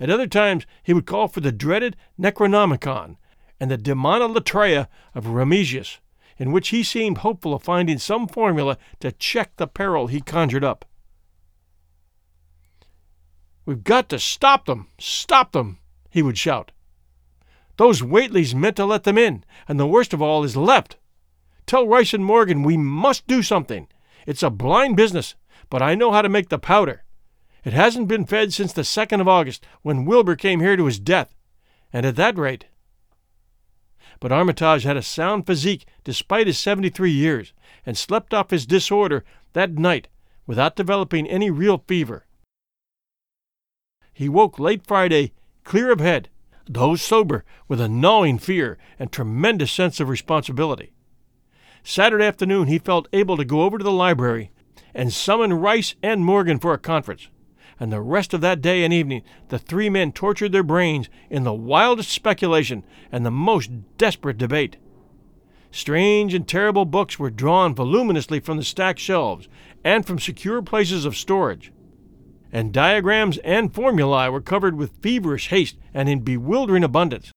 At 0.00 0.10
other 0.10 0.26
times, 0.26 0.66
he 0.82 0.92
would 0.92 1.06
call 1.06 1.28
for 1.28 1.40
the 1.40 1.52
dreaded 1.52 1.96
Necronomicon 2.18 3.16
and 3.60 3.70
the 3.70 3.78
Demonolatreia 3.78 4.88
of 5.14 5.26
Remigius, 5.26 5.98
in 6.36 6.52
which 6.52 6.68
he 6.68 6.82
seemed 6.82 7.18
hopeful 7.18 7.54
of 7.54 7.62
finding 7.62 7.98
some 7.98 8.26
formula 8.26 8.76
to 9.00 9.12
check 9.12 9.56
the 9.56 9.66
peril 9.66 10.08
he 10.08 10.20
conjured 10.20 10.64
up. 10.64 10.84
We've 13.66 13.84
got 13.84 14.08
to 14.10 14.18
stop 14.18 14.66
them! 14.66 14.88
Stop 14.98 15.52
them! 15.52 15.78
he 16.10 16.22
would 16.22 16.38
shout. 16.38 16.70
Those 17.76 18.02
Whateleys 18.02 18.54
meant 18.54 18.76
to 18.76 18.84
let 18.84 19.04
them 19.04 19.18
in, 19.18 19.44
and 19.66 19.80
the 19.80 19.86
worst 19.86 20.12
of 20.12 20.22
all 20.22 20.44
is 20.44 20.56
left. 20.56 20.96
Tell 21.66 21.86
Rice 21.86 22.14
and 22.14 22.24
Morgan 22.24 22.62
we 22.62 22.76
must 22.76 23.26
do 23.26 23.42
something. 23.42 23.88
It's 24.26 24.42
a 24.42 24.50
blind 24.50 24.96
business, 24.96 25.34
but 25.70 25.82
I 25.82 25.94
know 25.94 26.12
how 26.12 26.22
to 26.22 26.28
make 26.28 26.50
the 26.50 26.58
powder. 26.58 27.04
It 27.64 27.72
hasn't 27.72 28.08
been 28.08 28.26
fed 28.26 28.52
since 28.52 28.72
the 28.72 28.82
2nd 28.82 29.20
of 29.20 29.28
August, 29.28 29.66
when 29.82 30.04
Wilbur 30.04 30.36
came 30.36 30.60
here 30.60 30.76
to 30.76 30.86
his 30.86 31.00
death. 31.00 31.34
And 31.92 32.04
at 32.04 32.16
that 32.16 32.36
rate. 32.36 32.66
But 34.20 34.30
Armitage 34.32 34.84
had 34.84 34.96
a 34.96 35.02
sound 35.02 35.46
physique 35.46 35.86
despite 36.04 36.46
his 36.46 36.58
73 36.58 37.10
years, 37.10 37.52
and 37.86 37.96
slept 37.96 38.34
off 38.34 38.50
his 38.50 38.66
disorder 38.66 39.24
that 39.54 39.72
night 39.72 40.08
without 40.46 40.76
developing 40.76 41.26
any 41.26 41.50
real 41.50 41.78
fever. 41.88 42.23
He 44.14 44.28
woke 44.28 44.58
late 44.58 44.86
Friday, 44.86 45.32
clear 45.64 45.92
of 45.92 46.00
head, 46.00 46.30
though 46.66 46.96
sober, 46.96 47.44
with 47.68 47.80
a 47.80 47.88
gnawing 47.88 48.38
fear 48.38 48.78
and 48.98 49.12
tremendous 49.12 49.70
sense 49.70 50.00
of 50.00 50.08
responsibility. 50.08 50.92
Saturday 51.82 52.24
afternoon 52.24 52.68
he 52.68 52.78
felt 52.78 53.08
able 53.12 53.36
to 53.36 53.44
go 53.44 53.62
over 53.62 53.76
to 53.76 53.84
the 53.84 53.92
library 53.92 54.50
and 54.94 55.12
summon 55.12 55.52
Rice 55.52 55.96
and 56.02 56.24
Morgan 56.24 56.58
for 56.58 56.72
a 56.72 56.78
conference 56.78 57.28
and 57.80 57.92
the 57.92 58.00
rest 58.00 58.32
of 58.32 58.40
that 58.40 58.60
day 58.60 58.84
and 58.84 58.92
evening 58.92 59.22
the 59.48 59.58
three 59.58 59.90
men 59.90 60.12
tortured 60.12 60.52
their 60.52 60.62
brains 60.62 61.08
in 61.30 61.44
the 61.44 61.54
wildest 61.54 62.10
speculation 62.10 62.84
and 63.10 63.24
the 63.24 63.30
most 63.30 63.70
desperate 63.98 64.38
debate. 64.38 64.76
Strange 65.70 66.34
and 66.34 66.46
terrible 66.46 66.84
books 66.84 67.18
were 67.18 67.30
drawn 67.30 67.74
voluminously 67.74 68.38
from 68.38 68.56
the 68.56 68.64
stacked 68.64 69.00
shelves 69.00 69.48
and 69.82 70.06
from 70.06 70.18
secure 70.18 70.62
places 70.62 71.04
of 71.04 71.16
storage. 71.16 71.72
And 72.54 72.72
diagrams 72.72 73.36
and 73.38 73.74
formulae 73.74 74.28
were 74.28 74.40
covered 74.40 74.76
with 74.76 74.96
feverish 75.02 75.48
haste 75.48 75.76
and 75.92 76.08
in 76.08 76.20
bewildering 76.20 76.84
abundance. 76.84 77.32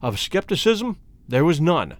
Of 0.00 0.18
skepticism, 0.18 0.96
there 1.28 1.44
was 1.44 1.60
none. 1.60 1.98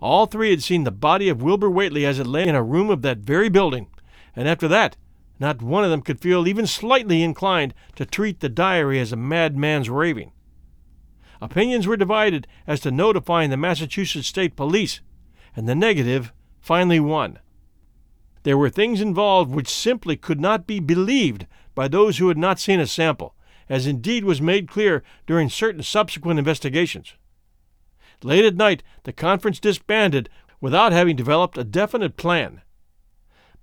All 0.00 0.26
three 0.26 0.50
had 0.50 0.62
seen 0.62 0.84
the 0.84 0.92
body 0.92 1.28
of 1.28 1.42
Wilbur 1.42 1.68
Whately 1.68 2.06
as 2.06 2.20
it 2.20 2.26
lay 2.26 2.46
in 2.46 2.54
a 2.54 2.62
room 2.62 2.88
of 2.88 3.02
that 3.02 3.18
very 3.18 3.48
building, 3.48 3.88
and 4.36 4.46
after 4.46 4.68
that, 4.68 4.96
not 5.40 5.60
one 5.60 5.82
of 5.82 5.90
them 5.90 6.02
could 6.02 6.20
feel 6.20 6.46
even 6.46 6.68
slightly 6.68 7.20
inclined 7.20 7.74
to 7.96 8.06
treat 8.06 8.38
the 8.38 8.48
diary 8.48 9.00
as 9.00 9.10
a 9.10 9.16
madman's 9.16 9.90
raving. 9.90 10.30
Opinions 11.40 11.88
were 11.88 11.96
divided 11.96 12.46
as 12.64 12.78
to 12.80 12.92
notifying 12.92 13.50
the 13.50 13.56
Massachusetts 13.56 14.28
State 14.28 14.54
Police, 14.54 15.00
and 15.56 15.68
the 15.68 15.74
negative 15.74 16.32
finally 16.60 17.00
won. 17.00 17.40
There 18.46 18.56
were 18.56 18.70
things 18.70 19.00
involved 19.00 19.50
which 19.50 19.68
simply 19.68 20.16
could 20.16 20.40
not 20.40 20.68
be 20.68 20.78
believed 20.78 21.48
by 21.74 21.88
those 21.88 22.18
who 22.18 22.28
had 22.28 22.38
not 22.38 22.60
seen 22.60 22.78
a 22.78 22.86
sample, 22.86 23.34
as 23.68 23.88
indeed 23.88 24.22
was 24.22 24.40
made 24.40 24.68
clear 24.68 25.02
during 25.26 25.50
certain 25.50 25.82
subsequent 25.82 26.38
investigations. 26.38 27.14
Late 28.22 28.44
at 28.44 28.54
night, 28.54 28.84
the 29.02 29.12
conference 29.12 29.58
disbanded 29.58 30.28
without 30.60 30.92
having 30.92 31.16
developed 31.16 31.58
a 31.58 31.64
definite 31.64 32.16
plan. 32.16 32.62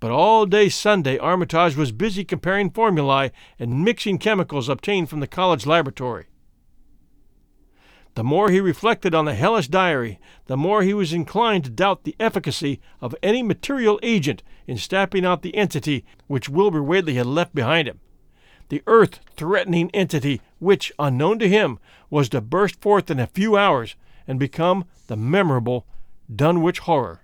But 0.00 0.10
all 0.10 0.44
day 0.44 0.68
Sunday, 0.68 1.16
Armitage 1.16 1.76
was 1.76 1.90
busy 1.90 2.22
comparing 2.22 2.68
formulae 2.68 3.32
and 3.58 3.82
mixing 3.86 4.18
chemicals 4.18 4.68
obtained 4.68 5.08
from 5.08 5.20
the 5.20 5.26
college 5.26 5.64
laboratory. 5.64 6.26
The 8.14 8.24
more 8.24 8.50
he 8.50 8.60
reflected 8.60 9.12
on 9.14 9.24
the 9.24 9.34
hellish 9.34 9.66
diary, 9.66 10.20
the 10.46 10.56
more 10.56 10.82
he 10.82 10.94
was 10.94 11.12
inclined 11.12 11.64
to 11.64 11.70
doubt 11.70 12.04
the 12.04 12.14
efficacy 12.20 12.80
of 13.00 13.16
any 13.22 13.42
material 13.42 13.98
agent 14.02 14.42
in 14.68 14.78
stamping 14.78 15.24
out 15.24 15.42
the 15.42 15.56
entity 15.56 16.04
which 16.28 16.48
Wilbur 16.48 16.82
Whately 16.82 17.14
had 17.14 17.26
left 17.26 17.54
behind 17.54 17.88
him. 17.88 17.98
The 18.68 18.82
earth 18.86 19.18
threatening 19.36 19.90
entity 19.92 20.40
which, 20.60 20.92
unknown 20.98 21.40
to 21.40 21.48
him, 21.48 21.80
was 22.08 22.28
to 22.30 22.40
burst 22.40 22.80
forth 22.80 23.10
in 23.10 23.18
a 23.18 23.26
few 23.26 23.56
hours 23.56 23.96
and 24.28 24.38
become 24.38 24.84
the 25.08 25.16
memorable 25.16 25.84
Dunwich 26.34 26.80
Horror. 26.80 27.20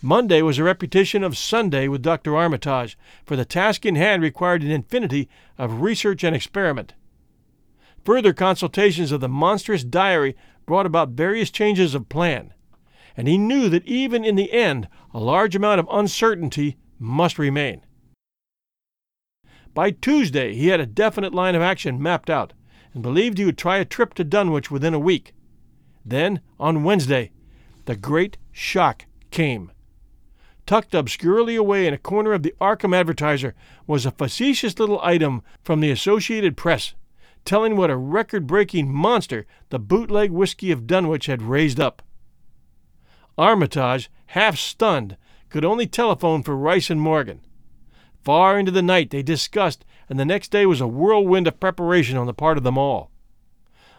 Monday 0.00 0.40
was 0.42 0.58
a 0.58 0.64
repetition 0.64 1.22
of 1.22 1.36
Sunday 1.36 1.88
with 1.88 2.02
Dr. 2.02 2.36
Armitage, 2.36 2.96
for 3.24 3.36
the 3.36 3.44
task 3.44 3.84
in 3.84 3.96
hand 3.96 4.22
required 4.22 4.62
an 4.62 4.70
infinity 4.70 5.28
of 5.58 5.82
research 5.82 6.24
and 6.24 6.34
experiment. 6.34 6.94
Further 8.04 8.32
consultations 8.32 9.12
of 9.12 9.20
the 9.20 9.28
monstrous 9.28 9.84
diary 9.84 10.36
brought 10.66 10.86
about 10.86 11.10
various 11.10 11.50
changes 11.50 11.94
of 11.94 12.08
plan, 12.08 12.52
and 13.16 13.28
he 13.28 13.38
knew 13.38 13.68
that 13.68 13.86
even 13.86 14.24
in 14.24 14.34
the 14.34 14.52
end 14.52 14.88
a 15.14 15.20
large 15.20 15.54
amount 15.54 15.80
of 15.80 15.88
uncertainty 15.90 16.76
must 16.98 17.38
remain. 17.38 17.82
By 19.74 19.90
Tuesday, 19.90 20.54
he 20.54 20.68
had 20.68 20.80
a 20.80 20.86
definite 20.86 21.34
line 21.34 21.54
of 21.54 21.62
action 21.62 22.02
mapped 22.02 22.28
out 22.28 22.52
and 22.92 23.02
believed 23.02 23.38
he 23.38 23.44
would 23.44 23.56
try 23.56 23.78
a 23.78 23.84
trip 23.84 24.14
to 24.14 24.24
Dunwich 24.24 24.70
within 24.70 24.94
a 24.94 24.98
week. 24.98 25.32
Then, 26.04 26.40
on 26.58 26.84
Wednesday, 26.84 27.30
the 27.86 27.96
great 27.96 28.36
shock 28.50 29.06
came. 29.30 29.72
Tucked 30.66 30.94
obscurely 30.94 31.56
away 31.56 31.86
in 31.86 31.94
a 31.94 31.98
corner 31.98 32.32
of 32.32 32.42
the 32.42 32.54
Arkham 32.60 32.94
Advertiser 32.94 33.54
was 33.86 34.04
a 34.04 34.10
facetious 34.10 34.78
little 34.78 35.00
item 35.02 35.42
from 35.62 35.80
the 35.80 35.90
Associated 35.90 36.56
Press 36.56 36.94
telling 37.44 37.76
what 37.76 37.90
a 37.90 37.96
record 37.96 38.46
breaking 38.46 38.92
monster 38.92 39.46
the 39.70 39.78
bootleg 39.78 40.30
whiskey 40.30 40.70
of 40.70 40.86
Dunwich 40.86 41.26
had 41.26 41.42
raised 41.42 41.80
up. 41.80 42.02
Armitage, 43.38 44.10
half 44.26 44.58
stunned, 44.58 45.16
could 45.48 45.64
only 45.64 45.86
telephone 45.86 46.42
for 46.42 46.56
Rice 46.56 46.90
and 46.90 47.00
Morgan. 47.00 47.40
Far 48.24 48.58
into 48.58 48.70
the 48.70 48.82
night 48.82 49.10
they 49.10 49.22
discussed, 49.22 49.84
and 50.08 50.18
the 50.18 50.24
next 50.24 50.50
day 50.50 50.66
was 50.66 50.80
a 50.80 50.86
whirlwind 50.86 51.46
of 51.46 51.58
preparation 51.58 52.16
on 52.16 52.26
the 52.26 52.34
part 52.34 52.56
of 52.56 52.64
them 52.64 52.78
all. 52.78 53.10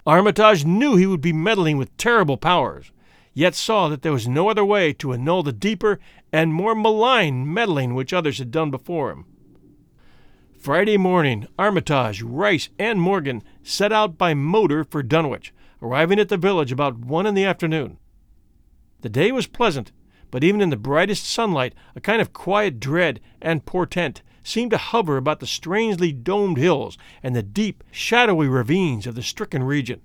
Armitage 0.06 0.66
knew 0.66 0.96
he 0.96 1.06
would 1.06 1.22
be 1.22 1.34
meddling 1.34 1.78
with 1.78 1.96
terrible 1.98 2.38
powers, 2.38 2.92
yet 3.34 3.56
saw 3.56 3.88
that 3.88 4.02
there 4.02 4.12
was 4.12 4.28
no 4.28 4.50
other 4.50 4.64
way 4.64 4.94
to 4.94 5.14
annul 5.14 5.44
the 5.44 5.52
deeper 5.52 6.00
and 6.32 6.54
more 6.54 6.76
malign 6.76 7.52
meddling 7.52 7.96
which 7.96 8.14
others 8.14 8.38
had 8.38 8.52
done 8.52 8.70
before 8.70 9.12
him. 9.12 9.26
Friday 10.64 10.96
morning, 10.96 11.46
Armitage, 11.60 12.22
Rice, 12.22 12.70
and 12.80 13.02
Morgan 13.02 13.44
set 13.64 13.92
out 13.92 14.18
by 14.18 14.34
motor 14.34 14.86
for 14.86 15.04
Dunwich, 15.04 15.54
arriving 15.82 16.20
at 16.20 16.30
the 16.30 16.38
village 16.38 16.72
about 16.72 17.00
one 17.00 17.26
in 17.26 17.34
the 17.34 17.44
afternoon. 17.44 17.98
The 19.02 19.10
day 19.10 19.34
was 19.34 19.46
pleasant, 19.46 19.92
but 20.32 20.42
even 20.42 20.62
in 20.62 20.70
the 20.70 20.78
brightest 20.78 21.30
sunlight, 21.30 21.76
a 21.98 22.00
kind 22.00 22.22
of 22.22 22.32
quiet 22.32 22.80
dread 22.80 23.20
and 23.42 23.66
portent 23.66 24.22
seemed 24.42 24.72
to 24.72 24.78
hover 24.78 25.18
about 25.18 25.42
the 25.42 25.48
strangely 25.48 26.14
domed 26.14 26.58
hills 26.58 26.98
and 27.22 27.36
the 27.36 27.44
deep, 27.44 27.84
shadowy 27.92 28.48
ravines 28.48 29.06
of 29.06 29.16
the 29.16 29.22
stricken 29.22 29.64
region. 29.64 30.00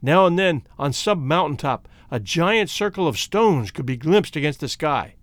Now 0.00 0.24
and 0.24 0.38
then, 0.38 0.62
on 0.78 0.94
some 0.94 1.28
mountain 1.28 1.58
top, 1.58 1.86
a 2.10 2.18
giant 2.18 2.70
circle 2.70 3.06
of 3.06 3.18
stones 3.18 3.70
could 3.70 3.84
be 3.84 3.98
glimpsed 3.98 4.36
against 4.36 4.60
the 4.60 4.68
sky. 4.70 5.16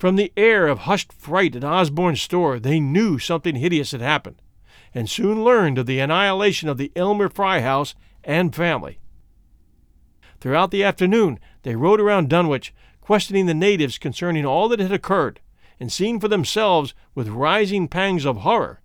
From 0.00 0.16
the 0.16 0.32
air 0.34 0.66
of 0.66 0.78
hushed 0.78 1.12
fright 1.12 1.54
at 1.54 1.62
Osborne's 1.62 2.22
store, 2.22 2.58
they 2.58 2.80
knew 2.80 3.18
something 3.18 3.56
hideous 3.56 3.90
had 3.90 4.00
happened, 4.00 4.40
and 4.94 5.10
soon 5.10 5.44
learned 5.44 5.76
of 5.76 5.84
the 5.84 5.98
annihilation 5.98 6.70
of 6.70 6.78
the 6.78 6.90
Elmer 6.96 7.28
Fry 7.28 7.60
house 7.60 7.94
and 8.24 8.56
family. 8.56 8.98
Throughout 10.40 10.70
the 10.70 10.82
afternoon, 10.82 11.38
they 11.64 11.76
rode 11.76 12.00
around 12.00 12.30
Dunwich, 12.30 12.72
questioning 13.02 13.44
the 13.44 13.52
natives 13.52 13.98
concerning 13.98 14.46
all 14.46 14.70
that 14.70 14.80
had 14.80 14.90
occurred, 14.90 15.38
and 15.78 15.92
seeing 15.92 16.18
for 16.18 16.28
themselves, 16.28 16.94
with 17.14 17.28
rising 17.28 17.86
pangs 17.86 18.24
of 18.24 18.38
horror, 18.38 18.80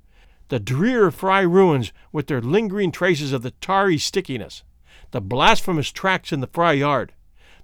the 0.50 0.60
drear 0.60 1.12
Fry 1.12 1.40
ruins 1.40 1.94
with 2.12 2.28
their 2.28 2.42
lingering 2.42 2.92
traces 2.92 3.32
of 3.32 3.42
the 3.42 3.52
tarry 3.52 3.98
stickiness, 3.98 4.64
the 5.12 5.22
blasphemous 5.22 5.94
tracks 5.94 6.34
in 6.34 6.42
the 6.42 6.48
Fry 6.48 6.74
yard, 6.74 7.14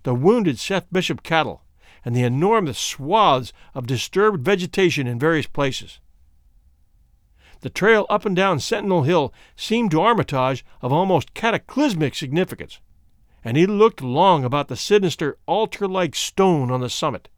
the 0.03 0.15
wounded 0.15 0.57
Seth 0.57 0.87
Bishop 0.89 1.21
cattle, 1.21 1.60
and 2.03 2.15
the 2.15 2.23
enormous 2.23 2.77
swaths 2.77 3.53
of 3.73 3.87
disturbed 3.87 4.43
vegetation 4.43 5.07
in 5.07 5.19
various 5.19 5.47
places. 5.47 5.99
The 7.61 7.69
trail 7.69 8.07
up 8.09 8.25
and 8.25 8.35
down 8.35 8.59
Sentinel 8.59 9.03
Hill 9.03 9.33
seemed 9.55 9.91
to 9.91 10.01
Armitage 10.01 10.65
of 10.81 10.91
almost 10.91 11.35
cataclysmic 11.35 12.15
significance, 12.15 12.79
and 13.43 13.55
he 13.55 13.67
looked 13.67 14.01
long 14.01 14.43
about 14.43 14.67
the 14.67 14.75
sinister 14.75 15.37
altar 15.45 15.87
like 15.87 16.15
stone 16.15 16.71
on 16.71 16.81
the 16.81 16.89
summit. 16.89 17.29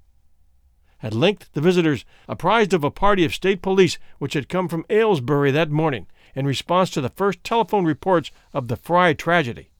At 1.01 1.13
length 1.13 1.51
the 1.51 1.59
visitors, 1.59 2.05
apprised 2.29 2.73
of 2.73 2.85
a 2.85 2.91
party 2.91 3.25
of 3.25 3.33
state 3.33 3.61
police 3.61 3.97
which 4.19 4.33
had 4.33 4.47
come 4.47 4.69
from 4.69 4.85
Aylesbury 4.89 5.51
that 5.51 5.69
morning 5.69 6.07
in 6.35 6.47
response 6.47 6.89
to 6.91 7.01
the 7.01 7.09
first 7.09 7.43
telephone 7.43 7.83
reports 7.83 8.31
of 8.53 8.69
the 8.69 8.77
Fry 8.77 9.13
tragedy, 9.13 9.71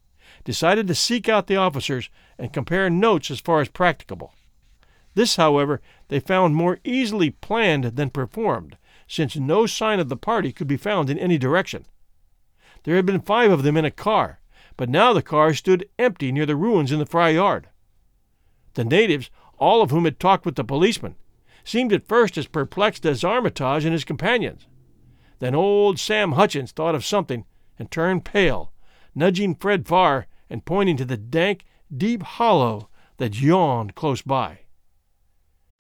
decided 0.44 0.88
to 0.88 0.96
seek 0.96 1.30
out 1.30 1.48
the 1.48 1.56
officers 1.56 2.10
and 2.38 2.52
compare 2.52 2.90
notes 2.90 3.32
as 3.32 3.40
far 3.40 3.62
as 3.62 3.70
practicable. 3.70 4.34
This, 5.16 5.36
however, 5.36 5.82
they 6.08 6.20
found 6.20 6.56
more 6.56 6.80
easily 6.84 7.30
planned 7.30 7.84
than 7.84 8.10
performed, 8.10 8.78
since 9.08 9.36
no 9.36 9.66
sign 9.66 10.00
of 10.00 10.10
the 10.10 10.18
party 10.18 10.52
could 10.52 10.68
be 10.68 10.78
found 10.78 11.10
in 11.10 11.20
any 11.20 11.38
direction. 11.38 11.86
There 12.84 12.96
had 12.96 13.06
been 13.06 13.22
five 13.22 13.52
of 13.52 13.64
them 13.64 13.78
in 13.78 13.86
a 13.86 13.92
car, 13.92 14.40
but 14.76 14.90
now 14.90 15.14
the 15.14 15.22
car 15.22 15.54
stood 15.54 15.88
empty 16.00 16.32
near 16.32 16.46
the 16.46 16.56
ruins 16.56 16.92
in 16.92 17.00
the 17.00 17.06
Fry 17.06 17.30
yard. 17.30 17.70
The 18.74 18.84
natives, 18.84 19.30
all 19.58 19.82
of 19.82 19.92
whom 19.92 20.06
had 20.06 20.20
talked 20.20 20.46
with 20.46 20.56
the 20.56 20.64
policeman, 20.64 21.16
seemed 21.64 21.94
at 21.94 22.08
first 22.08 22.38
as 22.38 22.48
perplexed 22.48 23.06
as 23.06 23.24
Armitage 23.24 23.86
and 23.86 23.94
his 23.94 24.04
companions. 24.04 24.68
Then 25.40 25.56
old 25.56 26.00
Sam 26.00 26.34
Hutchins 26.34 26.72
thought 26.72 26.96
of 26.96 27.06
something 27.06 27.46
and 27.78 27.90
turned 27.90 28.26
pale, 28.26 28.74
nudging 29.16 29.56
Fred 29.56 29.88
Farr 29.88 30.28
and 30.50 30.66
pointing 30.66 30.98
to 30.98 31.06
the 31.06 31.18
dank, 31.18 31.66
deep 31.96 32.24
hollow 32.24 32.90
that 33.18 33.40
yawned 33.40 33.96
close 33.96 34.22
by. 34.22 34.60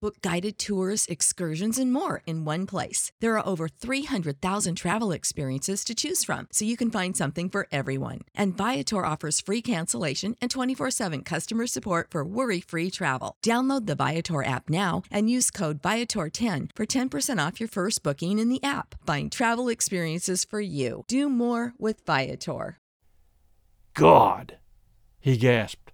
Book 0.00 0.20
guided 0.22 0.60
tours, 0.60 1.06
excursions, 1.06 1.76
and 1.76 1.92
more 1.92 2.22
in 2.24 2.44
one 2.44 2.66
place. 2.66 3.10
There 3.18 3.36
are 3.36 3.44
over 3.44 3.66
300,000 3.66 4.76
travel 4.76 5.10
experiences 5.10 5.82
to 5.82 5.92
choose 5.92 6.22
from, 6.22 6.46
so 6.52 6.64
you 6.64 6.76
can 6.76 6.92
find 6.92 7.16
something 7.16 7.48
for 7.48 7.66
everyone. 7.72 8.20
And 8.32 8.56
Viator 8.56 9.04
offers 9.04 9.40
free 9.40 9.60
cancellation 9.60 10.36
and 10.40 10.52
24 10.52 10.92
7 10.92 11.22
customer 11.22 11.66
support 11.66 12.12
for 12.12 12.24
worry 12.24 12.60
free 12.60 12.92
travel. 12.92 13.34
Download 13.44 13.86
the 13.86 13.96
Viator 13.96 14.44
app 14.44 14.70
now 14.70 15.02
and 15.10 15.28
use 15.28 15.50
code 15.50 15.82
Viator10 15.82 16.70
for 16.76 16.86
10% 16.86 17.44
off 17.44 17.58
your 17.58 17.68
first 17.68 18.04
booking 18.04 18.38
in 18.38 18.50
the 18.50 18.62
app. 18.62 18.94
Find 19.04 19.32
travel 19.32 19.68
experiences 19.68 20.44
for 20.44 20.60
you. 20.60 21.02
Do 21.08 21.28
more 21.28 21.74
with 21.76 22.06
Viator. 22.06 22.78
God! 23.94 24.58
he 25.18 25.36
gasped. 25.36 25.90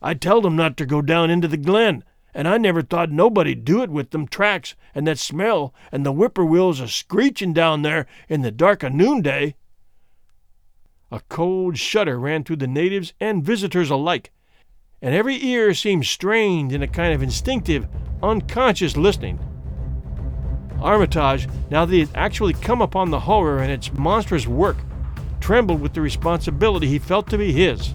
I 0.00 0.14
telled 0.14 0.46
him 0.46 0.54
not 0.54 0.76
to 0.76 0.86
go 0.86 1.02
down 1.02 1.30
into 1.30 1.48
the 1.48 1.56
glen 1.56 2.04
and 2.34 2.46
I 2.46 2.58
never 2.58 2.82
thought 2.82 3.10
nobody'd 3.10 3.64
do 3.64 3.82
it 3.82 3.90
with 3.90 4.10
them 4.10 4.26
tracks 4.26 4.74
and 4.94 5.06
that 5.06 5.18
smell 5.18 5.74
and 5.90 6.04
the 6.04 6.12
whippoorwills 6.12 6.80
a 6.80 6.88
screeching 6.88 7.52
down 7.52 7.82
there 7.82 8.06
in 8.28 8.42
the 8.42 8.50
dark 8.50 8.84
o' 8.84 8.88
noonday. 8.88 9.56
A 11.10 11.20
cold 11.28 11.76
shudder 11.76 12.18
ran 12.18 12.44
through 12.44 12.56
the 12.56 12.66
natives 12.66 13.14
and 13.20 13.44
visitors 13.44 13.90
alike, 13.90 14.30
and 15.02 15.14
every 15.14 15.44
ear 15.44 15.74
seemed 15.74 16.06
strained 16.06 16.72
in 16.72 16.82
a 16.82 16.88
kind 16.88 17.12
of 17.12 17.22
instinctive, 17.22 17.88
unconscious 18.22 18.96
listening. 18.96 19.40
Armitage, 20.80 21.48
now 21.68 21.84
that 21.84 21.92
he 21.92 22.00
had 22.00 22.10
actually 22.14 22.52
come 22.52 22.80
upon 22.80 23.10
the 23.10 23.20
horror 23.20 23.58
and 23.58 23.72
its 23.72 23.92
monstrous 23.92 24.46
work, 24.46 24.76
trembled 25.40 25.80
with 25.80 25.94
the 25.94 26.00
responsibility 26.00 26.86
he 26.86 26.98
felt 26.98 27.28
to 27.28 27.38
be 27.38 27.52
his. 27.52 27.94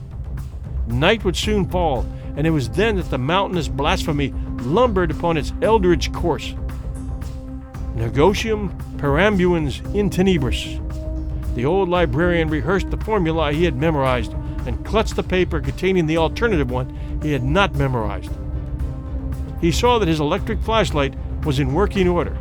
Night 0.88 1.24
would 1.24 1.36
soon 1.36 1.68
fall, 1.68 2.06
and 2.36 2.46
it 2.46 2.52
was 2.52 2.70
then 2.70 2.98
that 2.98 3.10
the 3.10 3.18
mountainous 3.18 3.68
blasphemy 3.68 4.34
lumbered 4.60 5.12
upon 5.12 5.38
its 5.38 5.54
eldritch 5.62 6.12
course. 6.12 6.54
Negotium 7.96 8.78
perambulans 8.98 9.80
in 9.96 10.10
tenebris. 10.10 10.82
The 11.56 11.66
old 11.66 11.88
librarian 11.88 12.50
rehearsed 12.50 12.92
the 12.92 12.98
formula 12.98 13.54
he 13.54 13.64
had 13.64 13.78
memorized 13.78 14.34
and 14.68 14.86
clutched 14.86 15.16
the 15.16 15.24
paper 15.24 15.62
containing 15.62 16.06
the 16.06 16.18
alternative 16.18 16.70
one 16.70 16.98
he 17.22 17.32
had 17.32 17.44
not 17.44 17.76
memorized. 17.76 18.32
He 19.62 19.72
saw 19.72 19.98
that 20.00 20.08
his 20.08 20.20
electric 20.20 20.62
flashlight 20.62 21.16
was 21.46 21.60
in 21.60 21.74
working 21.74 22.08
order. 22.08 22.38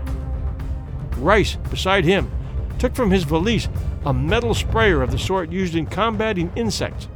Rice, 1.18 1.56
beside 1.70 2.04
him, 2.04 2.30
took 2.78 2.94
from 2.94 3.10
his 3.10 3.24
valise 3.24 3.68
a 4.04 4.12
metal 4.12 4.54
sprayer 4.54 5.02
of 5.02 5.10
the 5.10 5.18
sort 5.18 5.52
used 5.52 5.76
in 5.76 5.86
combating 5.86 6.52
insects, 6.56 7.08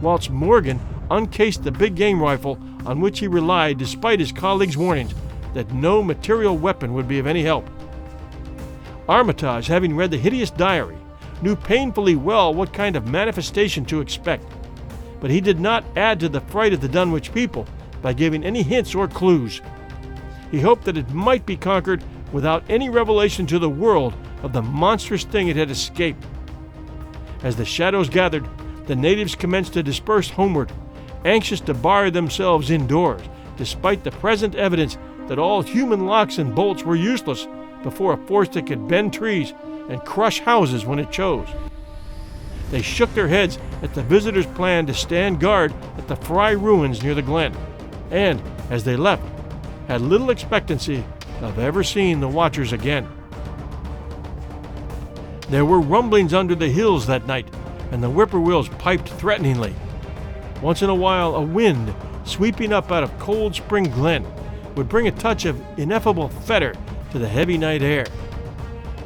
whilst 0.00 0.30
Morgan 0.30 0.78
uncased 1.10 1.62
the 1.62 1.70
big 1.70 1.94
game 1.94 2.20
rifle 2.20 2.58
on 2.86 3.00
which 3.00 3.18
he 3.18 3.26
relied 3.26 3.78
despite 3.78 4.20
his 4.20 4.32
colleagues' 4.32 4.76
warnings 4.76 5.14
that 5.54 5.72
no 5.72 6.02
material 6.02 6.56
weapon 6.56 6.92
would 6.94 7.08
be 7.08 7.18
of 7.18 7.26
any 7.26 7.42
help. 7.42 7.68
Armitage, 9.08 9.66
having 9.66 9.96
read 9.96 10.10
the 10.10 10.16
hideous 10.16 10.50
diary, 10.50 10.96
knew 11.42 11.54
painfully 11.56 12.16
well 12.16 12.54
what 12.54 12.72
kind 12.72 12.96
of 12.96 13.08
manifestation 13.08 13.84
to 13.84 14.00
expect, 14.00 14.44
but 15.20 15.30
he 15.30 15.40
did 15.40 15.60
not 15.60 15.84
add 15.96 16.18
to 16.20 16.28
the 16.28 16.40
fright 16.40 16.72
of 16.72 16.80
the 16.80 16.88
Dunwich 16.88 17.32
people 17.32 17.66
by 18.02 18.12
giving 18.12 18.44
any 18.44 18.62
hints 18.62 18.94
or 18.94 19.08
clues. 19.08 19.60
He 20.50 20.60
hoped 20.60 20.84
that 20.84 20.96
it 20.96 21.10
might 21.10 21.46
be 21.46 21.56
conquered 21.56 22.02
without 22.32 22.64
any 22.68 22.88
revelation 22.88 23.46
to 23.46 23.58
the 23.58 23.70
world 23.70 24.14
of 24.42 24.52
the 24.52 24.62
monstrous 24.62 25.24
thing 25.24 25.48
it 25.48 25.56
had 25.56 25.70
escaped. 25.70 26.24
As 27.42 27.56
the 27.56 27.64
shadows 27.64 28.08
gathered, 28.08 28.48
the 28.86 28.96
natives 28.96 29.34
commenced 29.34 29.74
to 29.74 29.82
disperse 29.82 30.30
homeward, 30.30 30.72
anxious 31.24 31.60
to 31.60 31.74
bar 31.74 32.10
themselves 32.10 32.70
indoors, 32.70 33.22
despite 33.56 34.04
the 34.04 34.10
present 34.10 34.54
evidence 34.54 34.98
that 35.28 35.38
all 35.38 35.62
human 35.62 36.06
locks 36.06 36.38
and 36.38 36.54
bolts 36.54 36.82
were 36.82 36.96
useless 36.96 37.46
before 37.82 38.14
a 38.14 38.26
force 38.26 38.48
that 38.50 38.66
could 38.66 38.88
bend 38.88 39.12
trees 39.12 39.52
and 39.88 40.04
crush 40.04 40.40
houses 40.40 40.84
when 40.86 40.98
it 40.98 41.10
chose. 41.10 41.48
They 42.70 42.82
shook 42.82 43.12
their 43.14 43.28
heads 43.28 43.58
at 43.82 43.94
the 43.94 44.02
visitors' 44.02 44.46
plan 44.46 44.86
to 44.86 44.94
stand 44.94 45.40
guard 45.40 45.72
at 45.96 46.08
the 46.08 46.16
Fry 46.16 46.50
ruins 46.50 47.02
near 47.02 47.14
the 47.14 47.22
glen, 47.22 47.54
and, 48.10 48.42
as 48.70 48.84
they 48.84 48.96
left, 48.96 49.22
had 49.86 50.00
little 50.00 50.30
expectancy 50.30 51.04
of 51.40 51.58
ever 51.58 51.84
seeing 51.84 52.20
the 52.20 52.28
watchers 52.28 52.72
again. 52.72 53.08
There 55.50 55.64
were 55.64 55.80
rumblings 55.80 56.32
under 56.32 56.54
the 56.54 56.68
hills 56.68 57.06
that 57.06 57.26
night, 57.26 57.46
and 57.92 58.02
the 58.02 58.08
whippoorwills 58.08 58.70
piped 58.78 59.08
threateningly. 59.08 59.74
Once 60.64 60.80
in 60.80 60.88
a 60.88 60.94
while, 60.94 61.34
a 61.34 61.42
wind, 61.42 61.94
sweeping 62.24 62.72
up 62.72 62.90
out 62.90 63.02
of 63.02 63.18
Cold 63.18 63.54
Spring 63.54 63.84
Glen, 63.90 64.24
would 64.76 64.88
bring 64.88 65.06
a 65.06 65.12
touch 65.12 65.44
of 65.44 65.62
ineffable 65.78 66.30
fetor 66.30 66.74
to 67.10 67.18
the 67.18 67.28
heavy 67.28 67.58
night 67.58 67.82
air. 67.82 68.06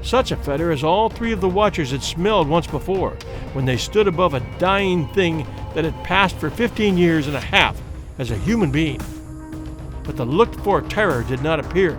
Such 0.01 0.31
a 0.31 0.37
fetor 0.37 0.73
as 0.73 0.85
all 0.85 1.09
three 1.09 1.33
of 1.33 1.41
the 1.41 1.49
watchers 1.49 1.91
had 1.91 2.05
smelled 2.05 2.49
once 2.49 2.69
before, 2.69 3.17
when 3.55 3.65
they 3.65 3.77
stood 3.77 4.07
above 4.07 4.35
a 4.35 4.59
dying 4.61 5.09
thing 5.09 5.45
that 5.75 5.85
had 5.85 6.05
passed 6.05 6.37
for 6.37 6.49
15 6.49 6.97
years 6.97 7.27
and 7.27 7.35
a 7.35 7.41
half 7.41 7.77
as 8.21 8.31
a 8.31 8.37
human 8.37 8.71
being. 8.71 9.01
But 10.05 10.17
the 10.17 10.25
looked 10.25 10.61
for 10.61 10.81
terror 10.81 11.25
did 11.25 11.43
not 11.43 11.59
appear. 11.59 11.97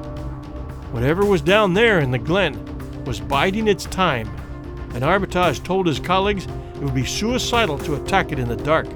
Whatever 0.93 1.25
was 1.25 1.41
down 1.41 1.73
there 1.73 1.99
in 1.99 2.11
the 2.11 2.17
glen 2.17 3.03
was 3.03 3.19
biding 3.19 3.67
its 3.67 3.83
time, 3.83 4.29
and 4.93 5.03
Armitage 5.03 5.61
told 5.63 5.85
his 5.85 5.99
colleagues 5.99 6.45
it 6.45 6.81
would 6.81 6.95
be 6.95 7.03
suicidal 7.03 7.77
to 7.79 8.01
attack 8.01 8.31
it 8.31 8.39
in 8.39 8.47
the 8.47 8.55
dark. 8.55 8.87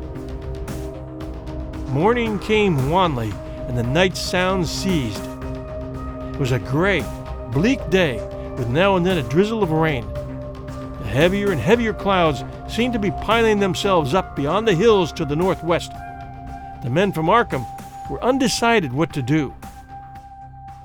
Morning 1.93 2.39
came 2.39 2.89
wanly, 2.89 3.31
and 3.67 3.77
the 3.77 3.83
night 3.83 4.17
sounds 4.17 4.71
ceased. 4.71 5.21
It 5.23 6.39
was 6.39 6.51
a 6.51 6.57
gray, 6.57 7.05
bleak 7.51 7.87
day, 7.91 8.15
with 8.57 8.67
now 8.67 8.95
and 8.95 9.05
then 9.05 9.19
a 9.19 9.29
drizzle 9.29 9.61
of 9.61 9.71
rain. 9.71 10.11
The 10.11 11.07
heavier 11.07 11.51
and 11.51 11.61
heavier 11.61 11.93
clouds 11.93 12.43
seemed 12.67 12.93
to 12.93 12.99
be 12.99 13.11
piling 13.11 13.59
themselves 13.59 14.15
up 14.15 14.35
beyond 14.35 14.67
the 14.67 14.73
hills 14.73 15.11
to 15.13 15.23
the 15.23 15.35
northwest. 15.35 15.91
The 16.81 16.89
men 16.89 17.11
from 17.11 17.27
Arkham 17.27 17.63
were 18.09 18.23
undecided 18.23 18.91
what 18.91 19.13
to 19.13 19.21
do. 19.21 19.53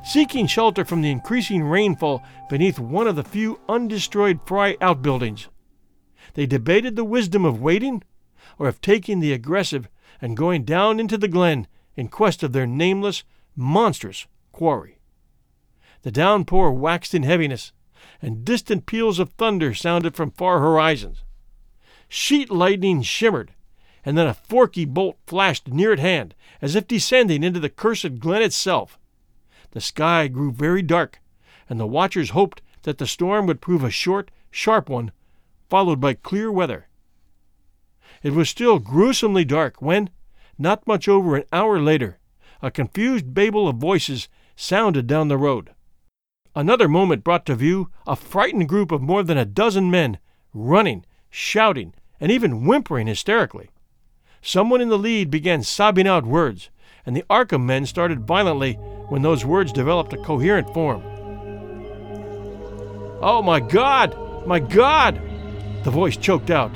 Seeking 0.05 0.47
shelter 0.47 0.85
from 0.85 1.01
the 1.01 1.11
increasing 1.11 1.65
rainfall 1.65 2.23
beneath 2.51 2.79
one 2.79 3.07
of 3.07 3.17
the 3.17 3.25
few 3.25 3.61
undestroyed 3.67 4.41
Fry 4.47 4.77
outbuildings, 4.83 5.49
they 6.35 6.45
debated 6.45 6.97
the 6.97 7.03
wisdom 7.05 7.47
of 7.47 7.63
waiting 7.63 8.03
or 8.59 8.69
of 8.69 8.83
taking 8.83 9.21
the 9.21 9.33
aggressive 9.33 9.89
and 10.21 10.37
going 10.37 10.65
down 10.65 11.01
into 11.01 11.17
the 11.17 11.29
glen 11.29 11.67
in 11.97 12.09
quest 12.09 12.43
of 12.43 12.53
their 12.53 12.67
nameless, 12.67 13.25
monstrous 13.57 14.27
quarry. 14.53 14.99
The 16.03 16.11
downpour 16.11 16.73
waxed 16.73 17.15
in 17.15 17.25
heaviness, 17.25 17.73
and 18.23 18.45
distant 18.45 18.87
peals 18.87 19.19
of 19.19 19.31
thunder 19.31 19.75
sounded 19.75 20.15
from 20.15 20.31
far 20.31 20.61
horizons. 20.61 21.25
Sheet 22.09 22.51
lightning 22.51 23.03
shimmered, 23.03 23.53
and 24.05 24.17
then 24.17 24.27
a 24.27 24.35
forky 24.35 24.85
bolt 24.85 25.19
flashed 25.27 25.69
near 25.69 25.93
at 25.93 25.99
hand, 25.99 26.35
as 26.63 26.75
if 26.75 26.89
descending 26.89 27.43
into 27.43 27.61
the 27.61 27.69
cursed 27.69 28.19
glen 28.19 28.43
itself. 28.43 28.99
The 29.73 29.81
sky 29.81 30.29
grew 30.29 30.51
very 30.51 30.83
dark, 30.83 31.21
and 31.69 31.79
the 31.79 31.87
watchers 31.87 32.31
hoped 32.31 32.63
that 32.83 32.99
the 32.99 33.07
storm 33.07 33.47
would 33.47 33.61
prove 33.61 33.85
a 33.85 33.91
short, 33.91 34.31
sharp 34.51 34.89
one, 34.89 35.13
followed 35.69 36.01
by 36.01 36.15
clear 36.15 36.51
weather. 36.51 36.88
It 38.23 38.33
was 38.33 38.49
still 38.49 38.79
gruesomely 38.79 39.45
dark 39.45 39.81
when, 39.81 40.11
not 40.59 40.87
much 40.87 41.09
over 41.09 41.37
an 41.37 41.45
hour 41.53 41.81
later, 41.81 42.19
a 42.61 42.71
confused 42.71 43.33
babel 43.33 43.69
of 43.69 43.77
voices 43.77 44.29
sounded 44.57 45.07
down 45.07 45.29
the 45.29 45.39
road. 45.39 45.71
Another 46.55 46.89
moment 46.89 47.23
brought 47.23 47.47
to 47.47 47.55
view 47.55 47.91
a 48.07 48.17
frightened 48.17 48.69
group 48.69 48.91
of 48.91 49.01
more 49.01 49.23
than 49.23 49.39
a 49.39 49.45
dozen 49.45 49.91
men, 49.91 50.19
running, 50.53 51.05
shouting, 51.31 51.95
and 52.19 52.33
even 52.33 52.65
whimpering 52.65 53.07
hysterically. 53.07 53.71
Someone 54.43 54.81
in 54.81 54.89
the 54.89 54.99
lead 54.99 55.31
began 55.31 55.63
sobbing 55.63 56.09
out 56.09 56.27
words, 56.27 56.71
and 57.07 57.15
the 57.15 57.25
Arkham 57.31 57.65
men 57.65 57.87
started 57.87 58.27
violently 58.27 58.75
when 59.09 59.23
those 59.23 59.45
words 59.45 59.73
developed 59.73 60.13
a 60.13 60.17
coherent 60.17 60.73
form. 60.75 61.03
Oh 63.21 63.43
my 63.43 63.61
God! 63.61 64.17
My 64.47 64.59
God! 64.59 65.21
The 65.85 65.91
voice 65.91 66.17
choked 66.17 66.51
out. 66.51 66.73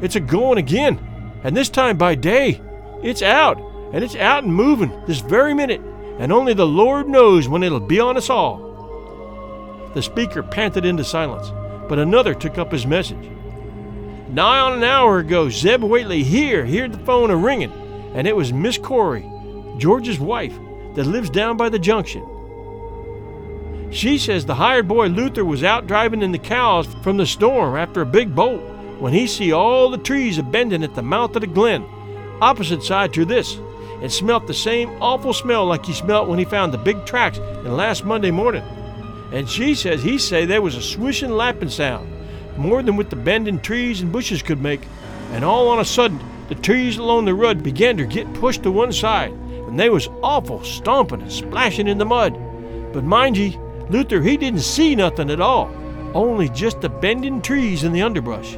It's 0.00 0.16
a 0.16 0.20
going 0.20 0.58
again, 0.58 0.98
and 1.42 1.56
this 1.56 1.68
time 1.68 1.96
by 1.96 2.14
day. 2.14 2.60
It's 3.02 3.22
out, 3.22 3.58
and 3.92 4.04
it's 4.04 4.16
out 4.16 4.44
and 4.44 4.54
moving 4.54 4.92
this 5.06 5.20
very 5.20 5.54
minute, 5.54 5.80
and 6.18 6.32
only 6.32 6.52
the 6.52 6.66
Lord 6.66 7.08
knows 7.08 7.48
when 7.48 7.62
it'll 7.62 7.80
be 7.80 8.00
on 8.00 8.16
us 8.16 8.28
all. 8.28 9.90
The 9.94 10.02
speaker 10.02 10.42
panted 10.42 10.84
into 10.84 11.04
silence, 11.04 11.50
but 11.88 11.98
another 11.98 12.34
took 12.34 12.58
up 12.58 12.72
his 12.72 12.86
message. 12.86 13.30
Nigh 14.28 14.60
on 14.60 14.74
an 14.74 14.84
hour 14.84 15.18
ago, 15.18 15.48
Zeb 15.48 15.82
Whately 15.82 16.22
here 16.22 16.66
heard 16.66 16.92
the 16.92 16.98
phone 16.98 17.30
a 17.30 17.36
ringing, 17.36 17.72
and 18.14 18.26
it 18.26 18.36
was 18.36 18.52
Miss 18.52 18.76
Corey, 18.76 19.26
George's 19.78 20.20
wife, 20.20 20.58
that 20.94 21.06
lives 21.06 21.30
down 21.30 21.56
by 21.56 21.70
the 21.70 21.78
junction. 21.78 22.22
She 23.90 24.18
says 24.18 24.44
the 24.44 24.56
hired 24.56 24.88
boy 24.88 25.06
Luther 25.06 25.44
was 25.44 25.64
out 25.64 25.86
driving 25.86 26.20
in 26.22 26.32
the 26.32 26.38
cows 26.38 26.86
from 27.02 27.16
the 27.16 27.24
storm 27.24 27.76
after 27.76 28.02
a 28.02 28.06
big 28.06 28.34
bolt 28.34 28.62
when 28.98 29.12
he 29.12 29.26
see 29.26 29.52
all 29.52 29.90
the 29.90 29.98
trees 29.98 30.38
a 30.38 30.42
bending 30.42 30.82
at 30.82 30.94
the 30.94 31.02
mouth 31.02 31.34
of 31.36 31.42
the 31.42 31.46
glen, 31.46 31.84
opposite 32.40 32.82
side 32.82 33.12
to 33.12 33.24
this, 33.24 33.58
and 34.02 34.12
smelt 34.12 34.46
the 34.46 34.54
same 34.54 34.90
awful 35.00 35.32
smell 35.32 35.66
like 35.66 35.84
he 35.84 35.92
smelt 35.92 36.28
when 36.28 36.38
he 36.38 36.44
found 36.44 36.72
the 36.72 36.78
big 36.78 37.04
tracks 37.06 37.38
in 37.38 37.76
last 37.76 38.04
Monday 38.04 38.30
morning. 38.30 38.62
And 39.32 39.48
she 39.48 39.74
says 39.74 40.02
he 40.02 40.18
say 40.18 40.44
there 40.44 40.62
was 40.62 40.76
a 40.76 40.82
swishing 40.82 41.30
lapping 41.30 41.70
sound, 41.70 42.10
more 42.56 42.82
than 42.82 42.96
what 42.96 43.10
the 43.10 43.16
bending 43.16 43.60
trees 43.60 44.00
and 44.00 44.12
bushes 44.12 44.42
could 44.42 44.60
make, 44.60 44.82
and 45.32 45.44
all 45.44 45.68
on 45.68 45.80
a 45.80 45.84
sudden 45.84 46.20
the 46.48 46.54
trees 46.54 46.96
along 46.96 47.24
the 47.24 47.34
road 47.34 47.62
began 47.62 47.96
to 47.96 48.06
get 48.06 48.32
pushed 48.34 48.62
to 48.62 48.70
one 48.70 48.92
side, 48.92 49.32
and 49.32 49.78
they 49.78 49.90
was 49.90 50.08
awful 50.22 50.62
stomping 50.62 51.22
and 51.22 51.32
splashing 51.32 51.88
in 51.88 51.98
the 51.98 52.04
mud. 52.04 52.38
But 52.92 53.04
mind 53.04 53.36
ye, 53.36 53.58
Luther 53.90 54.22
he 54.22 54.36
didn't 54.36 54.60
see 54.60 54.94
nothing 54.94 55.30
at 55.30 55.40
all, 55.40 55.70
only 56.14 56.48
just 56.48 56.80
the 56.80 56.88
bending 56.88 57.42
trees 57.42 57.84
in 57.84 57.92
the 57.92 58.02
underbrush. 58.02 58.56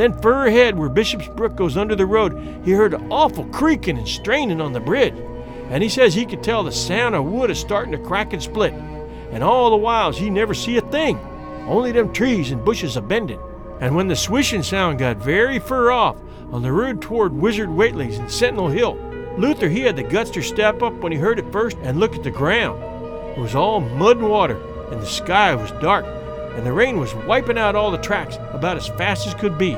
Then 0.00 0.18
fur 0.22 0.46
ahead 0.46 0.78
where 0.78 0.88
Bishop's 0.88 1.28
Brook 1.28 1.56
goes 1.56 1.76
under 1.76 1.94
the 1.94 2.06
road, 2.06 2.32
he 2.64 2.70
heard 2.70 2.94
an 2.94 3.12
awful 3.12 3.44
creaking 3.48 3.98
and 3.98 4.08
straining 4.08 4.58
on 4.58 4.72
the 4.72 4.80
bridge, 4.80 5.12
and 5.68 5.82
he 5.82 5.90
says 5.90 6.14
he 6.14 6.24
could 6.24 6.42
tell 6.42 6.62
the 6.62 6.72
sound 6.72 7.14
of 7.14 7.26
wood 7.26 7.50
is 7.50 7.58
starting 7.58 7.92
to 7.92 7.98
crack 7.98 8.32
and 8.32 8.42
split, 8.42 8.72
and 8.72 9.44
all 9.44 9.68
the 9.68 9.76
whiles 9.76 10.16
he 10.16 10.30
never 10.30 10.54
see 10.54 10.78
a 10.78 10.80
thing, 10.80 11.18
only 11.66 11.92
them 11.92 12.14
trees 12.14 12.50
and 12.50 12.64
bushes 12.64 12.96
a 12.96 13.02
bending. 13.02 13.38
And 13.82 13.94
when 13.94 14.08
the 14.08 14.16
swishing 14.16 14.62
sound 14.62 15.00
got 15.00 15.18
very 15.18 15.58
far 15.58 15.90
off 15.90 16.16
on 16.50 16.62
the 16.62 16.72
road 16.72 17.02
toward 17.02 17.34
Wizard 17.34 17.68
Whately's 17.68 18.16
and 18.16 18.30
Sentinel 18.30 18.68
Hill, 18.68 18.94
Luther 19.36 19.68
he 19.68 19.80
had 19.80 19.96
the 19.96 20.02
guts 20.02 20.30
to 20.30 20.40
step 20.40 20.82
up 20.82 20.94
when 20.94 21.12
he 21.12 21.18
heard 21.18 21.38
it 21.38 21.52
first 21.52 21.76
and 21.82 22.00
look 22.00 22.16
at 22.16 22.22
the 22.22 22.30
ground. 22.30 22.82
It 23.36 23.38
was 23.38 23.54
all 23.54 23.80
mud 23.80 24.16
and 24.16 24.30
water, 24.30 24.58
and 24.90 25.02
the 25.02 25.06
sky 25.06 25.54
was 25.54 25.70
dark, 25.72 26.06
and 26.56 26.66
the 26.66 26.72
rain 26.72 26.98
was 26.98 27.14
wiping 27.14 27.58
out 27.58 27.76
all 27.76 27.90
the 27.90 27.98
tracks 27.98 28.36
about 28.52 28.76
as 28.76 28.88
fast 28.88 29.26
as 29.26 29.34
could 29.34 29.56
be. 29.56 29.74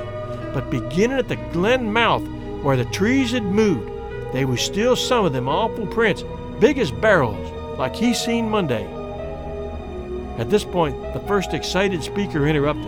But 0.55 0.71
beginning 0.71 1.19
at 1.19 1.29
the 1.29 1.37
glen 1.53 1.93
mouth 1.93 2.23
where 2.63 2.77
the 2.77 2.85
trees 2.87 3.33
had 3.33 3.45
moved, 3.45 3.91
they 4.33 4.45
was 4.45 4.61
still 4.61 4.97
some 4.97 5.25
of 5.25 5.33
them 5.33 5.49
awful 5.49 5.87
prints, 5.87 6.25
big 6.61 6.79
as 6.79 6.91
barrels, 6.91 7.79
like 7.79 7.95
he 7.95 8.15
seen 8.15 8.49
Monday. 8.49 8.87
At 10.39 10.49
this 10.49 10.65
point, 10.65 10.97
the 11.13 11.21
first 11.21 11.53
excited 11.53 12.03
speaker 12.03 12.47
interrupted. 12.47 12.87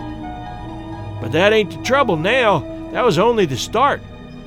But 1.20 1.32
that 1.32 1.52
ain't 1.52 1.70
the 1.76 1.82
trouble 1.82 2.16
now. 2.16 2.60
That 2.92 3.04
was 3.04 3.18
only 3.18 3.46
the 3.46 3.56
start. 3.56 4.00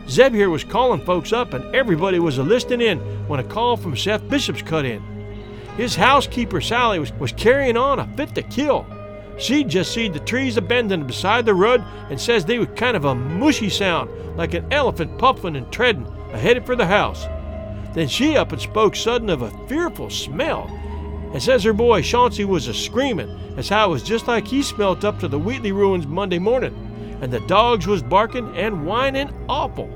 Zeb 0.10 0.34
here 0.34 0.50
was 0.50 0.64
calling 0.64 1.04
folks 1.04 1.34
up, 1.34 1.54
and 1.54 1.76
everybody 1.76 2.20
was 2.20 2.38
a 2.38 2.44
listening 2.44 2.82
in 2.82 3.00
when 3.28 3.40
a 3.40 3.44
call 3.44 3.78
from 3.78 3.96
Seth 3.96 4.28
Bishop's 4.30 4.62
cut 4.62 4.86
in. 4.86 5.02
His 5.76 5.96
housekeeper 5.96 6.62
Sally 6.62 6.98
was, 6.98 7.12
was 7.14 7.32
carrying 7.34 7.78
on 7.78 8.00
a 8.00 8.08
fit 8.16 8.34
to 8.36 8.42
kill. 8.42 8.86
She'd 9.38 9.70
just 9.70 9.94
seen 9.94 10.14
the 10.14 10.20
trees 10.20 10.58
a 10.58 10.62
beside 10.62 11.46
the 11.46 11.54
road 11.54 11.84
and 12.10 12.20
says 12.20 12.44
they 12.44 12.58
were 12.58 12.66
kind 12.66 12.98
of 12.98 13.06
a 13.06 13.14
mushy 13.14 13.70
sound, 13.70 14.10
like 14.36 14.54
an 14.54 14.72
elephant 14.72 15.18
puffing 15.18 15.56
and 15.56 15.72
treading, 15.72 16.08
aheaded 16.34 16.66
for 16.66 16.76
the 16.76 16.86
house. 16.86 17.26
Then 17.94 18.08
she 18.08 18.36
up 18.36 18.52
and 18.52 18.62
spoke 18.62 18.96
sudden 18.96 19.30
of 19.30 19.44
a 19.44 19.68
fearful 19.68 20.10
smell, 20.10 20.68
and 21.34 21.42
says 21.42 21.64
her 21.64 21.74
boy 21.74 22.02
Chauncey 22.02 22.46
was 22.46 22.68
a 22.68 22.74
screaming, 22.74 23.30
as 23.58 23.70
how 23.70 23.90
it 23.90 23.92
was 23.92 24.04
just 24.04 24.28
like 24.28 24.48
he 24.48 24.64
smelt 24.64 25.04
up 25.04 25.20
to 25.20 25.28
the 25.28 25.40
Whately 25.40 25.72
ruins 25.72 26.08
Monday 26.08 26.40
morning, 26.40 27.18
and 27.22 27.32
the 27.32 27.40
dogs 27.42 27.88
was 27.88 28.02
barking 28.02 28.56
and 28.56 28.86
whining 28.86 29.32
awful. 29.48 29.90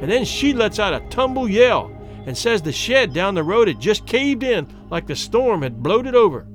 And 0.00 0.10
then 0.10 0.24
she 0.24 0.52
lets 0.52 0.78
out 0.78 0.94
a 0.94 1.08
tumble 1.08 1.48
yell 1.48 1.90
and 2.26 2.36
says 2.36 2.62
the 2.62 2.72
shed 2.72 3.12
down 3.12 3.34
the 3.34 3.42
road 3.42 3.68
had 3.68 3.80
just 3.80 4.06
caved 4.06 4.42
in 4.42 4.66
like 4.90 5.06
the 5.06 5.16
storm 5.16 5.62
had 5.62 5.82
blowed 5.82 6.06
it 6.06 6.14
over. 6.14 6.46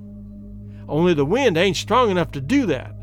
Only 0.88 1.13
the 1.13 1.25
wind 1.25 1.57
ain't 1.57 1.77
strong 1.77 2.09
enough 2.11 2.31
to 2.31 2.41
do 2.41 2.65
that. 2.67 2.93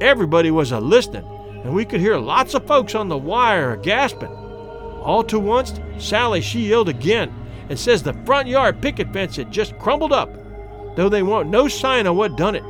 Everybody 0.00 0.50
was 0.50 0.72
a 0.72 0.80
listening, 0.80 1.24
and 1.62 1.74
we 1.74 1.84
could 1.84 2.00
hear 2.00 2.16
lots 2.16 2.54
of 2.54 2.66
folks 2.66 2.94
on 2.94 3.08
the 3.08 3.18
wire 3.18 3.72
a 3.72 3.78
gasping. 3.78 4.32
All 5.02 5.22
to 5.24 5.38
once, 5.38 5.74
Sally 5.98 6.40
she 6.40 6.68
yelled 6.68 6.88
again 6.88 7.32
and 7.68 7.78
says 7.78 8.02
the 8.02 8.14
front 8.24 8.48
yard 8.48 8.80
picket 8.80 9.12
fence 9.12 9.36
had 9.36 9.50
just 9.50 9.78
crumbled 9.78 10.12
up, 10.12 10.30
though 10.96 11.08
they 11.08 11.22
want 11.22 11.48
no 11.48 11.68
sign 11.68 12.06
of 12.06 12.16
what 12.16 12.36
done 12.36 12.54
it. 12.54 12.64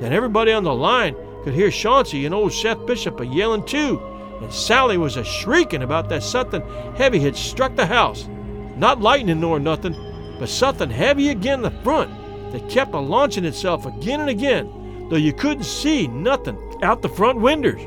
Then 0.00 0.12
everybody 0.12 0.52
on 0.52 0.64
the 0.64 0.74
line 0.74 1.16
could 1.44 1.54
hear 1.54 1.70
Chauncey 1.70 2.26
and 2.26 2.34
old 2.34 2.52
Seth 2.52 2.84
Bishop 2.86 3.20
a 3.20 3.26
yelling 3.26 3.64
too, 3.64 4.00
and 4.42 4.52
Sally 4.52 4.98
was 4.98 5.16
a 5.16 5.24
shrieking 5.24 5.82
about 5.82 6.08
that 6.08 6.22
something 6.22 6.62
heavy 6.96 7.20
had 7.20 7.36
struck 7.36 7.74
the 7.76 7.86
house. 7.86 8.28
Not 8.76 9.00
lightning 9.00 9.40
nor 9.40 9.58
nothing, 9.58 9.96
but 10.38 10.48
something 10.48 10.90
heavy 10.90 11.30
again 11.30 11.62
the 11.62 11.70
front 11.70 12.10
that 12.52 12.68
kept 12.68 12.94
a 12.94 12.98
launching 12.98 13.44
itself 13.44 13.86
again 13.86 14.20
and 14.20 14.30
again, 14.30 15.08
though 15.08 15.16
you 15.16 15.32
couldn't 15.32 15.64
see 15.64 16.06
nothing 16.08 16.58
out 16.82 17.02
the 17.02 17.08
front 17.08 17.40
winders. 17.40 17.80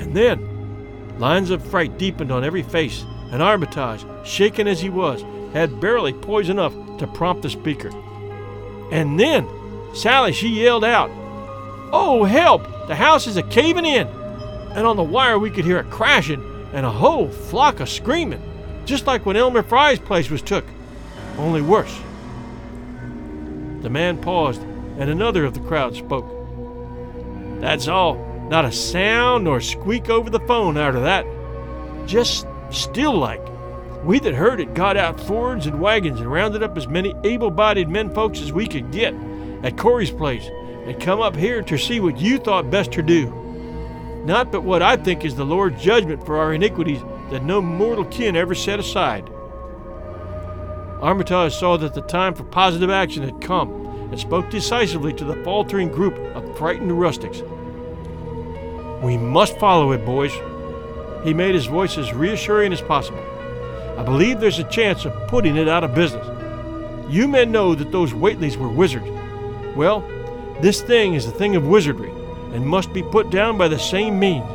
And 0.00 0.14
then, 0.14 1.18
lines 1.18 1.50
of 1.50 1.64
fright 1.64 1.98
deepened 1.98 2.30
on 2.30 2.44
every 2.44 2.62
face, 2.62 3.04
and 3.30 3.42
Armitage, 3.42 4.04
shaken 4.24 4.66
as 4.66 4.80
he 4.80 4.90
was, 4.90 5.24
had 5.52 5.80
barely 5.80 6.12
poise 6.12 6.48
enough 6.48 6.74
to 6.98 7.06
prompt 7.06 7.42
the 7.42 7.50
speaker. 7.50 7.90
And 8.92 9.18
then, 9.18 9.48
Sally, 9.94 10.32
she 10.32 10.48
yelled 10.48 10.84
out, 10.84 11.10
Oh, 11.92 12.24
help! 12.24 12.62
The 12.86 12.94
house 12.94 13.26
is 13.26 13.36
a 13.36 13.42
caving 13.42 13.86
in! 13.86 14.06
And 14.06 14.86
on 14.86 14.96
the 14.96 15.02
wire, 15.02 15.38
we 15.38 15.50
could 15.50 15.64
hear 15.64 15.78
a 15.78 15.84
crashing 15.84 16.44
and 16.72 16.86
a 16.86 16.90
whole 16.90 17.28
flock 17.28 17.80
of 17.80 17.88
screaming 17.88 18.42
just 18.90 19.06
like 19.06 19.24
when 19.24 19.36
Elmer 19.36 19.62
Fry's 19.62 20.00
place 20.00 20.30
was 20.30 20.42
took, 20.42 20.64
only 21.38 21.62
worse. 21.62 21.96
The 23.80 23.90
man 23.90 24.18
paused, 24.18 24.62
and 24.98 25.08
another 25.08 25.44
of 25.44 25.54
the 25.54 25.60
crowd 25.60 25.96
spoke. 25.96 26.28
That's 27.60 27.88
all. 27.88 28.16
Not 28.48 28.64
a 28.64 28.72
sound 28.72 29.44
nor 29.44 29.60
squeak 29.60 30.10
over 30.10 30.28
the 30.28 30.40
phone 30.40 30.76
out 30.76 30.96
of 30.96 31.02
that. 31.02 31.24
Just 32.06 32.46
still 32.70 33.16
like. 33.16 33.40
We 34.04 34.18
that 34.20 34.34
heard 34.34 34.60
it 34.60 34.74
got 34.74 34.96
out 34.96 35.20
Fords 35.20 35.66
and 35.66 35.80
wagons 35.80 36.20
and 36.20 36.32
rounded 36.32 36.62
up 36.62 36.76
as 36.76 36.88
many 36.88 37.14
able 37.22 37.50
bodied 37.50 37.88
men 37.88 38.12
folks 38.14 38.40
as 38.40 38.52
we 38.52 38.66
could 38.66 38.90
get 38.90 39.14
at 39.62 39.76
Corey's 39.76 40.10
place 40.10 40.46
and 40.86 41.00
come 41.00 41.20
up 41.20 41.36
here 41.36 41.62
to 41.62 41.78
see 41.78 42.00
what 42.00 42.18
you 42.18 42.38
thought 42.38 42.70
best 42.70 42.92
to 42.92 43.02
do. 43.02 43.26
Not 44.24 44.50
but 44.50 44.64
what 44.64 44.82
I 44.82 44.96
think 44.96 45.24
is 45.24 45.36
the 45.36 45.44
Lord's 45.44 45.82
judgment 45.82 46.24
for 46.24 46.38
our 46.38 46.54
iniquities 46.54 47.02
that 47.30 47.44
no 47.44 47.60
mortal 47.60 48.04
kin 48.06 48.36
ever 48.36 48.54
set 48.54 48.80
aside. 48.80 49.30
Armitage 51.02 51.54
saw 51.54 51.78
that 51.78 51.94
the 51.94 52.02
time 52.02 52.34
for 52.34 52.44
positive 52.44 52.90
action 52.90 53.22
had 53.22 53.40
come 53.40 53.86
and 54.10 54.20
spoke 54.20 54.50
decisively 54.50 55.12
to 55.14 55.24
the 55.24 55.42
faltering 55.44 55.88
group 55.88 56.18
of 56.34 56.58
frightened 56.58 57.00
rustics. 57.00 57.42
We 59.02 59.16
must 59.16 59.56
follow 59.58 59.92
it, 59.92 60.04
boys. 60.04 60.32
He 61.24 61.32
made 61.32 61.54
his 61.54 61.66
voice 61.66 61.96
as 61.96 62.12
reassuring 62.12 62.72
as 62.72 62.82
possible. 62.82 63.24
I 63.96 64.02
believe 64.02 64.40
there's 64.40 64.58
a 64.58 64.64
chance 64.64 65.06
of 65.06 65.28
putting 65.28 65.56
it 65.56 65.68
out 65.68 65.84
of 65.84 65.94
business. 65.94 66.26
You 67.10 67.28
men 67.28 67.50
know 67.50 67.74
that 67.74 67.92
those 67.92 68.12
Whateleys 68.12 68.56
were 68.56 68.68
wizards. 68.68 69.08
Well, 69.74 70.00
this 70.60 70.82
thing 70.82 71.14
is 71.14 71.26
a 71.26 71.30
thing 71.30 71.56
of 71.56 71.66
wizardry 71.66 72.10
and 72.52 72.66
must 72.66 72.92
be 72.92 73.02
put 73.02 73.30
down 73.30 73.56
by 73.56 73.68
the 73.68 73.78
same 73.78 74.18
means. 74.18 74.46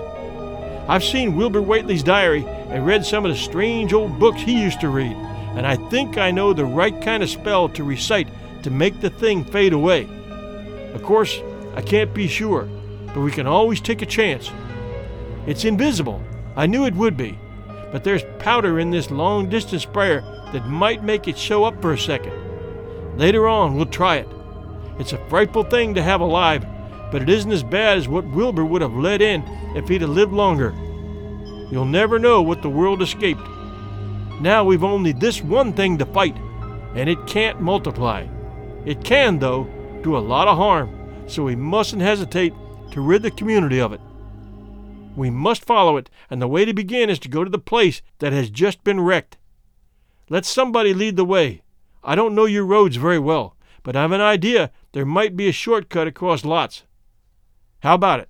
I've 0.87 1.03
seen 1.03 1.35
Wilbur 1.35 1.61
Whately's 1.61 2.03
diary 2.03 2.45
and 2.69 2.85
read 2.85 3.03
some 3.03 3.25
of 3.25 3.31
the 3.31 3.37
strange 3.37 3.93
old 3.93 4.19
books 4.19 4.41
he 4.41 4.61
used 4.61 4.79
to 4.81 4.89
read, 4.89 5.17
and 5.55 5.65
I 5.65 5.75
think 5.89 6.17
I 6.17 6.31
know 6.31 6.53
the 6.53 6.65
right 6.65 7.01
kind 7.01 7.23
of 7.23 7.29
spell 7.29 7.69
to 7.69 7.83
recite 7.83 8.27
to 8.63 8.69
make 8.69 8.99
the 8.99 9.09
thing 9.09 9.43
fade 9.43 9.73
away. 9.73 10.07
Of 10.93 11.03
course, 11.03 11.41
I 11.75 11.81
can't 11.81 12.13
be 12.13 12.27
sure, 12.27 12.69
but 13.07 13.21
we 13.21 13.31
can 13.31 13.47
always 13.47 13.81
take 13.81 14.01
a 14.01 14.05
chance. 14.05 14.51
It's 15.47 15.65
invisible. 15.65 16.21
I 16.55 16.67
knew 16.67 16.85
it 16.85 16.95
would 16.95 17.17
be, 17.17 17.37
but 17.91 18.03
there's 18.03 18.23
powder 18.39 18.79
in 18.79 18.89
this 18.89 19.11
long 19.11 19.49
distance 19.49 19.83
sprayer 19.83 20.21
that 20.51 20.67
might 20.67 21.03
make 21.03 21.27
it 21.27 21.37
show 21.37 21.63
up 21.63 21.81
for 21.81 21.93
a 21.93 21.97
second. 21.97 22.33
Later 23.17 23.47
on, 23.47 23.75
we'll 23.75 23.85
try 23.85 24.17
it. 24.17 24.27
It's 24.99 25.13
a 25.13 25.29
frightful 25.29 25.63
thing 25.63 25.93
to 25.95 26.03
have 26.03 26.21
alive, 26.21 26.65
but 27.11 27.21
it 27.21 27.29
isn't 27.29 27.51
as 27.51 27.63
bad 27.63 27.97
as 27.97 28.07
what 28.07 28.25
Wilbur 28.25 28.65
would 28.65 28.81
have 28.81 28.95
let 28.95 29.21
in 29.21 29.43
if 29.75 29.87
he'd 29.87 30.01
have 30.01 30.09
lived 30.09 30.33
longer. 30.33 30.73
You'll 31.71 31.85
never 31.85 32.19
know 32.19 32.41
what 32.41 32.61
the 32.61 32.69
world 32.69 33.01
escaped. 33.01 33.41
Now 34.41 34.63
we've 34.63 34.83
only 34.83 35.11
this 35.11 35.41
one 35.41 35.73
thing 35.73 35.97
to 35.97 36.05
fight, 36.05 36.35
and 36.93 37.09
it 37.09 37.25
can't 37.25 37.61
multiply. 37.61 38.27
It 38.85 39.03
can, 39.03 39.39
though, 39.39 39.63
do 40.03 40.17
a 40.17 40.19
lot 40.19 40.47
of 40.47 40.57
harm, 40.57 41.23
so 41.27 41.43
we 41.43 41.55
mustn't 41.55 42.01
hesitate 42.01 42.53
to 42.91 43.01
rid 43.01 43.23
the 43.23 43.31
community 43.31 43.79
of 43.79 43.93
it. 43.93 44.01
We 45.15 45.29
must 45.29 45.65
follow 45.65 45.97
it, 45.97 46.09
and 46.29 46.41
the 46.41 46.47
way 46.47 46.65
to 46.65 46.73
begin 46.73 47.09
is 47.09 47.19
to 47.19 47.29
go 47.29 47.43
to 47.43 47.49
the 47.49 47.57
place 47.57 48.01
that 48.19 48.33
has 48.33 48.49
just 48.49 48.83
been 48.83 48.99
wrecked. 48.99 49.37
Let 50.29 50.45
somebody 50.45 50.93
lead 50.93 51.15
the 51.15 51.25
way. 51.25 51.61
I 52.03 52.15
don't 52.15 52.35
know 52.35 52.45
your 52.45 52.65
roads 52.65 52.97
very 52.97 53.19
well, 53.19 53.55
but 53.83 53.95
I've 53.95 54.11
an 54.11 54.21
idea 54.21 54.71
there 54.91 55.05
might 55.05 55.35
be 55.35 55.47
a 55.47 55.53
shortcut 55.53 56.07
across 56.07 56.43
lots. 56.43 56.83
How 57.79 57.95
about 57.95 58.19
it? 58.19 58.29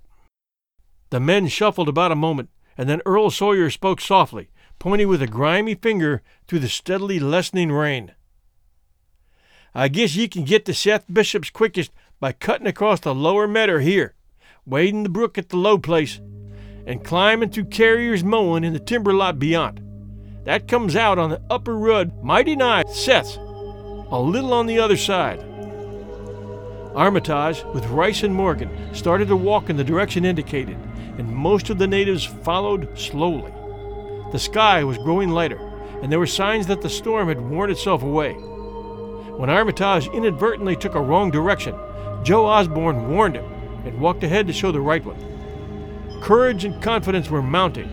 The 1.10 1.20
men 1.20 1.48
shuffled 1.48 1.88
about 1.88 2.12
a 2.12 2.16
moment, 2.16 2.50
and 2.78 2.88
then 2.88 3.02
Earl 3.04 3.30
Sawyer 3.30 3.70
spoke 3.70 4.00
softly, 4.00 4.50
pointing 4.78 5.08
with 5.08 5.22
a 5.22 5.26
grimy 5.26 5.74
finger 5.74 6.22
through 6.46 6.60
the 6.60 6.68
steadily 6.68 7.18
lessening 7.18 7.72
rain. 7.72 8.12
I 9.74 9.88
guess 9.88 10.14
ye 10.14 10.28
can 10.28 10.44
get 10.44 10.64
to 10.66 10.74
Seth 10.74 11.04
Bishop's 11.12 11.50
quickest 11.50 11.90
by 12.18 12.32
cutting 12.32 12.66
across 12.66 13.00
the 13.00 13.14
lower 13.14 13.46
meadow 13.46 13.78
here, 13.78 14.14
wading 14.64 15.02
the 15.02 15.08
brook 15.08 15.36
at 15.36 15.50
the 15.50 15.56
low 15.56 15.78
place, 15.78 16.20
and 16.86 17.04
climbing 17.04 17.50
through 17.50 17.66
Carrier's 17.66 18.24
mowing 18.24 18.64
in 18.64 18.72
the 18.72 18.78
timber 18.78 19.12
lot 19.12 19.38
beyond. 19.38 19.82
That 20.44 20.68
comes 20.68 20.96
out 20.96 21.18
on 21.18 21.30
the 21.30 21.42
upper 21.50 21.76
road 21.76 22.22
mighty 22.22 22.56
nigh 22.56 22.84
Seth's, 22.84 23.36
a 23.36 24.20
little 24.20 24.54
on 24.54 24.66
the 24.66 24.78
other 24.78 24.96
side. 24.96 25.40
Armitage, 26.94 27.62
with 27.74 27.84
Rice 27.88 28.22
and 28.22 28.34
Morgan, 28.34 28.70
started 28.94 29.28
to 29.28 29.36
walk 29.36 29.68
in 29.68 29.76
the 29.76 29.84
direction 29.84 30.24
indicated, 30.24 30.78
and 31.18 31.28
most 31.28 31.68
of 31.68 31.76
the 31.76 31.86
natives 31.86 32.24
followed 32.24 32.98
slowly. 32.98 33.52
The 34.36 34.40
sky 34.40 34.84
was 34.84 34.98
growing 34.98 35.30
lighter, 35.30 35.58
and 36.02 36.12
there 36.12 36.18
were 36.18 36.26
signs 36.26 36.66
that 36.66 36.82
the 36.82 36.90
storm 36.90 37.28
had 37.28 37.40
worn 37.40 37.70
itself 37.70 38.02
away. 38.02 38.34
When 38.34 39.48
Armitage 39.48 40.08
inadvertently 40.08 40.76
took 40.76 40.94
a 40.94 41.00
wrong 41.00 41.30
direction, 41.30 41.74
Joe 42.22 42.44
Osborne 42.44 43.08
warned 43.08 43.36
him 43.36 43.46
and 43.86 43.98
walked 43.98 44.22
ahead 44.24 44.46
to 44.46 44.52
show 44.52 44.70
the 44.70 44.80
right 44.82 45.02
one. 45.02 46.20
Courage 46.20 46.66
and 46.66 46.82
confidence 46.82 47.30
were 47.30 47.40
mounting, 47.40 47.88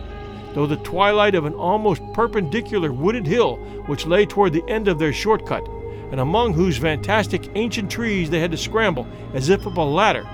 though 0.54 0.68
the 0.68 0.76
twilight 0.76 1.34
of 1.34 1.46
an 1.46 1.54
almost 1.54 2.02
perpendicular 2.12 2.92
wooded 2.92 3.26
hill 3.26 3.56
which 3.86 4.06
lay 4.06 4.26
toward 4.26 4.52
the 4.52 4.68
end 4.68 4.90
of 4.90 5.00
their 5.00 5.14
shortcut 5.14 5.66
and 6.12 6.20
among 6.20 6.54
whose 6.54 6.78
fantastic 6.78 7.52
ancient 7.56 7.90
trees 7.90 8.30
they 8.30 8.42
had 8.42 8.52
to 8.52 8.58
scramble 8.58 9.08
as 9.34 9.48
if 9.48 9.66
up 9.66 9.78
a 9.78 9.82
ladder, 9.82 10.28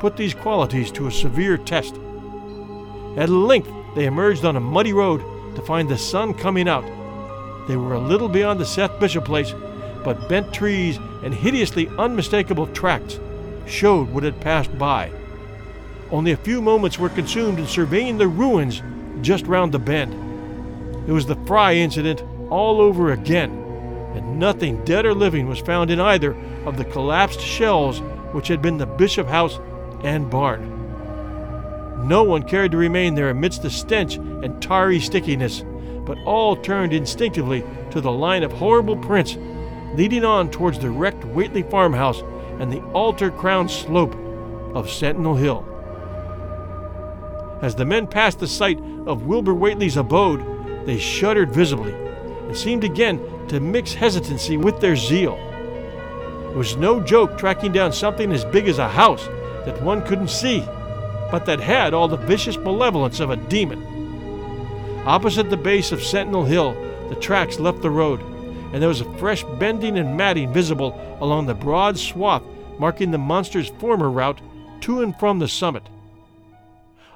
put 0.00 0.16
these 0.16 0.34
qualities 0.34 0.90
to 0.90 1.06
a 1.06 1.12
severe 1.12 1.56
test. 1.56 1.94
At 3.16 3.28
length, 3.28 3.70
they 3.94 4.06
emerged 4.06 4.44
on 4.44 4.56
a 4.56 4.60
muddy 4.60 4.92
road 4.92 5.22
to 5.54 5.62
find 5.62 5.88
the 5.88 5.98
sun 5.98 6.34
coming 6.34 6.68
out. 6.68 6.84
They 7.68 7.76
were 7.76 7.94
a 7.94 8.00
little 8.00 8.28
beyond 8.28 8.60
the 8.60 8.66
Seth 8.66 8.98
Bishop 8.98 9.24
place, 9.24 9.54
but 10.04 10.28
bent 10.28 10.52
trees 10.52 10.98
and 11.22 11.32
hideously 11.32 11.88
unmistakable 11.98 12.66
tracks 12.68 13.20
showed 13.66 14.08
what 14.10 14.24
had 14.24 14.40
passed 14.40 14.76
by. 14.78 15.10
Only 16.10 16.32
a 16.32 16.36
few 16.36 16.60
moments 16.60 16.98
were 16.98 17.08
consumed 17.08 17.58
in 17.58 17.66
surveying 17.66 18.18
the 18.18 18.28
ruins 18.28 18.82
just 19.22 19.46
round 19.46 19.72
the 19.72 19.78
bend. 19.78 20.12
It 21.08 21.12
was 21.12 21.26
the 21.26 21.36
Fry 21.46 21.74
incident 21.74 22.22
all 22.50 22.80
over 22.80 23.12
again, 23.12 23.50
and 24.14 24.38
nothing 24.38 24.84
dead 24.84 25.06
or 25.06 25.14
living 25.14 25.46
was 25.46 25.60
found 25.60 25.90
in 25.90 26.00
either 26.00 26.36
of 26.66 26.76
the 26.76 26.84
collapsed 26.84 27.40
shells 27.40 28.00
which 28.32 28.48
had 28.48 28.60
been 28.60 28.78
the 28.78 28.86
Bishop 28.86 29.26
house 29.26 29.58
and 30.02 30.28
barn. 30.28 30.81
No 31.98 32.22
one 32.24 32.42
cared 32.42 32.72
to 32.72 32.76
remain 32.76 33.14
there 33.14 33.30
amidst 33.30 33.62
the 33.62 33.70
stench 33.70 34.16
and 34.16 34.60
tarry 34.60 35.00
stickiness, 35.00 35.64
but 36.04 36.18
all 36.24 36.56
turned 36.56 36.92
instinctively 36.92 37.64
to 37.90 38.00
the 38.00 38.10
line 38.10 38.42
of 38.42 38.52
horrible 38.52 38.96
prints 38.96 39.36
leading 39.94 40.24
on 40.24 40.50
towards 40.50 40.78
the 40.78 40.90
wrecked 40.90 41.24
Whately 41.26 41.62
farmhouse 41.62 42.22
and 42.58 42.72
the 42.72 42.82
altar 42.92 43.30
crowned 43.30 43.70
slope 43.70 44.14
of 44.74 44.90
Sentinel 44.90 45.36
Hill. 45.36 45.68
As 47.60 47.74
the 47.74 47.84
men 47.84 48.06
passed 48.06 48.40
the 48.40 48.48
site 48.48 48.80
of 49.06 49.26
Wilbur 49.26 49.54
Whately's 49.54 49.96
abode, 49.96 50.86
they 50.86 50.98
shuddered 50.98 51.52
visibly 51.52 51.92
and 51.92 52.56
seemed 52.56 52.84
again 52.84 53.20
to 53.48 53.60
mix 53.60 53.94
hesitancy 53.94 54.56
with 54.56 54.80
their 54.80 54.96
zeal. 54.96 55.34
It 56.50 56.56
was 56.56 56.76
no 56.76 57.00
joke 57.00 57.38
tracking 57.38 57.72
down 57.72 57.92
something 57.92 58.32
as 58.32 58.44
big 58.44 58.66
as 58.68 58.78
a 58.78 58.88
house 58.88 59.26
that 59.64 59.80
one 59.82 60.02
couldn't 60.02 60.30
see, 60.30 60.64
but 61.32 61.46
that 61.46 61.58
had 61.58 61.94
all 61.94 62.06
the 62.06 62.16
vicious 62.16 62.58
malevolence 62.58 63.18
of 63.18 63.30
a 63.30 63.36
demon. 63.36 63.82
Opposite 65.06 65.50
the 65.50 65.56
base 65.56 65.90
of 65.90 66.04
Sentinel 66.04 66.44
Hill, 66.44 66.74
the 67.08 67.16
tracks 67.16 67.58
left 67.58 67.82
the 67.82 67.90
road, 67.90 68.20
and 68.72 68.80
there 68.80 68.88
was 68.88 69.00
a 69.00 69.18
fresh 69.18 69.42
bending 69.58 69.98
and 69.98 70.16
matting 70.16 70.52
visible 70.52 70.94
along 71.20 71.46
the 71.46 71.54
broad 71.54 71.98
swath 71.98 72.42
marking 72.78 73.10
the 73.10 73.18
monster's 73.18 73.68
former 73.68 74.10
route 74.10 74.40
to 74.82 75.00
and 75.00 75.18
from 75.18 75.38
the 75.38 75.48
summit. 75.48 75.84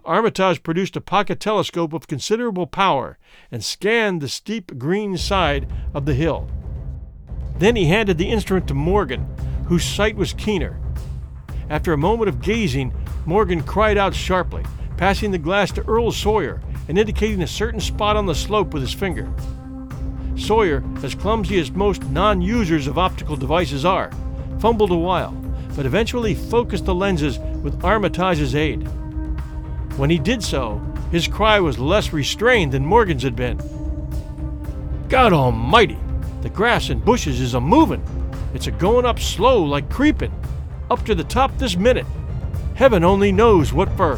Armitage 0.05 0.63
produced 0.63 0.97
a 0.97 1.01
pocket 1.01 1.41
telescope 1.41 1.93
of 1.93 2.07
considerable 2.07 2.67
power 2.67 3.19
and 3.51 3.65
scanned 3.65 4.21
the 4.21 4.29
steep 4.29 4.79
green 4.79 5.17
side 5.19 5.69
of 5.93 6.07
the 6.07 6.15
hill. 6.15 6.49
Then 7.59 7.77
he 7.77 7.87
handed 7.87 8.17
the 8.17 8.31
instrument 8.31 8.69
to 8.69 8.75
Morgan, 8.75 9.27
whose 9.67 9.85
sight 9.85 10.17
was 10.17 10.33
keener. 10.33 10.79
After 11.69 11.93
a 11.93 11.99
moment 11.99 12.29
of 12.29 12.41
gazing, 12.41 12.95
Morgan 13.27 13.61
cried 13.63 13.99
out 13.99 14.15
sharply, 14.15 14.63
passing 14.97 15.33
the 15.33 15.39
glass 15.39 15.73
to 15.73 15.87
Earl 15.89 16.13
Sawyer 16.13 16.61
and 16.89 16.97
indicating 16.97 17.43
a 17.43 17.47
certain 17.47 17.81
spot 17.81 18.17
on 18.17 18.25
the 18.25 18.35
slope 18.35 18.73
with 18.73 18.83
his 18.83 18.95
finger. 18.95 19.29
Sawyer, 20.37 20.85
as 21.03 21.17
clumsy 21.17 21.59
as 21.59 21.73
most 21.73 22.05
non 22.11 22.41
users 22.41 22.87
of 22.87 22.99
optical 22.99 23.37
devices 23.37 23.85
are, 23.85 24.13
fumbled 24.61 24.93
a 24.93 24.97
while, 24.97 25.33
but 25.75 25.87
eventually 25.87 26.35
focused 26.35 26.85
the 26.85 26.95
lenses 26.95 27.39
with 27.63 27.81
Armitage's 27.83 28.55
aid. 28.55 28.87
When 29.97 30.11
he 30.11 30.19
did 30.19 30.43
so, 30.43 30.81
his 31.11 31.27
cry 31.27 31.59
was 31.59 31.79
less 31.79 32.13
restrained 32.13 32.73
than 32.73 32.87
Morgan's 32.87 33.25
had 33.25 33.35
been. 33.35 33.59
God 35.09 35.33
Almighty! 35.33 35.99
The 36.43 36.51
grass 36.51 36.91
and 36.91 37.05
bushes 37.05 37.41
is 37.41 37.55
a 37.55 37.61
movin'. 37.61 38.03
It's 38.55 38.69
a 38.69 38.71
goin' 38.71 39.05
up 39.07 39.19
slow 39.19 39.63
like 39.63 39.91
creepin'. 39.91 40.33
Up 40.91 41.05
to 41.07 41.15
the 41.15 41.25
top 41.25 41.57
this 41.59 41.77
minute. 41.77 42.07
Heaven 42.77 43.05
only 43.05 43.33
knows 43.33 43.73
what 43.73 43.91
fur. 43.97 44.17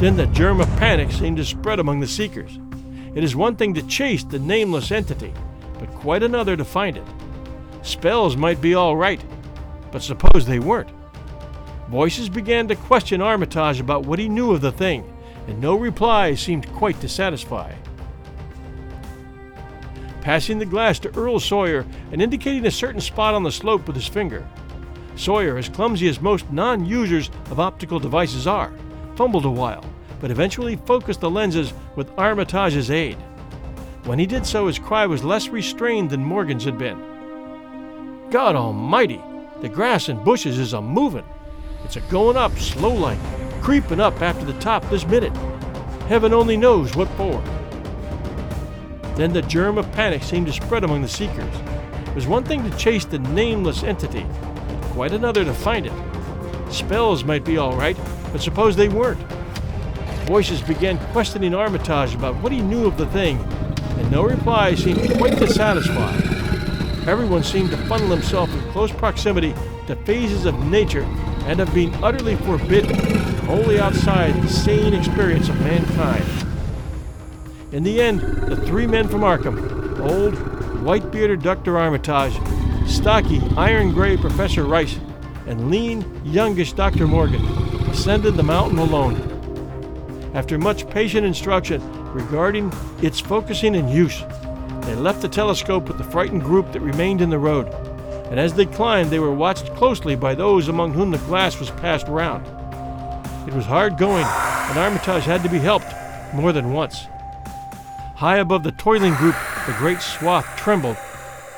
Then 0.00 0.16
the 0.16 0.26
germ 0.32 0.60
of 0.60 0.66
panic 0.76 1.12
seemed 1.12 1.36
to 1.36 1.44
spread 1.44 1.78
among 1.78 2.00
the 2.00 2.08
seekers. 2.08 2.58
It 3.14 3.22
is 3.22 3.36
one 3.36 3.54
thing 3.54 3.74
to 3.74 3.86
chase 3.86 4.24
the 4.24 4.40
nameless 4.40 4.90
entity, 4.90 5.32
but 5.78 5.88
quite 5.94 6.24
another 6.24 6.56
to 6.56 6.64
find 6.64 6.96
it. 6.96 7.06
Spells 7.82 8.36
might 8.36 8.60
be 8.60 8.74
all 8.74 8.96
right, 8.96 9.22
but 9.92 10.02
suppose 10.02 10.46
they 10.46 10.58
weren't. 10.58 10.90
Voices 11.88 12.28
began 12.28 12.66
to 12.66 12.74
question 12.74 13.20
Armitage 13.20 13.78
about 13.78 14.04
what 14.04 14.18
he 14.18 14.28
knew 14.28 14.50
of 14.50 14.60
the 14.60 14.72
thing, 14.72 15.04
and 15.46 15.60
no 15.60 15.76
reply 15.76 16.34
seemed 16.34 16.72
quite 16.72 17.00
to 17.02 17.08
satisfy. 17.08 17.72
Passing 20.22 20.58
the 20.58 20.66
glass 20.66 20.98
to 20.98 21.16
Earl 21.16 21.38
Sawyer 21.38 21.86
and 22.10 22.20
indicating 22.20 22.66
a 22.66 22.70
certain 22.70 23.00
spot 23.00 23.34
on 23.34 23.44
the 23.44 23.52
slope 23.52 23.86
with 23.86 23.94
his 23.94 24.08
finger, 24.08 24.44
Sawyer, 25.20 25.58
as 25.58 25.68
clumsy 25.68 26.08
as 26.08 26.22
most 26.22 26.50
non 26.50 26.86
users 26.86 27.30
of 27.50 27.60
optical 27.60 28.00
devices 28.00 28.46
are, 28.46 28.72
fumbled 29.16 29.44
a 29.44 29.50
while, 29.50 29.84
but 30.18 30.30
eventually 30.30 30.76
focused 30.76 31.20
the 31.20 31.30
lenses 31.30 31.74
with 31.94 32.10
Armitage's 32.16 32.90
aid. 32.90 33.16
When 34.04 34.18
he 34.18 34.24
did 34.24 34.46
so, 34.46 34.66
his 34.66 34.78
cry 34.78 35.04
was 35.04 35.22
less 35.22 35.48
restrained 35.48 36.08
than 36.08 36.24
Morgan's 36.24 36.64
had 36.64 36.78
been. 36.78 36.98
God 38.30 38.56
Almighty! 38.56 39.20
The 39.60 39.68
grass 39.68 40.08
and 40.08 40.24
bushes 40.24 40.58
is 40.58 40.72
a 40.72 40.80
movin'. 40.80 41.26
It's 41.84 41.96
a 41.96 42.00
goin' 42.02 42.38
up 42.38 42.58
slow 42.58 42.94
like, 42.94 43.18
creepin' 43.60 44.00
up 44.00 44.22
after 44.22 44.46
the 44.46 44.58
top 44.58 44.88
this 44.88 45.06
minute. 45.06 45.36
Heaven 46.08 46.32
only 46.32 46.56
knows 46.56 46.96
what 46.96 47.08
for. 47.08 47.42
Then 49.16 49.34
the 49.34 49.42
germ 49.42 49.76
of 49.76 49.92
panic 49.92 50.22
seemed 50.22 50.46
to 50.46 50.52
spread 50.54 50.82
among 50.82 51.02
the 51.02 51.08
seekers. 51.08 51.54
It 52.06 52.14
was 52.14 52.26
one 52.26 52.42
thing 52.42 52.64
to 52.64 52.76
chase 52.78 53.04
the 53.04 53.18
nameless 53.18 53.82
entity, 53.82 54.24
quite 54.90 55.12
another 55.12 55.44
to 55.44 55.54
find 55.54 55.86
it. 55.86 55.92
Spells 56.70 57.24
might 57.24 57.44
be 57.44 57.58
all 57.58 57.76
right, 57.76 57.96
but 58.32 58.40
suppose 58.40 58.76
they 58.76 58.88
weren't. 58.88 59.20
Voices 60.26 60.62
began 60.62 60.98
questioning 61.12 61.54
Armitage 61.54 62.14
about 62.14 62.36
what 62.36 62.52
he 62.52 62.60
knew 62.60 62.86
of 62.86 62.96
the 62.96 63.06
thing, 63.06 63.38
and 63.98 64.10
no 64.10 64.22
reply 64.22 64.74
seemed 64.74 65.16
quite 65.18 65.38
to 65.38 65.46
satisfy. 65.48 66.14
Everyone 67.10 67.42
seemed 67.42 67.70
to 67.70 67.76
funnel 67.88 68.08
himself 68.08 68.52
in 68.52 68.60
close 68.72 68.92
proximity 68.92 69.54
to 69.86 69.96
phases 70.04 70.44
of 70.44 70.58
nature 70.66 71.02
and 71.46 71.60
of 71.60 71.72
being 71.74 71.92
utterly 72.04 72.36
forbidden, 72.36 72.94
wholly 73.46 73.80
outside 73.80 74.40
the 74.42 74.48
sane 74.48 74.94
experience 74.94 75.48
of 75.48 75.58
mankind. 75.60 76.24
In 77.72 77.82
the 77.82 78.00
end, 78.00 78.20
the 78.20 78.56
three 78.56 78.86
men 78.86 79.08
from 79.08 79.22
Arkham 79.22 79.98
old, 80.00 80.34
white 80.82 81.10
bearded 81.10 81.42
Dr. 81.42 81.78
Armitage, 81.78 82.34
stocky, 82.90 83.40
iron 83.56 83.92
gray 83.92 84.16
Professor 84.16 84.64
Rice, 84.64 84.98
and 85.46 85.70
lean, 85.70 86.04
youngish 86.24 86.72
Dr. 86.72 87.06
Morgan 87.06 87.44
ascended 87.88 88.36
the 88.36 88.42
mountain 88.42 88.78
alone. 88.78 89.16
After 90.34 90.58
much 90.58 90.88
patient 90.90 91.26
instruction 91.26 91.80
regarding 92.12 92.72
its 93.02 93.20
focusing 93.20 93.76
and 93.76 93.90
use, 93.90 94.22
they 94.82 94.94
left 94.94 95.22
the 95.22 95.28
telescope 95.28 95.88
with 95.88 95.98
the 95.98 96.04
frightened 96.04 96.42
group 96.42 96.72
that 96.72 96.80
remained 96.80 97.20
in 97.20 97.30
the 97.30 97.38
road 97.38 97.72
and 98.30 98.38
as 98.38 98.54
they 98.54 98.64
climbed, 98.64 99.10
they 99.10 99.18
were 99.18 99.34
watched 99.34 99.74
closely 99.74 100.14
by 100.14 100.36
those 100.36 100.68
among 100.68 100.92
whom 100.92 101.10
the 101.10 101.18
glass 101.18 101.58
was 101.58 101.70
passed 101.72 102.06
round. 102.06 102.46
It 103.48 103.52
was 103.52 103.66
hard 103.66 103.98
going, 103.98 104.24
and 104.24 104.78
Armitage 104.78 105.24
had 105.24 105.42
to 105.42 105.48
be 105.48 105.58
helped 105.58 105.92
more 106.32 106.52
than 106.52 106.72
once. 106.72 107.08
High 108.14 108.36
above 108.36 108.62
the 108.62 108.70
toiling 108.70 109.14
group, 109.14 109.34
the 109.66 109.74
great 109.78 110.00
swath 110.00 110.46
trembled 110.56 110.96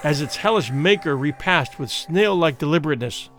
as 0.02 0.20
its 0.20 0.36
hellish 0.36 0.70
maker 0.70 1.16
repassed 1.16 1.78
with 1.78 1.90
snail 1.90 2.34
like 2.34 2.58
deliberateness. 2.58 3.30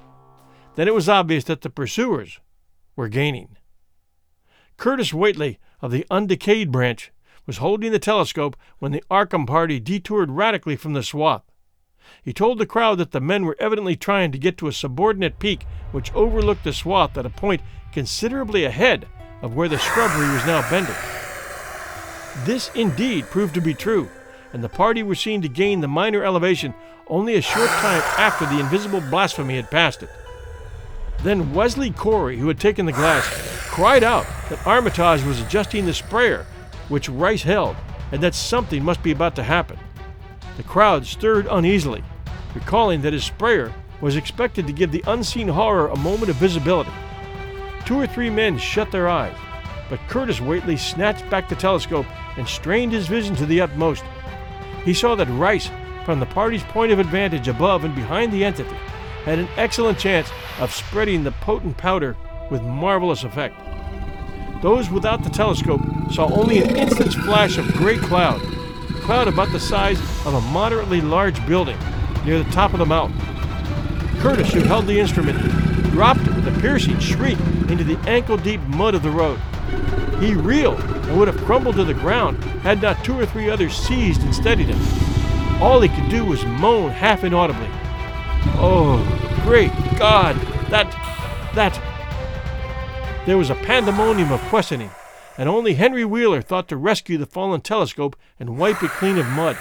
Then 0.76 0.88
it 0.88 0.94
was 0.94 1.10
obvious 1.10 1.44
that 1.46 1.62
the 1.62 1.70
pursuers 1.70 2.40
were 2.96 3.10
gaining. 3.10 3.58
Curtis 4.78 5.14
Whately 5.14 5.60
of 5.82 5.92
the 5.92 6.06
undecayed 6.10 6.72
branch 6.72 7.12
was 7.46 7.58
holding 7.58 7.92
the 7.92 8.00
telescope 8.00 8.56
when 8.80 8.92
the 8.92 9.04
Arkham 9.12 9.46
party 9.46 9.80
detoured 9.80 10.32
radically 10.32 10.76
from 10.76 10.94
the 10.94 11.04
swath. 11.04 11.44
He 12.22 12.34
told 12.34 12.58
the 12.58 12.66
crowd 12.66 12.98
that 12.98 13.12
the 13.12 13.22
men 13.22 13.46
were 13.46 13.58
evidently 13.60 13.96
trying 13.96 14.32
to 14.32 14.38
get 14.38 14.58
to 14.58 14.68
a 14.68 14.74
subordinate 14.74 15.40
peak 15.40 15.66
which 15.92 16.14
overlooked 16.14 16.64
the 16.64 16.74
swath 16.74 17.18
at 17.18 17.26
a 17.26 17.30
point 17.30 17.62
considerably 17.92 18.66
ahead 18.66 19.08
of 19.42 19.56
where 19.56 19.68
the 19.68 19.78
shrubbery 19.78 20.28
was 20.34 20.46
now 20.46 20.68
bending. 20.70 20.96
This 22.46 22.72
indeed 22.76 23.26
proved 23.26 23.54
to 23.54 23.62
be 23.62 23.74
true, 23.74 24.10
and 24.54 24.64
the 24.64 24.70
party 24.70 25.04
were 25.04 25.16
seen 25.16 25.42
to 25.42 25.50
gain 25.50 25.82
the 25.82 25.88
minor 25.88 26.24
elevation 26.24 26.74
only 27.08 27.36
a 27.36 27.42
short 27.42 27.70
time 27.70 28.02
after 28.18 28.46
the 28.46 28.60
invisible 28.60 29.02
blasphemy 29.02 29.56
had 29.56 29.70
passed 29.70 30.04
it. 30.04 30.10
Then 31.24 31.54
Wesley 31.54 31.92
Corey, 31.92 32.38
who 32.38 32.48
had 32.48 32.60
taken 32.60 32.86
the 32.86 32.92
glass, 32.92 33.26
cried 33.70 34.04
out 34.04 34.26
that 34.50 34.66
Armitage 34.66 35.24
was 35.24 35.42
adjusting 35.42 35.86
the 35.86 35.94
sprayer 35.94 36.46
which 36.90 37.10
Rice 37.10 37.44
held, 37.44 37.76
and 38.12 38.22
that 38.22 38.36
something 38.36 38.84
must 38.84 39.02
be 39.02 39.12
about 39.12 39.36
to 39.36 39.44
happen. 39.44 39.80
The 40.58 40.64
crowd 40.64 41.06
stirred 41.06 41.48
uneasily, 41.50 42.04
recalling 42.54 43.02
that 43.02 43.14
his 43.14 43.24
sprayer 43.24 43.74
was 44.02 44.16
expected 44.16 44.68
to 44.68 44.74
give 44.74 44.92
the 44.92 45.04
unseen 45.08 45.48
horror 45.48 45.88
a 45.88 45.98
moment 45.98 46.30
of 46.30 46.36
visibility. 46.36 46.92
Two 47.86 48.00
or 48.00 48.08
three 48.08 48.30
men 48.30 48.58
shut 48.58 48.92
their 48.92 49.10
eyes, 49.10 49.36
but 49.90 50.00
Curtis 50.08 50.42
Whately 50.42 50.78
snatched 50.78 51.28
back 51.30 51.50
the 51.50 51.56
telescope 51.56 52.06
and 52.38 52.48
strained 52.48 52.92
his 52.92 53.08
vision 53.08 53.36
to 53.38 53.46
the 53.46 53.62
utmost. 53.62 54.04
He 54.86 54.94
saw 54.94 55.16
that 55.16 55.30
Rice, 55.30 55.70
from 56.06 56.20
the 56.20 56.26
party's 56.26 56.64
point 56.64 56.92
of 56.92 57.00
advantage 57.00 57.48
above 57.48 57.84
and 57.84 57.96
behind 57.96 58.32
the 58.32 58.44
entity, 58.44 58.76
had 59.24 59.40
an 59.40 59.48
excellent 59.56 59.98
chance 59.98 60.30
of 60.60 60.74
spreading 60.74 61.24
the 61.24 61.32
potent 61.32 61.78
powder 61.78 62.18
with 62.52 62.62
marvelous 62.62 63.24
effect. 63.24 63.56
Those 64.62 64.90
without 64.90 65.24
the 65.24 65.30
telescope 65.30 65.82
saw 66.12 66.30
only 66.34 66.60
an 66.60 66.76
instant's 66.76 67.16
flash 67.16 67.58
of 67.58 67.66
gray 67.74 67.98
cloud, 67.98 68.42
cloud 69.02 69.28
about 69.28 69.52
the 69.52 69.60
size 69.60 70.00
of 70.26 70.34
a 70.34 70.42
moderately 70.52 71.02
large 71.02 71.46
building 71.48 71.78
near 72.26 72.42
the 72.42 72.52
top 72.52 72.74
of 72.74 72.80
the 72.80 72.86
mountain. 72.86 73.20
Curtis, 74.20 74.54
who 74.54 74.62
held 74.62 74.88
the 74.88 75.00
instrument, 75.00 75.38
dropped 75.92 76.22
it 76.22 76.36
with 76.36 76.48
a 76.48 76.62
piercing 76.62 77.00
shriek 77.00 77.40
into 77.70 77.84
the 77.84 77.98
ankle 78.08 78.38
deep 78.38 78.62
mud 78.62 78.96
of 78.96 79.04
the 79.04 79.12
road. 79.12 79.40
He 80.20 80.34
reeled 80.34 80.82
and 81.04 81.18
would 81.18 81.28
have 81.28 81.44
crumbled 81.46 81.76
to 81.76 81.84
the 81.84 81.94
ground 81.94 82.44
had 82.64 82.82
not 82.82 83.04
two 83.04 83.20
or 83.20 83.26
three 83.26 83.50
others 83.50 83.76
seized 83.76 84.24
and 84.24 84.34
steadied 84.34 84.68
him. 84.68 85.62
All 85.62 85.82
he 85.82 85.90
could 85.90 86.10
do 86.10 86.26
was 86.26 86.44
moan 86.46 86.92
half 86.92 87.24
inaudibly. 87.24 87.70
Oh, 88.56 89.00
great 89.44 89.72
God! 89.98 90.36
That. 90.70 90.92
that. 91.56 91.80
There 93.26 93.38
was 93.38 93.50
a 93.50 93.56
pandemonium 93.56 94.32
of 94.32 94.42
questioning, 94.42 94.92
and 95.38 95.48
only 95.48 95.76
Henry 95.76 96.04
Wheeler 96.04 96.42
thought 96.42 96.68
to 96.70 96.78
rescue 96.78 97.18
the 97.18 97.26
fallen 97.26 97.62
telescope 97.62 98.18
and 98.40 98.58
wipe 98.58 98.84
it 98.84 98.90
clean 98.92 99.18
of 99.18 99.28
mud. 99.28 99.56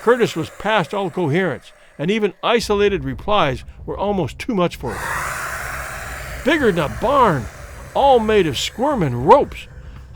Curtis 0.00 0.36
was 0.36 0.50
past 0.50 0.92
all 0.92 1.10
coherence, 1.10 1.72
and 1.98 2.10
even 2.10 2.34
isolated 2.42 3.02
replies 3.02 3.64
were 3.86 3.96
almost 3.96 4.38
too 4.38 4.54
much 4.54 4.76
for 4.76 4.92
him. 4.94 5.02
Bigger 6.44 6.70
than 6.70 6.90
a 6.90 7.00
barn, 7.00 7.46
all 7.94 8.20
made 8.20 8.46
of 8.46 8.58
squirming 8.58 9.24
ropes. 9.24 9.66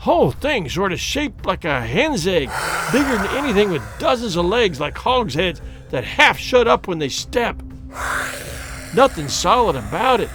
Whole 0.01 0.31
thing 0.31 0.67
sort 0.67 0.93
of 0.93 0.99
shaped 0.99 1.45
like 1.45 1.63
a 1.63 1.79
hen's 1.79 2.25
egg, 2.25 2.49
bigger 2.91 3.17
than 3.17 3.37
anything 3.37 3.69
with 3.69 3.83
dozens 3.99 4.35
of 4.35 4.45
legs 4.47 4.79
like 4.79 4.97
hogs' 4.97 5.35
heads 5.35 5.61
that 5.91 6.03
half 6.03 6.39
shut 6.39 6.67
up 6.67 6.87
when 6.87 6.97
they 6.97 7.07
step. 7.07 7.61
Nothing 8.95 9.27
solid 9.27 9.75
about 9.75 10.19
it, 10.19 10.31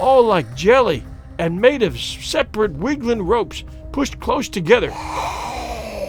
all 0.00 0.24
like 0.24 0.56
jelly 0.56 1.04
and 1.38 1.60
made 1.60 1.84
of 1.84 1.96
separate 1.96 2.72
wiggling 2.72 3.22
ropes 3.22 3.62
pushed 3.92 4.18
close 4.18 4.48
together. 4.48 4.92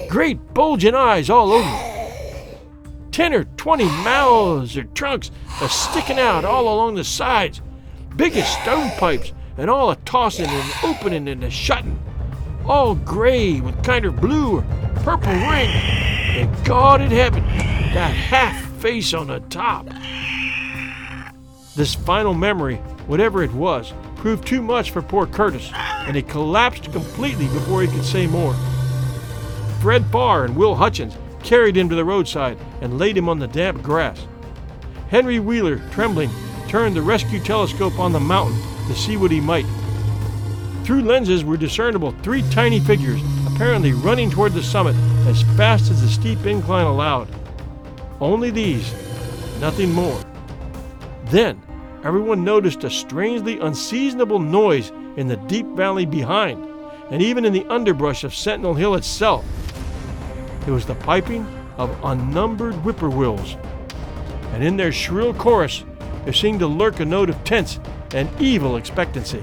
Great 0.10 0.40
bulging 0.56 0.96
eyes 0.96 1.30
all 1.30 1.54
over. 1.54 2.50
Ten 3.12 3.36
or 3.36 3.44
twenty 3.56 3.86
mouths 3.86 4.76
or 4.76 4.84
trunks 4.96 5.30
are 5.62 5.70
sticking 5.70 6.18
out 6.18 6.44
all 6.44 6.64
along 6.64 6.96
the 6.96 7.04
sides, 7.04 7.62
big 8.16 8.36
as 8.36 8.48
stovepipes, 8.48 9.32
and 9.60 9.70
all 9.70 9.92
a 9.92 9.96
tossing 9.98 10.50
and 10.50 10.74
opening 10.84 11.28
and 11.28 11.44
a 11.44 11.52
shutting 11.52 12.00
all 12.68 12.96
gray 12.96 13.62
with 13.62 13.84
kind 13.84 14.06
of 14.06 14.20
blue 14.20 14.58
or 14.58 14.62
purple 15.04 15.34
ring. 15.34 15.70
And 15.70 16.66
God 16.66 17.02
in 17.02 17.12
heaven, 17.12 17.44
that 17.94 18.12
half 18.12 18.66
face 18.82 19.14
on 19.14 19.28
the 19.28 19.40
top. 19.42 19.88
This 21.76 21.94
final 21.94 22.34
memory, 22.34 22.78
whatever 23.08 23.44
it 23.44 23.54
was, 23.54 23.94
proved 24.16 24.48
too 24.48 24.62
much 24.62 24.92
for 24.92 25.02
poor 25.02 25.28
Curtis, 25.28 25.72
and 25.74 26.16
he 26.16 26.22
collapsed 26.22 26.92
completely 26.92 27.48
before 27.48 27.82
he 27.82 27.88
could 27.88 28.06
say 28.06 28.28
more. 28.28 28.56
Fred 29.82 30.06
Farr 30.08 30.46
and 30.46 30.56
Will 30.56 30.76
Hutchins 30.76 31.16
carried 31.44 31.78
him 31.78 31.90
to 31.90 31.96
the 31.96 32.06
roadside 32.06 32.58
and 32.82 32.98
laid 32.98 33.16
him 33.16 33.30
on 33.30 33.40
the 33.40 33.48
damp 33.48 33.84
grass. 33.84 34.26
Henry 35.10 35.40
Wheeler, 35.40 35.78
trembling, 35.92 36.32
turned 36.68 36.96
the 36.96 37.02
rescue 37.02 37.40
telescope 37.40 38.00
on 38.00 38.12
the 38.12 38.20
mountain 38.20 38.60
to 38.88 38.96
see 38.96 39.16
what 39.16 39.32
he 39.32 39.40
might. 39.40 39.66
Through 40.86 41.02
lenses 41.02 41.44
were 41.44 41.58
discernible 41.58 42.12
three 42.22 42.44
tiny 42.52 42.80
figures, 42.80 43.20
apparently 43.48 43.94
running 43.94 44.30
toward 44.30 44.54
the 44.54 44.62
summit 44.62 44.96
as 45.26 45.42
fast 45.58 45.90
as 45.90 46.00
the 46.04 46.08
steep 46.08 46.46
incline 46.46 46.86
allowed. 46.86 47.28
Only 48.22 48.52
these, 48.52 48.94
nothing 49.60 49.92
more. 49.92 50.22
Then, 51.26 51.60
everyone 52.04 52.44
noticed 52.44 52.84
a 52.84 52.92
strangely 52.92 53.60
unseasonable 53.60 54.38
noise 54.38 54.92
in 55.18 55.28
the 55.28 55.38
deep 55.38 55.66
valley 55.70 56.06
behind, 56.06 56.64
and 57.10 57.20
even 57.20 57.46
in 57.46 57.54
the 57.54 57.66
underbrush 57.66 58.24
of 58.24 58.36
Sentinel 58.36 58.76
Hill 58.76 58.94
itself. 58.94 59.44
It 60.68 60.72
was 60.72 60.86
the 60.86 60.94
piping 60.94 61.48
of 61.78 61.98
unnumbered 62.04 62.76
whippoorwills, 62.76 63.58
and 64.54 64.64
in 64.64 64.78
their 64.78 64.92
shrill 64.92 65.34
chorus 65.34 65.84
there 66.26 66.34
seemed 66.34 66.60
to 66.60 66.68
lurk 66.68 67.00
a 67.00 67.06
note 67.06 67.32
of 67.32 67.44
tense 67.44 67.80
and 68.14 68.30
evil 68.40 68.78
expectancy. 68.78 69.42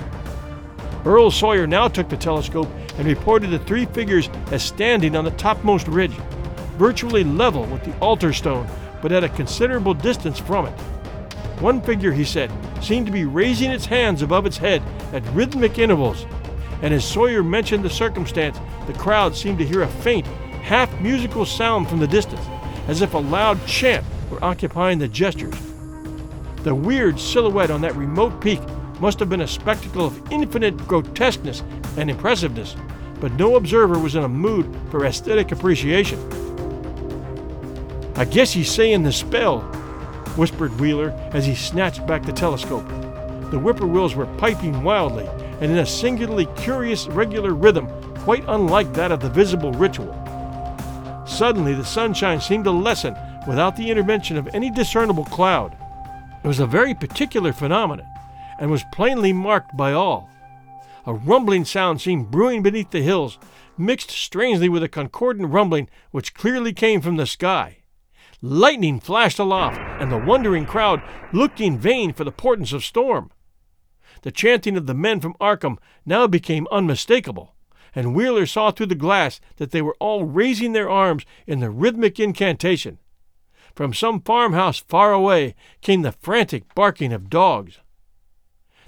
Earl 1.04 1.30
Sawyer 1.30 1.66
now 1.66 1.88
took 1.88 2.08
the 2.08 2.16
telescope 2.16 2.68
and 2.96 3.06
reported 3.06 3.50
the 3.50 3.58
three 3.58 3.86
figures 3.86 4.28
as 4.52 4.62
standing 4.62 5.16
on 5.16 5.24
the 5.24 5.32
topmost 5.32 5.88
ridge, 5.88 6.14
virtually 6.78 7.24
level 7.24 7.64
with 7.64 7.82
the 7.84 7.96
altar 7.98 8.32
stone, 8.32 8.68
but 9.00 9.10
at 9.10 9.24
a 9.24 9.28
considerable 9.30 9.94
distance 9.94 10.38
from 10.38 10.66
it. 10.66 10.78
One 11.60 11.80
figure, 11.80 12.12
he 12.12 12.24
said, 12.24 12.50
seemed 12.80 13.06
to 13.06 13.12
be 13.12 13.24
raising 13.24 13.70
its 13.70 13.86
hands 13.86 14.22
above 14.22 14.46
its 14.46 14.56
head 14.56 14.82
at 15.12 15.26
rhythmic 15.34 15.78
intervals, 15.78 16.26
and 16.82 16.94
as 16.94 17.04
Sawyer 17.04 17.42
mentioned 17.42 17.84
the 17.84 17.90
circumstance, 17.90 18.58
the 18.86 18.92
crowd 18.94 19.34
seemed 19.34 19.58
to 19.58 19.66
hear 19.66 19.82
a 19.82 19.88
faint, 19.88 20.26
half 20.62 21.00
musical 21.00 21.44
sound 21.44 21.88
from 21.88 21.98
the 21.98 22.06
distance, 22.06 22.44
as 22.86 23.02
if 23.02 23.14
a 23.14 23.18
loud 23.18 23.64
chant 23.66 24.04
were 24.30 24.42
occupying 24.42 24.98
the 24.98 25.08
gestures. 25.08 25.54
The 26.62 26.74
weird 26.74 27.18
silhouette 27.18 27.70
on 27.70 27.80
that 27.80 27.96
remote 27.96 28.40
peak 28.40 28.60
must 29.02 29.18
have 29.18 29.28
been 29.28 29.40
a 29.40 29.48
spectacle 29.48 30.06
of 30.06 30.30
infinite 30.30 30.76
grotesqueness 30.86 31.64
and 31.96 32.08
impressiveness, 32.08 32.76
but 33.20 33.32
no 33.32 33.56
observer 33.56 33.98
was 33.98 34.14
in 34.14 34.22
a 34.22 34.28
mood 34.28 34.64
for 34.92 35.04
aesthetic 35.04 35.50
appreciation. 35.50 36.20
I 38.14 38.24
guess 38.24 38.52
he's 38.52 38.70
saying 38.70 39.02
the 39.02 39.10
spell, 39.10 39.62
whispered 40.36 40.78
Wheeler 40.78 41.10
as 41.32 41.44
he 41.44 41.56
snatched 41.56 42.06
back 42.06 42.24
the 42.24 42.32
telescope. 42.32 42.86
The 43.50 43.58
whippoorwills 43.58 44.14
were 44.14 44.26
piping 44.36 44.84
wildly 44.84 45.26
and 45.60 45.72
in 45.72 45.78
a 45.78 45.86
singularly 45.86 46.46
curious, 46.54 47.08
regular 47.08 47.54
rhythm, 47.54 47.88
quite 48.20 48.44
unlike 48.46 48.92
that 48.92 49.10
of 49.10 49.18
the 49.18 49.30
visible 49.30 49.72
ritual. 49.72 50.14
Suddenly, 51.26 51.74
the 51.74 51.84
sunshine 51.84 52.40
seemed 52.40 52.66
to 52.66 52.70
lessen 52.70 53.16
without 53.48 53.74
the 53.74 53.90
intervention 53.90 54.36
of 54.36 54.46
any 54.54 54.70
discernible 54.70 55.24
cloud. 55.24 55.76
It 56.44 56.46
was 56.46 56.60
a 56.60 56.66
very 56.68 56.94
particular 56.94 57.52
phenomenon, 57.52 58.06
and 58.58 58.70
was 58.70 58.84
plainly 58.92 59.32
marked 59.32 59.76
by 59.76 59.92
all. 59.92 60.30
A 61.06 61.14
rumbling 61.14 61.64
sound 61.64 62.00
seemed 62.00 62.30
brewing 62.30 62.62
beneath 62.62 62.90
the 62.90 63.02
hills, 63.02 63.38
mixed 63.76 64.10
strangely 64.10 64.68
with 64.68 64.82
a 64.82 64.88
concordant 64.88 65.50
rumbling 65.50 65.88
which 66.10 66.34
clearly 66.34 66.72
came 66.72 67.00
from 67.00 67.16
the 67.16 67.26
sky. 67.26 67.78
Lightning 68.40 69.00
flashed 69.00 69.38
aloft, 69.38 69.78
and 70.00 70.10
the 70.10 70.18
wondering 70.18 70.66
crowd 70.66 71.02
looked 71.32 71.60
in 71.60 71.78
vain 71.78 72.12
for 72.12 72.24
the 72.24 72.32
portents 72.32 72.72
of 72.72 72.84
storm. 72.84 73.30
The 74.22 74.32
chanting 74.32 74.76
of 74.76 74.86
the 74.86 74.94
men 74.94 75.20
from 75.20 75.34
Arkham 75.40 75.78
now 76.06 76.26
became 76.26 76.68
unmistakable, 76.70 77.54
and 77.94 78.14
Wheeler 78.14 78.46
saw 78.46 78.70
through 78.70 78.86
the 78.86 78.94
glass 78.94 79.40
that 79.56 79.70
they 79.70 79.82
were 79.82 79.96
all 79.98 80.24
raising 80.24 80.72
their 80.72 80.90
arms 80.90 81.24
in 81.46 81.60
the 81.60 81.70
rhythmic 81.70 82.18
incantation. 82.18 82.98
From 83.74 83.94
some 83.94 84.20
farmhouse 84.20 84.78
far 84.78 85.12
away 85.12 85.54
came 85.80 86.02
the 86.02 86.12
frantic 86.12 86.74
barking 86.74 87.12
of 87.12 87.30
dogs. 87.30 87.78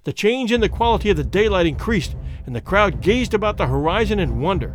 The 0.04 0.12
change 0.12 0.52
in 0.52 0.60
the 0.60 0.68
quality 0.68 1.08
of 1.08 1.16
the 1.16 1.24
daylight 1.24 1.64
increased, 1.64 2.14
and 2.44 2.54
the 2.54 2.60
crowd 2.60 3.00
gazed 3.00 3.32
about 3.32 3.56
the 3.56 3.66
horizon 3.66 4.18
in 4.18 4.42
wonder. 4.42 4.74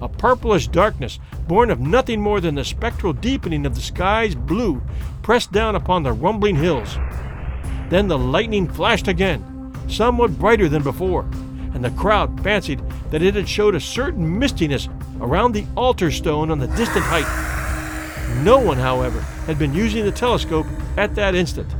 A 0.00 0.08
purplish 0.08 0.66
darkness, 0.66 1.20
born 1.46 1.70
of 1.70 1.78
nothing 1.78 2.20
more 2.20 2.40
than 2.40 2.56
the 2.56 2.64
spectral 2.64 3.12
deepening 3.12 3.64
of 3.64 3.76
the 3.76 3.80
sky's 3.80 4.34
blue, 4.34 4.82
pressed 5.22 5.52
down 5.52 5.76
upon 5.76 6.02
the 6.02 6.12
rumbling 6.12 6.56
hills. 6.56 6.98
Then 7.90 8.08
the 8.08 8.18
lightning 8.18 8.66
flashed 8.66 9.06
again, 9.06 9.72
somewhat 9.88 10.36
brighter 10.36 10.68
than 10.68 10.82
before, 10.82 11.22
and 11.72 11.84
the 11.84 11.90
crowd 11.90 12.42
fancied 12.42 12.82
that 13.12 13.22
it 13.22 13.36
had 13.36 13.48
showed 13.48 13.76
a 13.76 13.80
certain 13.80 14.36
mistiness 14.36 14.88
around 15.20 15.52
the 15.52 15.66
altar 15.76 16.10
stone 16.10 16.50
on 16.50 16.58
the 16.58 16.66
distant 16.66 17.04
height. 17.04 18.42
No 18.42 18.58
one, 18.58 18.78
however, 18.78 19.20
had 19.46 19.60
been 19.60 19.74
using 19.74 20.04
the 20.04 20.10
telescope 20.10 20.66
at 20.96 21.14
that 21.14 21.36
instant. 21.36 21.72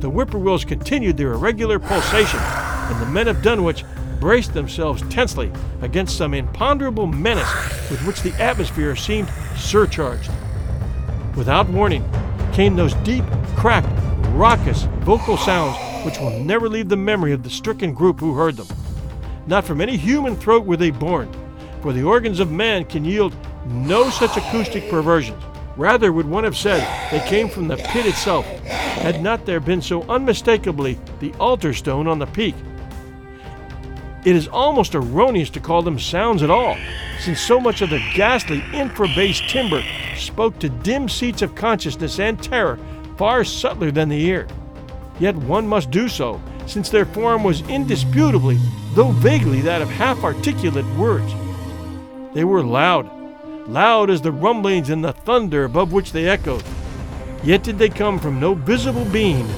The 0.00 0.08
whippoorwills 0.08 0.64
continued 0.64 1.16
their 1.16 1.32
irregular 1.32 1.80
pulsation, 1.80 2.38
and 2.40 3.00
the 3.00 3.06
men 3.06 3.26
of 3.26 3.42
Dunwich 3.42 3.84
braced 4.20 4.54
themselves 4.54 5.02
tensely 5.10 5.50
against 5.82 6.16
some 6.16 6.34
imponderable 6.34 7.08
menace 7.08 7.52
with 7.90 8.04
which 8.06 8.22
the 8.22 8.32
atmosphere 8.40 8.94
seemed 8.94 9.28
surcharged. 9.56 10.30
Without 11.36 11.68
warning 11.68 12.08
came 12.52 12.76
those 12.76 12.94
deep, 12.94 13.24
cracked, 13.56 13.88
raucous 14.28 14.84
vocal 15.00 15.36
sounds 15.36 15.76
which 16.04 16.18
will 16.20 16.38
never 16.44 16.68
leave 16.68 16.88
the 16.88 16.96
memory 16.96 17.32
of 17.32 17.42
the 17.42 17.50
stricken 17.50 17.92
group 17.92 18.20
who 18.20 18.34
heard 18.34 18.56
them. 18.56 18.68
Not 19.48 19.64
from 19.64 19.80
any 19.80 19.96
human 19.96 20.36
throat 20.36 20.64
were 20.64 20.76
they 20.76 20.90
born, 20.90 21.28
for 21.82 21.92
the 21.92 22.04
organs 22.04 22.38
of 22.38 22.52
man 22.52 22.84
can 22.84 23.04
yield 23.04 23.34
no 23.66 24.10
such 24.10 24.36
acoustic 24.36 24.88
perversions. 24.90 25.42
Rather 25.78 26.12
would 26.12 26.26
one 26.26 26.42
have 26.42 26.56
said 26.56 26.80
they 27.12 27.24
came 27.28 27.48
from 27.48 27.68
the 27.68 27.76
pit 27.76 28.04
itself, 28.04 28.44
had 28.66 29.22
not 29.22 29.46
there 29.46 29.60
been 29.60 29.80
so 29.80 30.02
unmistakably 30.08 30.98
the 31.20 31.32
altar 31.34 31.72
stone 31.72 32.08
on 32.08 32.18
the 32.18 32.26
peak. 32.26 32.56
It 34.24 34.34
is 34.34 34.48
almost 34.48 34.96
erroneous 34.96 35.50
to 35.50 35.60
call 35.60 35.82
them 35.82 35.96
sounds 35.96 36.42
at 36.42 36.50
all, 36.50 36.76
since 37.20 37.40
so 37.40 37.60
much 37.60 37.80
of 37.80 37.90
the 37.90 38.02
ghastly 38.12 38.60
infra-bass 38.74 39.40
timbre 39.48 39.84
spoke 40.16 40.58
to 40.58 40.68
dim 40.68 41.08
seats 41.08 41.42
of 41.42 41.54
consciousness 41.54 42.18
and 42.18 42.42
terror 42.42 42.76
far 43.16 43.44
subtler 43.44 43.92
than 43.92 44.08
the 44.08 44.26
ear. 44.26 44.48
Yet 45.20 45.36
one 45.36 45.68
must 45.68 45.92
do 45.92 46.08
so, 46.08 46.40
since 46.66 46.90
their 46.90 47.06
form 47.06 47.44
was 47.44 47.60
indisputably, 47.68 48.58
though 48.94 49.12
vaguely, 49.12 49.60
that 49.60 49.82
of 49.82 49.90
half 49.90 50.24
articulate 50.24 50.86
words. 50.96 51.32
They 52.34 52.42
were 52.42 52.64
loud, 52.64 53.08
loud 53.68 54.10
as 54.10 54.20
the 54.22 54.32
rumblings 54.32 54.90
and 54.90 55.04
the 55.04 55.12
thunder 55.12 55.64
above 55.64 55.92
which 55.92 56.12
they 56.12 56.26
echoed. 56.26 56.64
Yet 57.44 57.62
did 57.62 57.78
they 57.78 57.88
come 57.88 58.18
from 58.18 58.40
no 58.40 58.54
visible 58.54 59.04
being, 59.06 59.48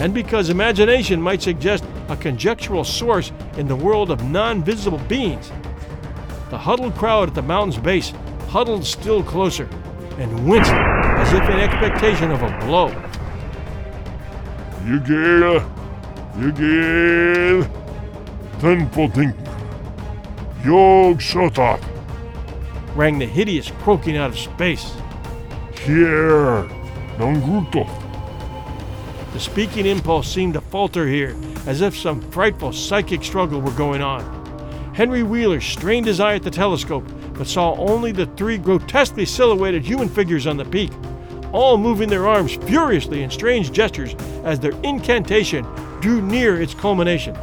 and 0.00 0.12
because 0.12 0.50
imagination 0.50 1.22
might 1.22 1.40
suggest 1.40 1.84
a 2.08 2.16
conjectural 2.16 2.84
source 2.84 3.32
in 3.56 3.68
the 3.68 3.76
world 3.76 4.10
of 4.10 4.22
non 4.24 4.62
visible 4.62 4.98
beings, 5.08 5.50
the 6.50 6.58
huddled 6.58 6.94
crowd 6.96 7.28
at 7.28 7.34
the 7.34 7.42
mountain's 7.42 7.78
base 7.78 8.12
huddled 8.48 8.84
still 8.84 9.22
closer 9.22 9.68
and 10.18 10.48
winced 10.48 10.72
as 10.72 11.32
if 11.32 11.42
in 11.42 11.60
expectation 11.60 12.30
of 12.30 12.42
a 12.42 12.58
blow. 12.66 12.88
Jegel, 14.84 15.60
Jegel, 16.40 17.64
ten 18.60 18.90
ting. 19.12 19.34
Yog 20.64 21.20
Sothoth, 21.20 21.84
rang 22.98 23.16
the 23.16 23.26
hideous 23.26 23.70
croaking 23.82 24.16
out 24.16 24.28
of 24.28 24.36
space. 24.36 24.92
here, 25.84 26.68
Nangruto. 27.16 27.86
The 29.32 29.38
speaking 29.38 29.86
impulse 29.86 30.26
seemed 30.26 30.54
to 30.54 30.60
falter 30.60 31.06
here, 31.06 31.36
as 31.68 31.80
if 31.80 31.96
some 31.96 32.20
frightful 32.32 32.72
psychic 32.72 33.22
struggle 33.22 33.60
were 33.60 33.70
going 33.70 34.02
on. 34.02 34.24
Henry 34.94 35.22
Wheeler 35.22 35.60
strained 35.60 36.06
his 36.06 36.18
eye 36.18 36.34
at 36.34 36.42
the 36.42 36.50
telescope, 36.50 37.04
but 37.34 37.46
saw 37.46 37.76
only 37.76 38.10
the 38.10 38.26
three 38.26 38.58
grotesquely 38.58 39.24
silhouetted 39.24 39.84
human 39.84 40.08
figures 40.08 40.48
on 40.48 40.56
the 40.56 40.64
peak, 40.64 40.90
all 41.52 41.78
moving 41.78 42.08
their 42.08 42.26
arms 42.26 42.56
furiously 42.66 43.22
in 43.22 43.30
strange 43.30 43.70
gestures 43.70 44.16
as 44.42 44.58
their 44.58 44.74
incantation 44.82 45.64
drew 46.00 46.20
near 46.20 46.60
its 46.60 46.74
culmination. 46.74 47.36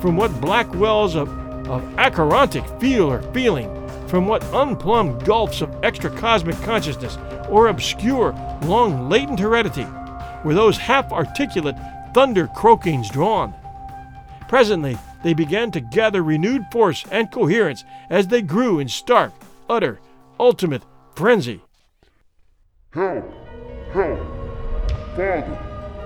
From 0.00 0.16
what 0.16 0.40
black 0.40 0.72
wells 0.76 1.16
of, 1.16 1.28
of 1.66 1.82
acherontic 1.98 2.64
feel 2.78 3.10
or 3.10 3.22
feeling, 3.32 3.74
from 4.08 4.26
what 4.26 4.42
unplumbed 4.54 5.24
gulfs 5.24 5.60
of 5.60 5.70
extracosmic 5.82 6.60
consciousness 6.64 7.18
or 7.48 7.68
obscure, 7.68 8.32
long 8.62 9.08
latent 9.08 9.38
heredity 9.38 9.86
were 10.44 10.54
those 10.54 10.78
half 10.78 11.12
articulate 11.12 11.76
thunder 12.14 12.46
croakings 12.48 13.10
drawn. 13.10 13.54
Presently, 14.48 14.98
they 15.22 15.34
began 15.34 15.70
to 15.72 15.80
gather 15.80 16.22
renewed 16.22 16.64
force 16.72 17.04
and 17.10 17.30
coherence 17.30 17.84
as 18.08 18.28
they 18.28 18.40
grew 18.40 18.78
in 18.78 18.88
stark, 18.88 19.32
utter, 19.68 20.00
ultimate 20.40 20.82
frenzy. 21.14 21.60
Help, 22.92 23.24
help, 23.92 24.18
Father, 25.14 25.58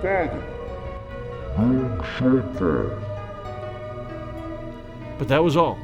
Father. 0.02 0.42
Sothoth. 2.18 2.98
But 5.18 5.28
that 5.28 5.44
was 5.44 5.56
all. 5.56 5.78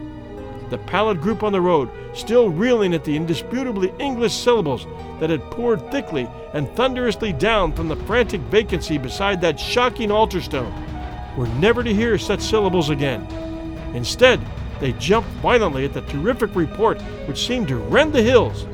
The 0.71 0.79
pallid 0.79 1.23
group 1.23 1.43
on 1.43 1.53
the 1.53 1.61
road, 1.61 1.89
still 2.13 2.51
reeling 2.51 2.93
at 2.93 3.05
the 3.05 3.17
indisputably 3.17 3.93
English 3.99 4.35
syllables 4.35 4.87
that 5.19 5.31
had 5.31 5.51
poured 5.51 5.91
thickly 5.91 6.29
and 6.53 6.69
thunderously 6.77 7.33
down 7.33 7.73
from 7.73 7.89
the 7.89 7.97
frantic 7.97 8.41
vacancy 8.43 8.99
beside 8.99 9.41
that 9.41 9.59
shocking 9.59 10.11
altar 10.11 10.43
stone, 10.43 10.73
were 11.37 11.49
never 11.61 11.83
to 11.83 11.95
hear 11.95 12.19
such 12.19 12.41
syllables 12.41 12.91
again. 12.91 13.27
Instead, 13.95 14.41
they 14.79 14.93
jumped 14.95 15.31
violently 15.41 15.85
at 15.87 15.95
the 15.95 16.03
terrific 16.03 16.55
report 16.55 17.01
which 17.27 17.47
seemed 17.47 17.69
to 17.69 17.77
rend 17.77 18.13
the 18.13 18.23
hills, 18.23 18.67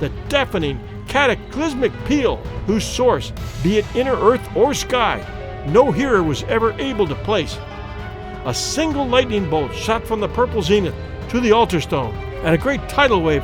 the 0.00 0.08
deafening, 0.28 0.80
cataclysmic 1.06 1.92
peal 2.06 2.36
whose 2.66 2.84
source, 2.84 3.32
be 3.62 3.76
it 3.76 3.96
inner 3.96 4.16
earth 4.16 4.56
or 4.56 4.72
sky, 4.72 5.22
no 5.68 5.92
hearer 5.92 6.22
was 6.22 6.44
ever 6.44 6.72
able 6.80 7.06
to 7.06 7.14
place. 7.16 7.58
A 8.46 8.54
single 8.54 9.06
lightning 9.06 9.48
bolt 9.48 9.74
shot 9.74 10.04
from 10.04 10.18
the 10.18 10.28
purple 10.28 10.62
zenith 10.62 10.94
to 11.32 11.40
the 11.40 11.50
altar 11.50 11.80
stone, 11.80 12.14
and 12.44 12.54
a 12.54 12.58
great 12.58 12.86
tidal 12.90 13.22
wave 13.22 13.42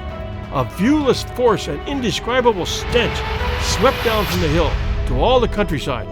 of 0.52 0.70
viewless 0.74 1.24
force 1.34 1.68
and 1.68 1.88
indescribable 1.88 2.66
stench 2.66 3.16
swept 3.62 4.04
down 4.04 4.26
from 4.26 4.42
the 4.42 4.48
hill 4.48 4.70
to 5.06 5.18
all 5.18 5.40
the 5.40 5.48
countryside. 5.48 6.06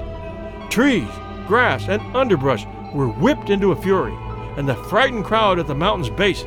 Trees, 0.70 1.06
grass, 1.46 1.86
and 1.88 2.00
underbrush 2.16 2.64
were 2.94 3.08
whipped 3.08 3.50
into 3.50 3.72
a 3.72 3.76
fury, 3.76 4.14
and 4.56 4.66
the 4.66 4.74
frightened 4.74 5.26
crowd 5.26 5.58
at 5.58 5.66
the 5.66 5.74
mountain's 5.74 6.08
base, 6.08 6.44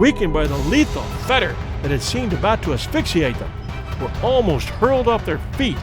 weakened 0.00 0.32
by 0.32 0.48
the 0.48 0.56
lethal 0.56 1.02
foetor 1.28 1.54
that 1.82 1.92
had 1.92 2.02
seemed 2.02 2.32
about 2.32 2.60
to 2.64 2.72
asphyxiate 2.72 3.38
them, 3.38 3.52
were 4.00 4.10
almost 4.20 4.68
hurled 4.68 5.06
off 5.06 5.24
their 5.24 5.38
feet. 5.56 5.78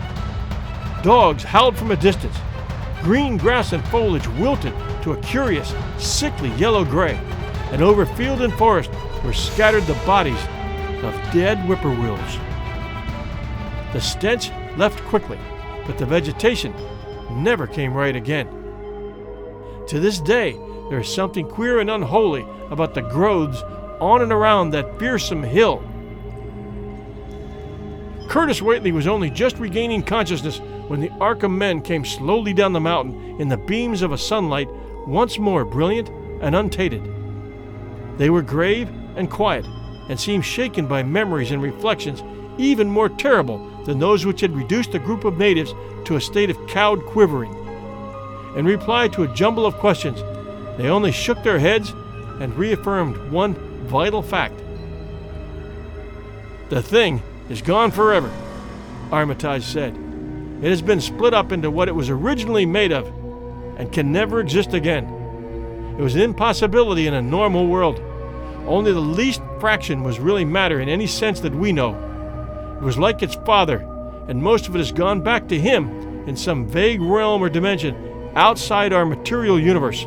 Dogs 1.03 1.43
howled 1.43 1.77
from 1.77 1.91
a 1.91 1.95
distance. 1.95 2.35
Green 3.01 3.37
grass 3.37 3.71
and 3.71 3.87
foliage 3.87 4.27
wilted 4.27 4.73
to 5.03 5.13
a 5.13 5.21
curious, 5.21 5.73
sickly 5.97 6.49
yellow 6.55 6.83
gray, 6.83 7.17
and 7.71 7.81
over 7.81 8.05
field 8.05 8.41
and 8.41 8.53
forest 8.53 8.91
were 9.23 9.33
scattered 9.33 9.83
the 9.83 9.93
bodies 10.05 10.41
of 11.03 11.13
dead 11.31 11.57
whippoorwills. 11.59 12.39
The 13.93 14.01
stench 14.01 14.51
left 14.77 15.01
quickly, 15.05 15.39
but 15.85 15.97
the 15.97 16.05
vegetation 16.05 16.73
never 17.31 17.67
came 17.67 17.93
right 17.93 18.15
again. 18.15 18.47
To 19.87 19.99
this 19.99 20.19
day, 20.19 20.53
there 20.89 20.99
is 20.99 21.13
something 21.13 21.47
queer 21.47 21.79
and 21.79 21.89
unholy 21.89 22.45
about 22.69 22.93
the 22.93 23.01
growths 23.01 23.61
on 23.99 24.21
and 24.21 24.31
around 24.31 24.71
that 24.71 24.99
fearsome 24.99 25.43
hill. 25.43 25.83
Curtis 28.27 28.61
Whately 28.61 28.91
was 28.91 29.07
only 29.07 29.29
just 29.31 29.57
regaining 29.57 30.03
consciousness 30.03 30.59
when 30.87 31.01
the 31.01 31.09
Arkham 31.19 31.57
men 31.57 31.81
came 31.81 32.05
slowly 32.05 32.53
down 32.53 32.73
the 32.73 32.79
mountain 32.79 33.39
in 33.39 33.49
the 33.49 33.57
beams 33.57 34.01
of 34.01 34.11
a 34.11 34.17
sunlight 34.17 34.69
once 35.07 35.39
more 35.39 35.65
brilliant 35.65 36.09
and 36.41 36.55
untainted. 36.55 37.18
They 38.19 38.29
were 38.29 38.41
grave 38.41 38.89
and 39.15 39.31
quiet, 39.31 39.65
and 40.09 40.19
seemed 40.19 40.45
shaken 40.45 40.87
by 40.87 41.03
memories 41.03 41.51
and 41.51 41.61
reflections 41.61 42.21
even 42.57 42.91
more 42.91 43.07
terrible 43.07 43.65
than 43.85 43.97
those 43.97 44.25
which 44.25 44.41
had 44.41 44.55
reduced 44.55 44.91
the 44.91 44.99
group 44.99 45.23
of 45.23 45.37
natives 45.37 45.73
to 46.03 46.17
a 46.17 46.21
state 46.21 46.49
of 46.49 46.67
cowed 46.67 47.05
quivering. 47.05 47.55
In 48.57 48.65
reply 48.65 49.07
to 49.07 49.23
a 49.23 49.33
jumble 49.33 49.65
of 49.65 49.75
questions, 49.75 50.21
they 50.77 50.89
only 50.89 51.13
shook 51.13 51.41
their 51.43 51.59
heads 51.59 51.91
and 52.41 52.53
reaffirmed 52.55 53.31
one 53.31 53.53
vital 53.87 54.21
fact. 54.21 54.59
The 56.67 56.83
thing 56.83 57.21
is 57.49 57.61
gone 57.61 57.91
forever, 57.91 58.29
Armitage 59.11 59.63
said. 59.63 59.95
It 60.61 60.69
has 60.69 60.81
been 60.81 60.99
split 60.99 61.33
up 61.33 61.53
into 61.53 61.71
what 61.71 61.87
it 61.87 61.95
was 61.95 62.09
originally 62.09 62.65
made 62.65 62.91
of 62.91 63.07
and 63.77 63.93
can 63.93 64.11
never 64.11 64.41
exist 64.41 64.73
again. 64.73 65.05
It 65.97 66.01
was 66.01 66.15
an 66.15 66.21
impossibility 66.21 67.07
in 67.07 67.13
a 67.13 67.21
normal 67.21 67.67
world. 67.67 68.01
Only 68.69 68.93
the 68.93 68.99
least 68.99 69.41
fraction 69.59 70.03
was 70.03 70.19
really 70.19 70.45
matter 70.45 70.79
in 70.79 70.89
any 70.89 71.07
sense 71.07 71.39
that 71.39 71.55
we 71.55 71.71
know. 71.71 71.95
It 72.79 72.83
was 72.83 72.99
like 72.99 73.23
its 73.23 73.33
father, 73.33 73.79
and 74.27 74.43
most 74.43 74.67
of 74.67 74.75
it 74.75 74.77
has 74.77 74.91
gone 74.91 75.21
back 75.21 75.47
to 75.47 75.59
him 75.59 76.27
in 76.27 76.35
some 76.35 76.67
vague 76.67 77.01
realm 77.01 77.41
or 77.41 77.49
dimension 77.49 78.29
outside 78.35 78.93
our 78.93 79.07
material 79.07 79.59
universe. 79.59 80.05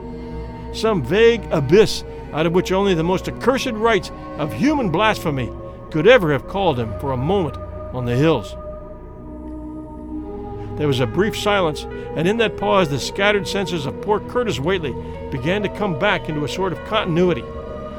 Some 0.72 1.02
vague 1.02 1.42
abyss 1.50 2.04
out 2.32 2.46
of 2.46 2.52
which 2.52 2.70
only 2.70 2.94
the 2.94 3.02
most 3.02 3.28
accursed 3.28 3.72
rites 3.72 4.12
of 4.38 4.52
human 4.52 4.90
blasphemy 4.90 5.50
could 5.90 6.06
ever 6.06 6.30
have 6.30 6.46
called 6.46 6.78
him 6.78 6.96
for 7.00 7.10
a 7.10 7.16
moment 7.16 7.56
on 7.92 8.04
the 8.04 8.14
hills. 8.14 8.54
There 10.78 10.86
was 10.86 11.00
a 11.00 11.06
brief 11.06 11.36
silence, 11.36 11.82
and 12.14 12.28
in 12.28 12.36
that 12.36 12.56
pause, 12.56 12.88
the 12.88 13.00
scattered 13.00 13.48
senses 13.48 13.86
of 13.86 14.00
poor 14.02 14.20
Curtis 14.20 14.60
Whately 14.60 14.94
began 15.32 15.64
to 15.64 15.68
come 15.68 15.98
back 15.98 16.28
into 16.28 16.44
a 16.44 16.48
sort 16.48 16.72
of 16.72 16.82
continuity, 16.84 17.42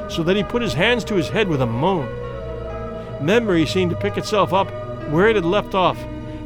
so 0.08 0.22
that 0.22 0.36
he 0.36 0.42
put 0.42 0.62
his 0.62 0.74
hands 0.74 1.04
to 1.04 1.14
his 1.14 1.28
head 1.28 1.48
with 1.48 1.62
a 1.62 1.66
moan. 1.66 2.08
Memory 3.24 3.66
seemed 3.66 3.90
to 3.90 3.96
pick 3.96 4.16
itself 4.16 4.52
up 4.52 4.70
where 5.10 5.28
it 5.28 5.36
had 5.36 5.44
left 5.44 5.74
off, 5.74 5.98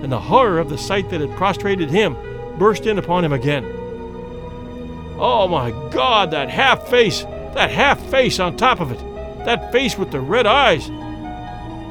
and 0.03 0.13
the 0.13 0.21
horror 0.21 0.59
of 0.59 0.69
the 0.69 0.79
sight 0.79 1.11
that 1.11 1.21
had 1.21 1.37
prostrated 1.37 1.91
him 1.91 2.17
burst 2.59 2.87
in 2.87 2.99
upon 2.99 3.25
him 3.25 3.33
again. 3.33 3.65
Oh 5.19 5.49
my 5.49 5.71
God, 5.91 6.31
that 6.31 6.51
half 6.51 6.89
face! 6.89 7.23
That 7.55 7.71
half 7.71 8.01
face 8.11 8.39
on 8.39 8.57
top 8.57 8.81
of 8.81 8.93
it! 8.93 8.99
That 9.45 9.73
face 9.73 9.99
with 9.99 10.11
the 10.11 10.21
red 10.21 10.47
eyes! 10.47 10.89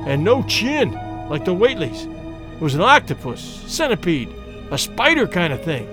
And 0.08 0.24
no 0.24 0.44
chin, 0.44 0.94
like 1.30 1.44
the 1.44 1.54
Whateleys. 1.54 2.06
It 2.54 2.62
was 2.62 2.76
an 2.76 2.82
octopus, 2.82 3.42
centipede, 3.68 4.34
a 4.72 4.78
spider 4.78 5.28
kind 5.28 5.52
of 5.52 5.64
thing. 5.64 5.88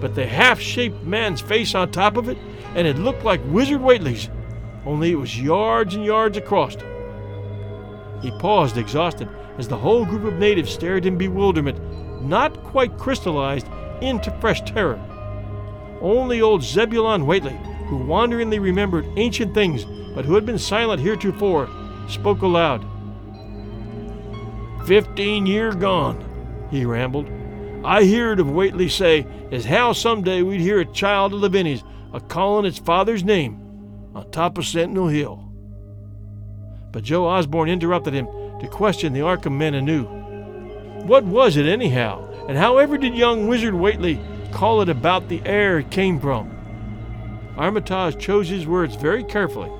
But 0.00 0.14
the 0.14 0.26
half 0.26 0.60
shaped 0.60 1.02
man's 1.04 1.40
face 1.40 1.74
on 1.74 1.90
top 1.90 2.16
of 2.16 2.28
it, 2.28 2.38
and 2.74 2.86
it 2.86 2.98
looked 2.98 3.24
like 3.24 3.40
Wizard 3.46 3.80
Whately's, 3.80 4.28
only 4.86 5.10
it 5.10 5.16
was 5.16 5.38
yards 5.38 5.94
and 5.94 6.04
yards 6.04 6.36
across. 6.36 6.76
He 8.22 8.30
paused, 8.38 8.78
exhausted, 8.78 9.28
as 9.58 9.68
the 9.68 9.76
whole 9.76 10.04
group 10.04 10.24
of 10.24 10.38
natives 10.38 10.72
stared 10.72 11.06
in 11.06 11.18
bewilderment, 11.18 11.80
not 12.22 12.62
quite 12.62 12.96
crystallized 12.96 13.66
into 14.00 14.30
fresh 14.40 14.62
terror. 14.62 15.00
Only 16.00 16.40
old 16.40 16.62
Zebulon 16.62 17.26
Whately, 17.26 17.58
who 17.88 17.96
wanderingly 17.96 18.58
remembered 18.58 19.06
ancient 19.16 19.54
things 19.54 19.84
but 20.14 20.24
who 20.24 20.34
had 20.34 20.46
been 20.46 20.58
silent 20.58 21.02
heretofore, 21.02 21.68
spoke 22.08 22.42
aloud. 22.42 22.86
Fifteen 24.86 25.46
year 25.46 25.74
gone, 25.74 26.24
he 26.70 26.84
rambled. 26.84 27.28
I 27.84 28.04
heerd 28.04 28.40
of 28.40 28.50
Whately 28.50 28.88
say 28.88 29.26
as 29.50 29.64
how 29.64 29.92
someday 29.92 30.42
we'd 30.42 30.60
hear 30.60 30.80
a 30.80 30.92
child 30.92 31.34
of 31.34 31.40
the 31.40 31.50
Vinnies 31.50 31.82
a 32.12 32.20
calling 32.20 32.64
its 32.64 32.78
father's 32.78 33.24
name 33.24 33.65
on 34.16 34.30
top 34.30 34.56
of 34.56 34.64
Sentinel 34.64 35.08
Hill. 35.08 35.44
But 36.90 37.04
Joe 37.04 37.26
Osborne 37.26 37.68
interrupted 37.68 38.14
him 38.14 38.26
to 38.60 38.68
question 38.68 39.12
the 39.12 39.20
Arkham 39.20 39.58
men 39.58 39.74
anew. 39.74 40.04
What 41.04 41.24
was 41.24 41.58
it, 41.58 41.66
anyhow, 41.66 42.26
and 42.48 42.56
however 42.56 42.96
did 42.96 43.14
young 43.14 43.46
Wizard 43.46 43.74
Whately 43.74 44.18
call 44.52 44.80
it 44.80 44.88
about 44.88 45.28
the 45.28 45.42
air 45.44 45.80
it 45.80 45.90
came 45.90 46.18
from? 46.18 46.50
Armitage 47.58 48.18
chose 48.18 48.48
his 48.48 48.66
words 48.66 48.96
very 48.96 49.22
carefully. 49.22 49.70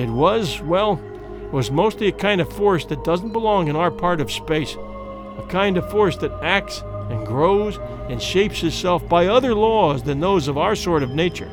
It 0.00 0.10
was, 0.10 0.62
well, 0.62 1.00
was 1.50 1.72
mostly 1.72 2.06
a 2.06 2.12
kind 2.12 2.40
of 2.40 2.52
force 2.52 2.84
that 2.86 3.02
doesn't 3.02 3.32
belong 3.32 3.66
in 3.66 3.74
our 3.74 3.90
part 3.90 4.20
of 4.20 4.30
space, 4.30 4.74
a 4.74 5.46
kind 5.48 5.76
of 5.76 5.90
force 5.90 6.16
that 6.18 6.32
acts 6.40 6.82
and 7.10 7.26
grows 7.26 7.78
and 8.08 8.22
shapes 8.22 8.62
itself 8.62 9.08
by 9.08 9.26
other 9.26 9.56
laws 9.56 10.04
than 10.04 10.20
those 10.20 10.46
of 10.46 10.56
our 10.56 10.76
sort 10.76 11.02
of 11.02 11.10
nature. 11.10 11.50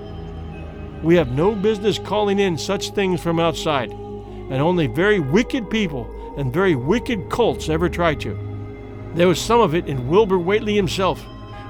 We 1.04 1.16
have 1.16 1.34
no 1.34 1.54
business 1.54 2.00
calling 2.00 2.40
in 2.40 2.58
such 2.58 2.92
things 2.92 3.22
from 3.22 3.38
outside, 3.38 3.92
and 3.92 4.54
only 4.54 4.88
very 4.88 5.20
wicked 5.20 5.70
people 5.70 6.10
and 6.38 6.54
very 6.54 6.76
wicked 6.76 7.30
cults 7.30 7.68
ever 7.68 7.90
try 7.90 8.16
to. 8.16 8.40
There 9.14 9.28
was 9.28 9.40
some 9.40 9.60
of 9.60 9.76
it 9.76 9.88
in 9.88 10.08
Wilbur 10.08 10.40
Whately 10.40 10.76
himself, 10.76 11.22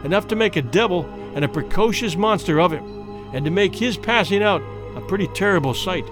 enough 0.04 0.28
to 0.28 0.36
make 0.36 0.56
a 0.56 0.62
devil 0.62 1.06
and 1.34 1.44
a 1.44 1.50
precocious 1.50 2.16
monster 2.16 2.62
of 2.62 2.72
him, 2.72 2.86
and 3.34 3.44
to 3.44 3.50
make 3.50 3.74
his 3.74 3.98
passing 3.98 4.44
out 4.44 4.62
a 4.96 5.02
pretty 5.02 5.28
terrible 5.30 5.74
sight. 5.74 6.06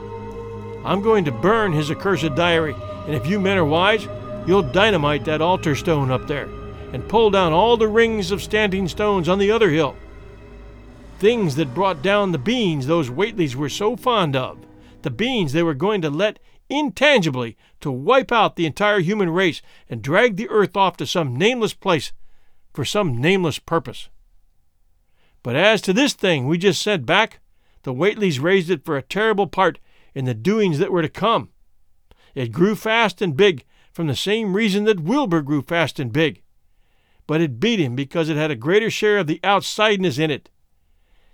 I'm 0.83 1.03
going 1.03 1.23
to 1.25 1.31
burn 1.31 1.73
his 1.73 1.91
accursed 1.91 2.33
diary, 2.35 2.75
and 3.05 3.13
if 3.13 3.27
you 3.27 3.39
men 3.39 3.59
are 3.59 3.65
wise, 3.65 4.07
you'll 4.47 4.63
dynamite 4.63 5.25
that 5.25 5.41
altar 5.41 5.75
stone 5.75 6.09
up 6.09 6.25
there 6.25 6.49
and 6.91 7.07
pull 7.07 7.29
down 7.29 7.53
all 7.53 7.77
the 7.77 7.87
rings 7.87 8.31
of 8.31 8.41
standing 8.41 8.87
stones 8.87 9.29
on 9.29 9.37
the 9.37 9.51
other 9.51 9.69
hill. 9.69 9.95
Things 11.21 11.53
that 11.57 11.75
brought 11.75 12.01
down 12.01 12.31
the 12.31 12.39
beans 12.39 12.87
those 12.87 13.11
Whateleys 13.11 13.53
were 13.53 13.69
so 13.69 13.95
fond 13.95 14.35
of, 14.35 14.57
the 15.03 15.11
beans 15.11 15.53
they 15.53 15.61
were 15.61 15.75
going 15.75 16.01
to 16.01 16.09
let 16.09 16.39
intangibly 16.67 17.55
to 17.81 17.91
wipe 17.91 18.31
out 18.31 18.55
the 18.55 18.65
entire 18.65 19.01
human 19.01 19.29
race 19.29 19.61
and 19.87 20.01
drag 20.01 20.35
the 20.35 20.49
earth 20.49 20.75
off 20.75 20.97
to 20.97 21.05
some 21.05 21.35
nameless 21.35 21.75
place 21.75 22.11
for 22.73 22.83
some 22.83 23.21
nameless 23.21 23.59
purpose. 23.59 24.09
But 25.43 25.55
as 25.55 25.79
to 25.81 25.93
this 25.93 26.13
thing 26.13 26.47
we 26.47 26.57
just 26.57 26.81
sent 26.81 27.05
back, 27.05 27.39
the 27.83 27.93
Whateleys 27.93 28.41
raised 28.41 28.71
it 28.71 28.83
for 28.83 28.97
a 28.97 29.03
terrible 29.03 29.45
part 29.45 29.77
in 30.15 30.25
the 30.25 30.33
doings 30.33 30.79
that 30.79 30.91
were 30.91 31.03
to 31.03 31.07
come. 31.07 31.49
It 32.33 32.51
grew 32.51 32.73
fast 32.73 33.21
and 33.21 33.37
big 33.37 33.63
from 33.93 34.07
the 34.07 34.15
same 34.15 34.55
reason 34.55 34.85
that 34.85 35.01
Wilbur 35.01 35.43
grew 35.43 35.61
fast 35.61 35.99
and 35.99 36.11
big. 36.11 36.41
But 37.27 37.41
it 37.41 37.59
beat 37.59 37.79
him 37.79 37.95
because 37.95 38.27
it 38.27 38.37
had 38.37 38.49
a 38.49 38.55
greater 38.55 38.89
share 38.89 39.19
of 39.19 39.27
the 39.27 39.39
outsideness 39.43 40.17
in 40.17 40.31
it. 40.31 40.49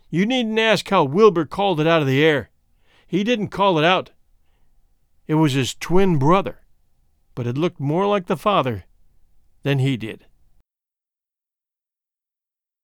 You 0.09 0.25
needn't 0.25 0.59
ask 0.59 0.88
how 0.89 1.03
Wilbur 1.03 1.45
called 1.45 1.79
it 1.79 1.88
out 1.88 2.01
of 2.01 2.07
the 2.07 2.23
air. 2.23 2.49
He 3.05 3.23
didn't 3.23 3.49
call 3.49 3.77
it 3.77 3.85
out. 3.85 4.11
It 5.27 5.35
was 5.35 5.53
his 5.53 5.73
twin 5.75 6.17
brother, 6.17 6.61
but 7.35 7.47
it 7.47 7.57
looked 7.57 7.79
more 7.79 8.07
like 8.07 8.27
the 8.27 8.38
father 8.38 8.85
than 9.63 9.79
he 9.79 9.97
did. 9.97 10.25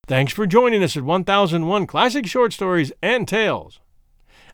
Thanks 0.06 0.34
for 0.34 0.46
joining 0.46 0.84
us 0.84 0.98
at 0.98 1.04
1001 1.04 1.88
Classic 1.88 2.26
Short 2.26 2.52
Stories 2.52 2.92
and 3.02 3.26
Tales. 3.26 3.80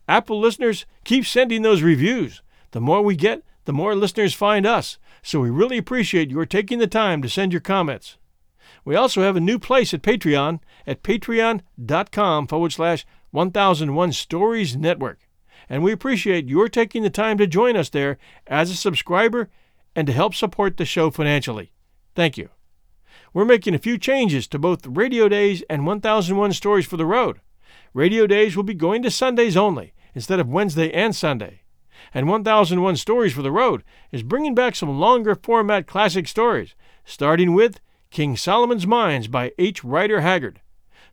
Apple 0.07 0.39
listeners, 0.39 0.85
keep 1.03 1.25
sending 1.25 1.63
those 1.63 1.81
reviews. 1.81 2.43
The 2.71 2.81
more 2.81 3.01
we 3.01 3.15
get, 3.15 3.43
the 3.65 3.73
more 3.73 3.95
listeners 3.95 4.35
find 4.35 4.67
us, 4.67 4.99
so 5.23 5.39
we 5.39 5.49
really 5.49 5.77
appreciate 5.77 6.29
your 6.29 6.45
taking 6.45 6.77
the 6.77 6.87
time 6.87 7.23
to 7.23 7.29
send 7.29 7.51
your 7.51 7.61
comments. 7.61 8.17
We 8.85 8.95
also 8.95 9.21
have 9.21 9.35
a 9.35 9.41
new 9.41 9.59
place 9.59 9.93
at 9.93 10.01
Patreon 10.01 10.59
at 10.87 11.03
patreon.com 11.03 12.47
forward 12.47 12.71
slash 12.71 13.05
1001 13.31 14.13
Stories 14.13 14.75
Network. 14.75 15.19
And 15.69 15.83
we 15.83 15.91
appreciate 15.91 16.49
your 16.49 16.67
taking 16.67 17.03
the 17.03 17.09
time 17.09 17.37
to 17.37 17.47
join 17.47 17.75
us 17.75 17.89
there 17.89 18.17
as 18.47 18.71
a 18.71 18.75
subscriber 18.75 19.49
and 19.95 20.07
to 20.07 20.13
help 20.13 20.33
support 20.33 20.77
the 20.77 20.85
show 20.85 21.11
financially. 21.11 21.71
Thank 22.15 22.37
you. 22.37 22.49
We're 23.33 23.45
making 23.45 23.75
a 23.75 23.79
few 23.79 23.97
changes 23.97 24.47
to 24.47 24.59
both 24.59 24.87
Radio 24.87 25.29
Days 25.29 25.63
and 25.69 25.85
1001 25.85 26.53
Stories 26.53 26.87
for 26.87 26.97
the 26.97 27.05
Road. 27.05 27.41
Radio 27.93 28.25
Days 28.25 28.55
will 28.55 28.63
be 28.63 28.73
going 28.73 29.03
to 29.03 29.11
Sundays 29.11 29.55
only, 29.55 29.93
instead 30.15 30.39
of 30.39 30.47
Wednesday 30.47 30.91
and 30.91 31.15
Sunday. 31.15 31.61
And 32.13 32.27
1001 32.27 32.95
Stories 32.95 33.33
for 33.33 33.41
the 33.41 33.51
Road 33.51 33.83
is 34.11 34.23
bringing 34.23 34.55
back 34.55 34.75
some 34.75 34.99
longer 34.99 35.35
format 35.35 35.85
classic 35.85 36.27
stories, 36.27 36.73
starting 37.05 37.53
with 37.53 37.79
King 38.11 38.35
Solomon's 38.35 38.87
Mines 38.87 39.27
by 39.27 39.51
H. 39.59 39.83
Rider 39.83 40.21
Haggard. 40.21 40.61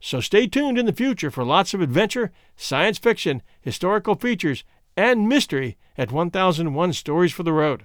So 0.00 0.20
stay 0.20 0.46
tuned 0.46 0.78
in 0.78 0.86
the 0.86 0.94
future 0.94 1.30
for 1.30 1.44
lots 1.44 1.74
of 1.74 1.82
adventure, 1.82 2.32
science 2.56 2.96
fiction, 2.96 3.42
historical 3.60 4.14
features, 4.14 4.64
and 4.96 5.28
mystery 5.28 5.76
at 5.98 6.10
1001 6.10 6.92
Stories 6.94 7.32
for 7.32 7.42
the 7.42 7.52
Road. 7.52 7.84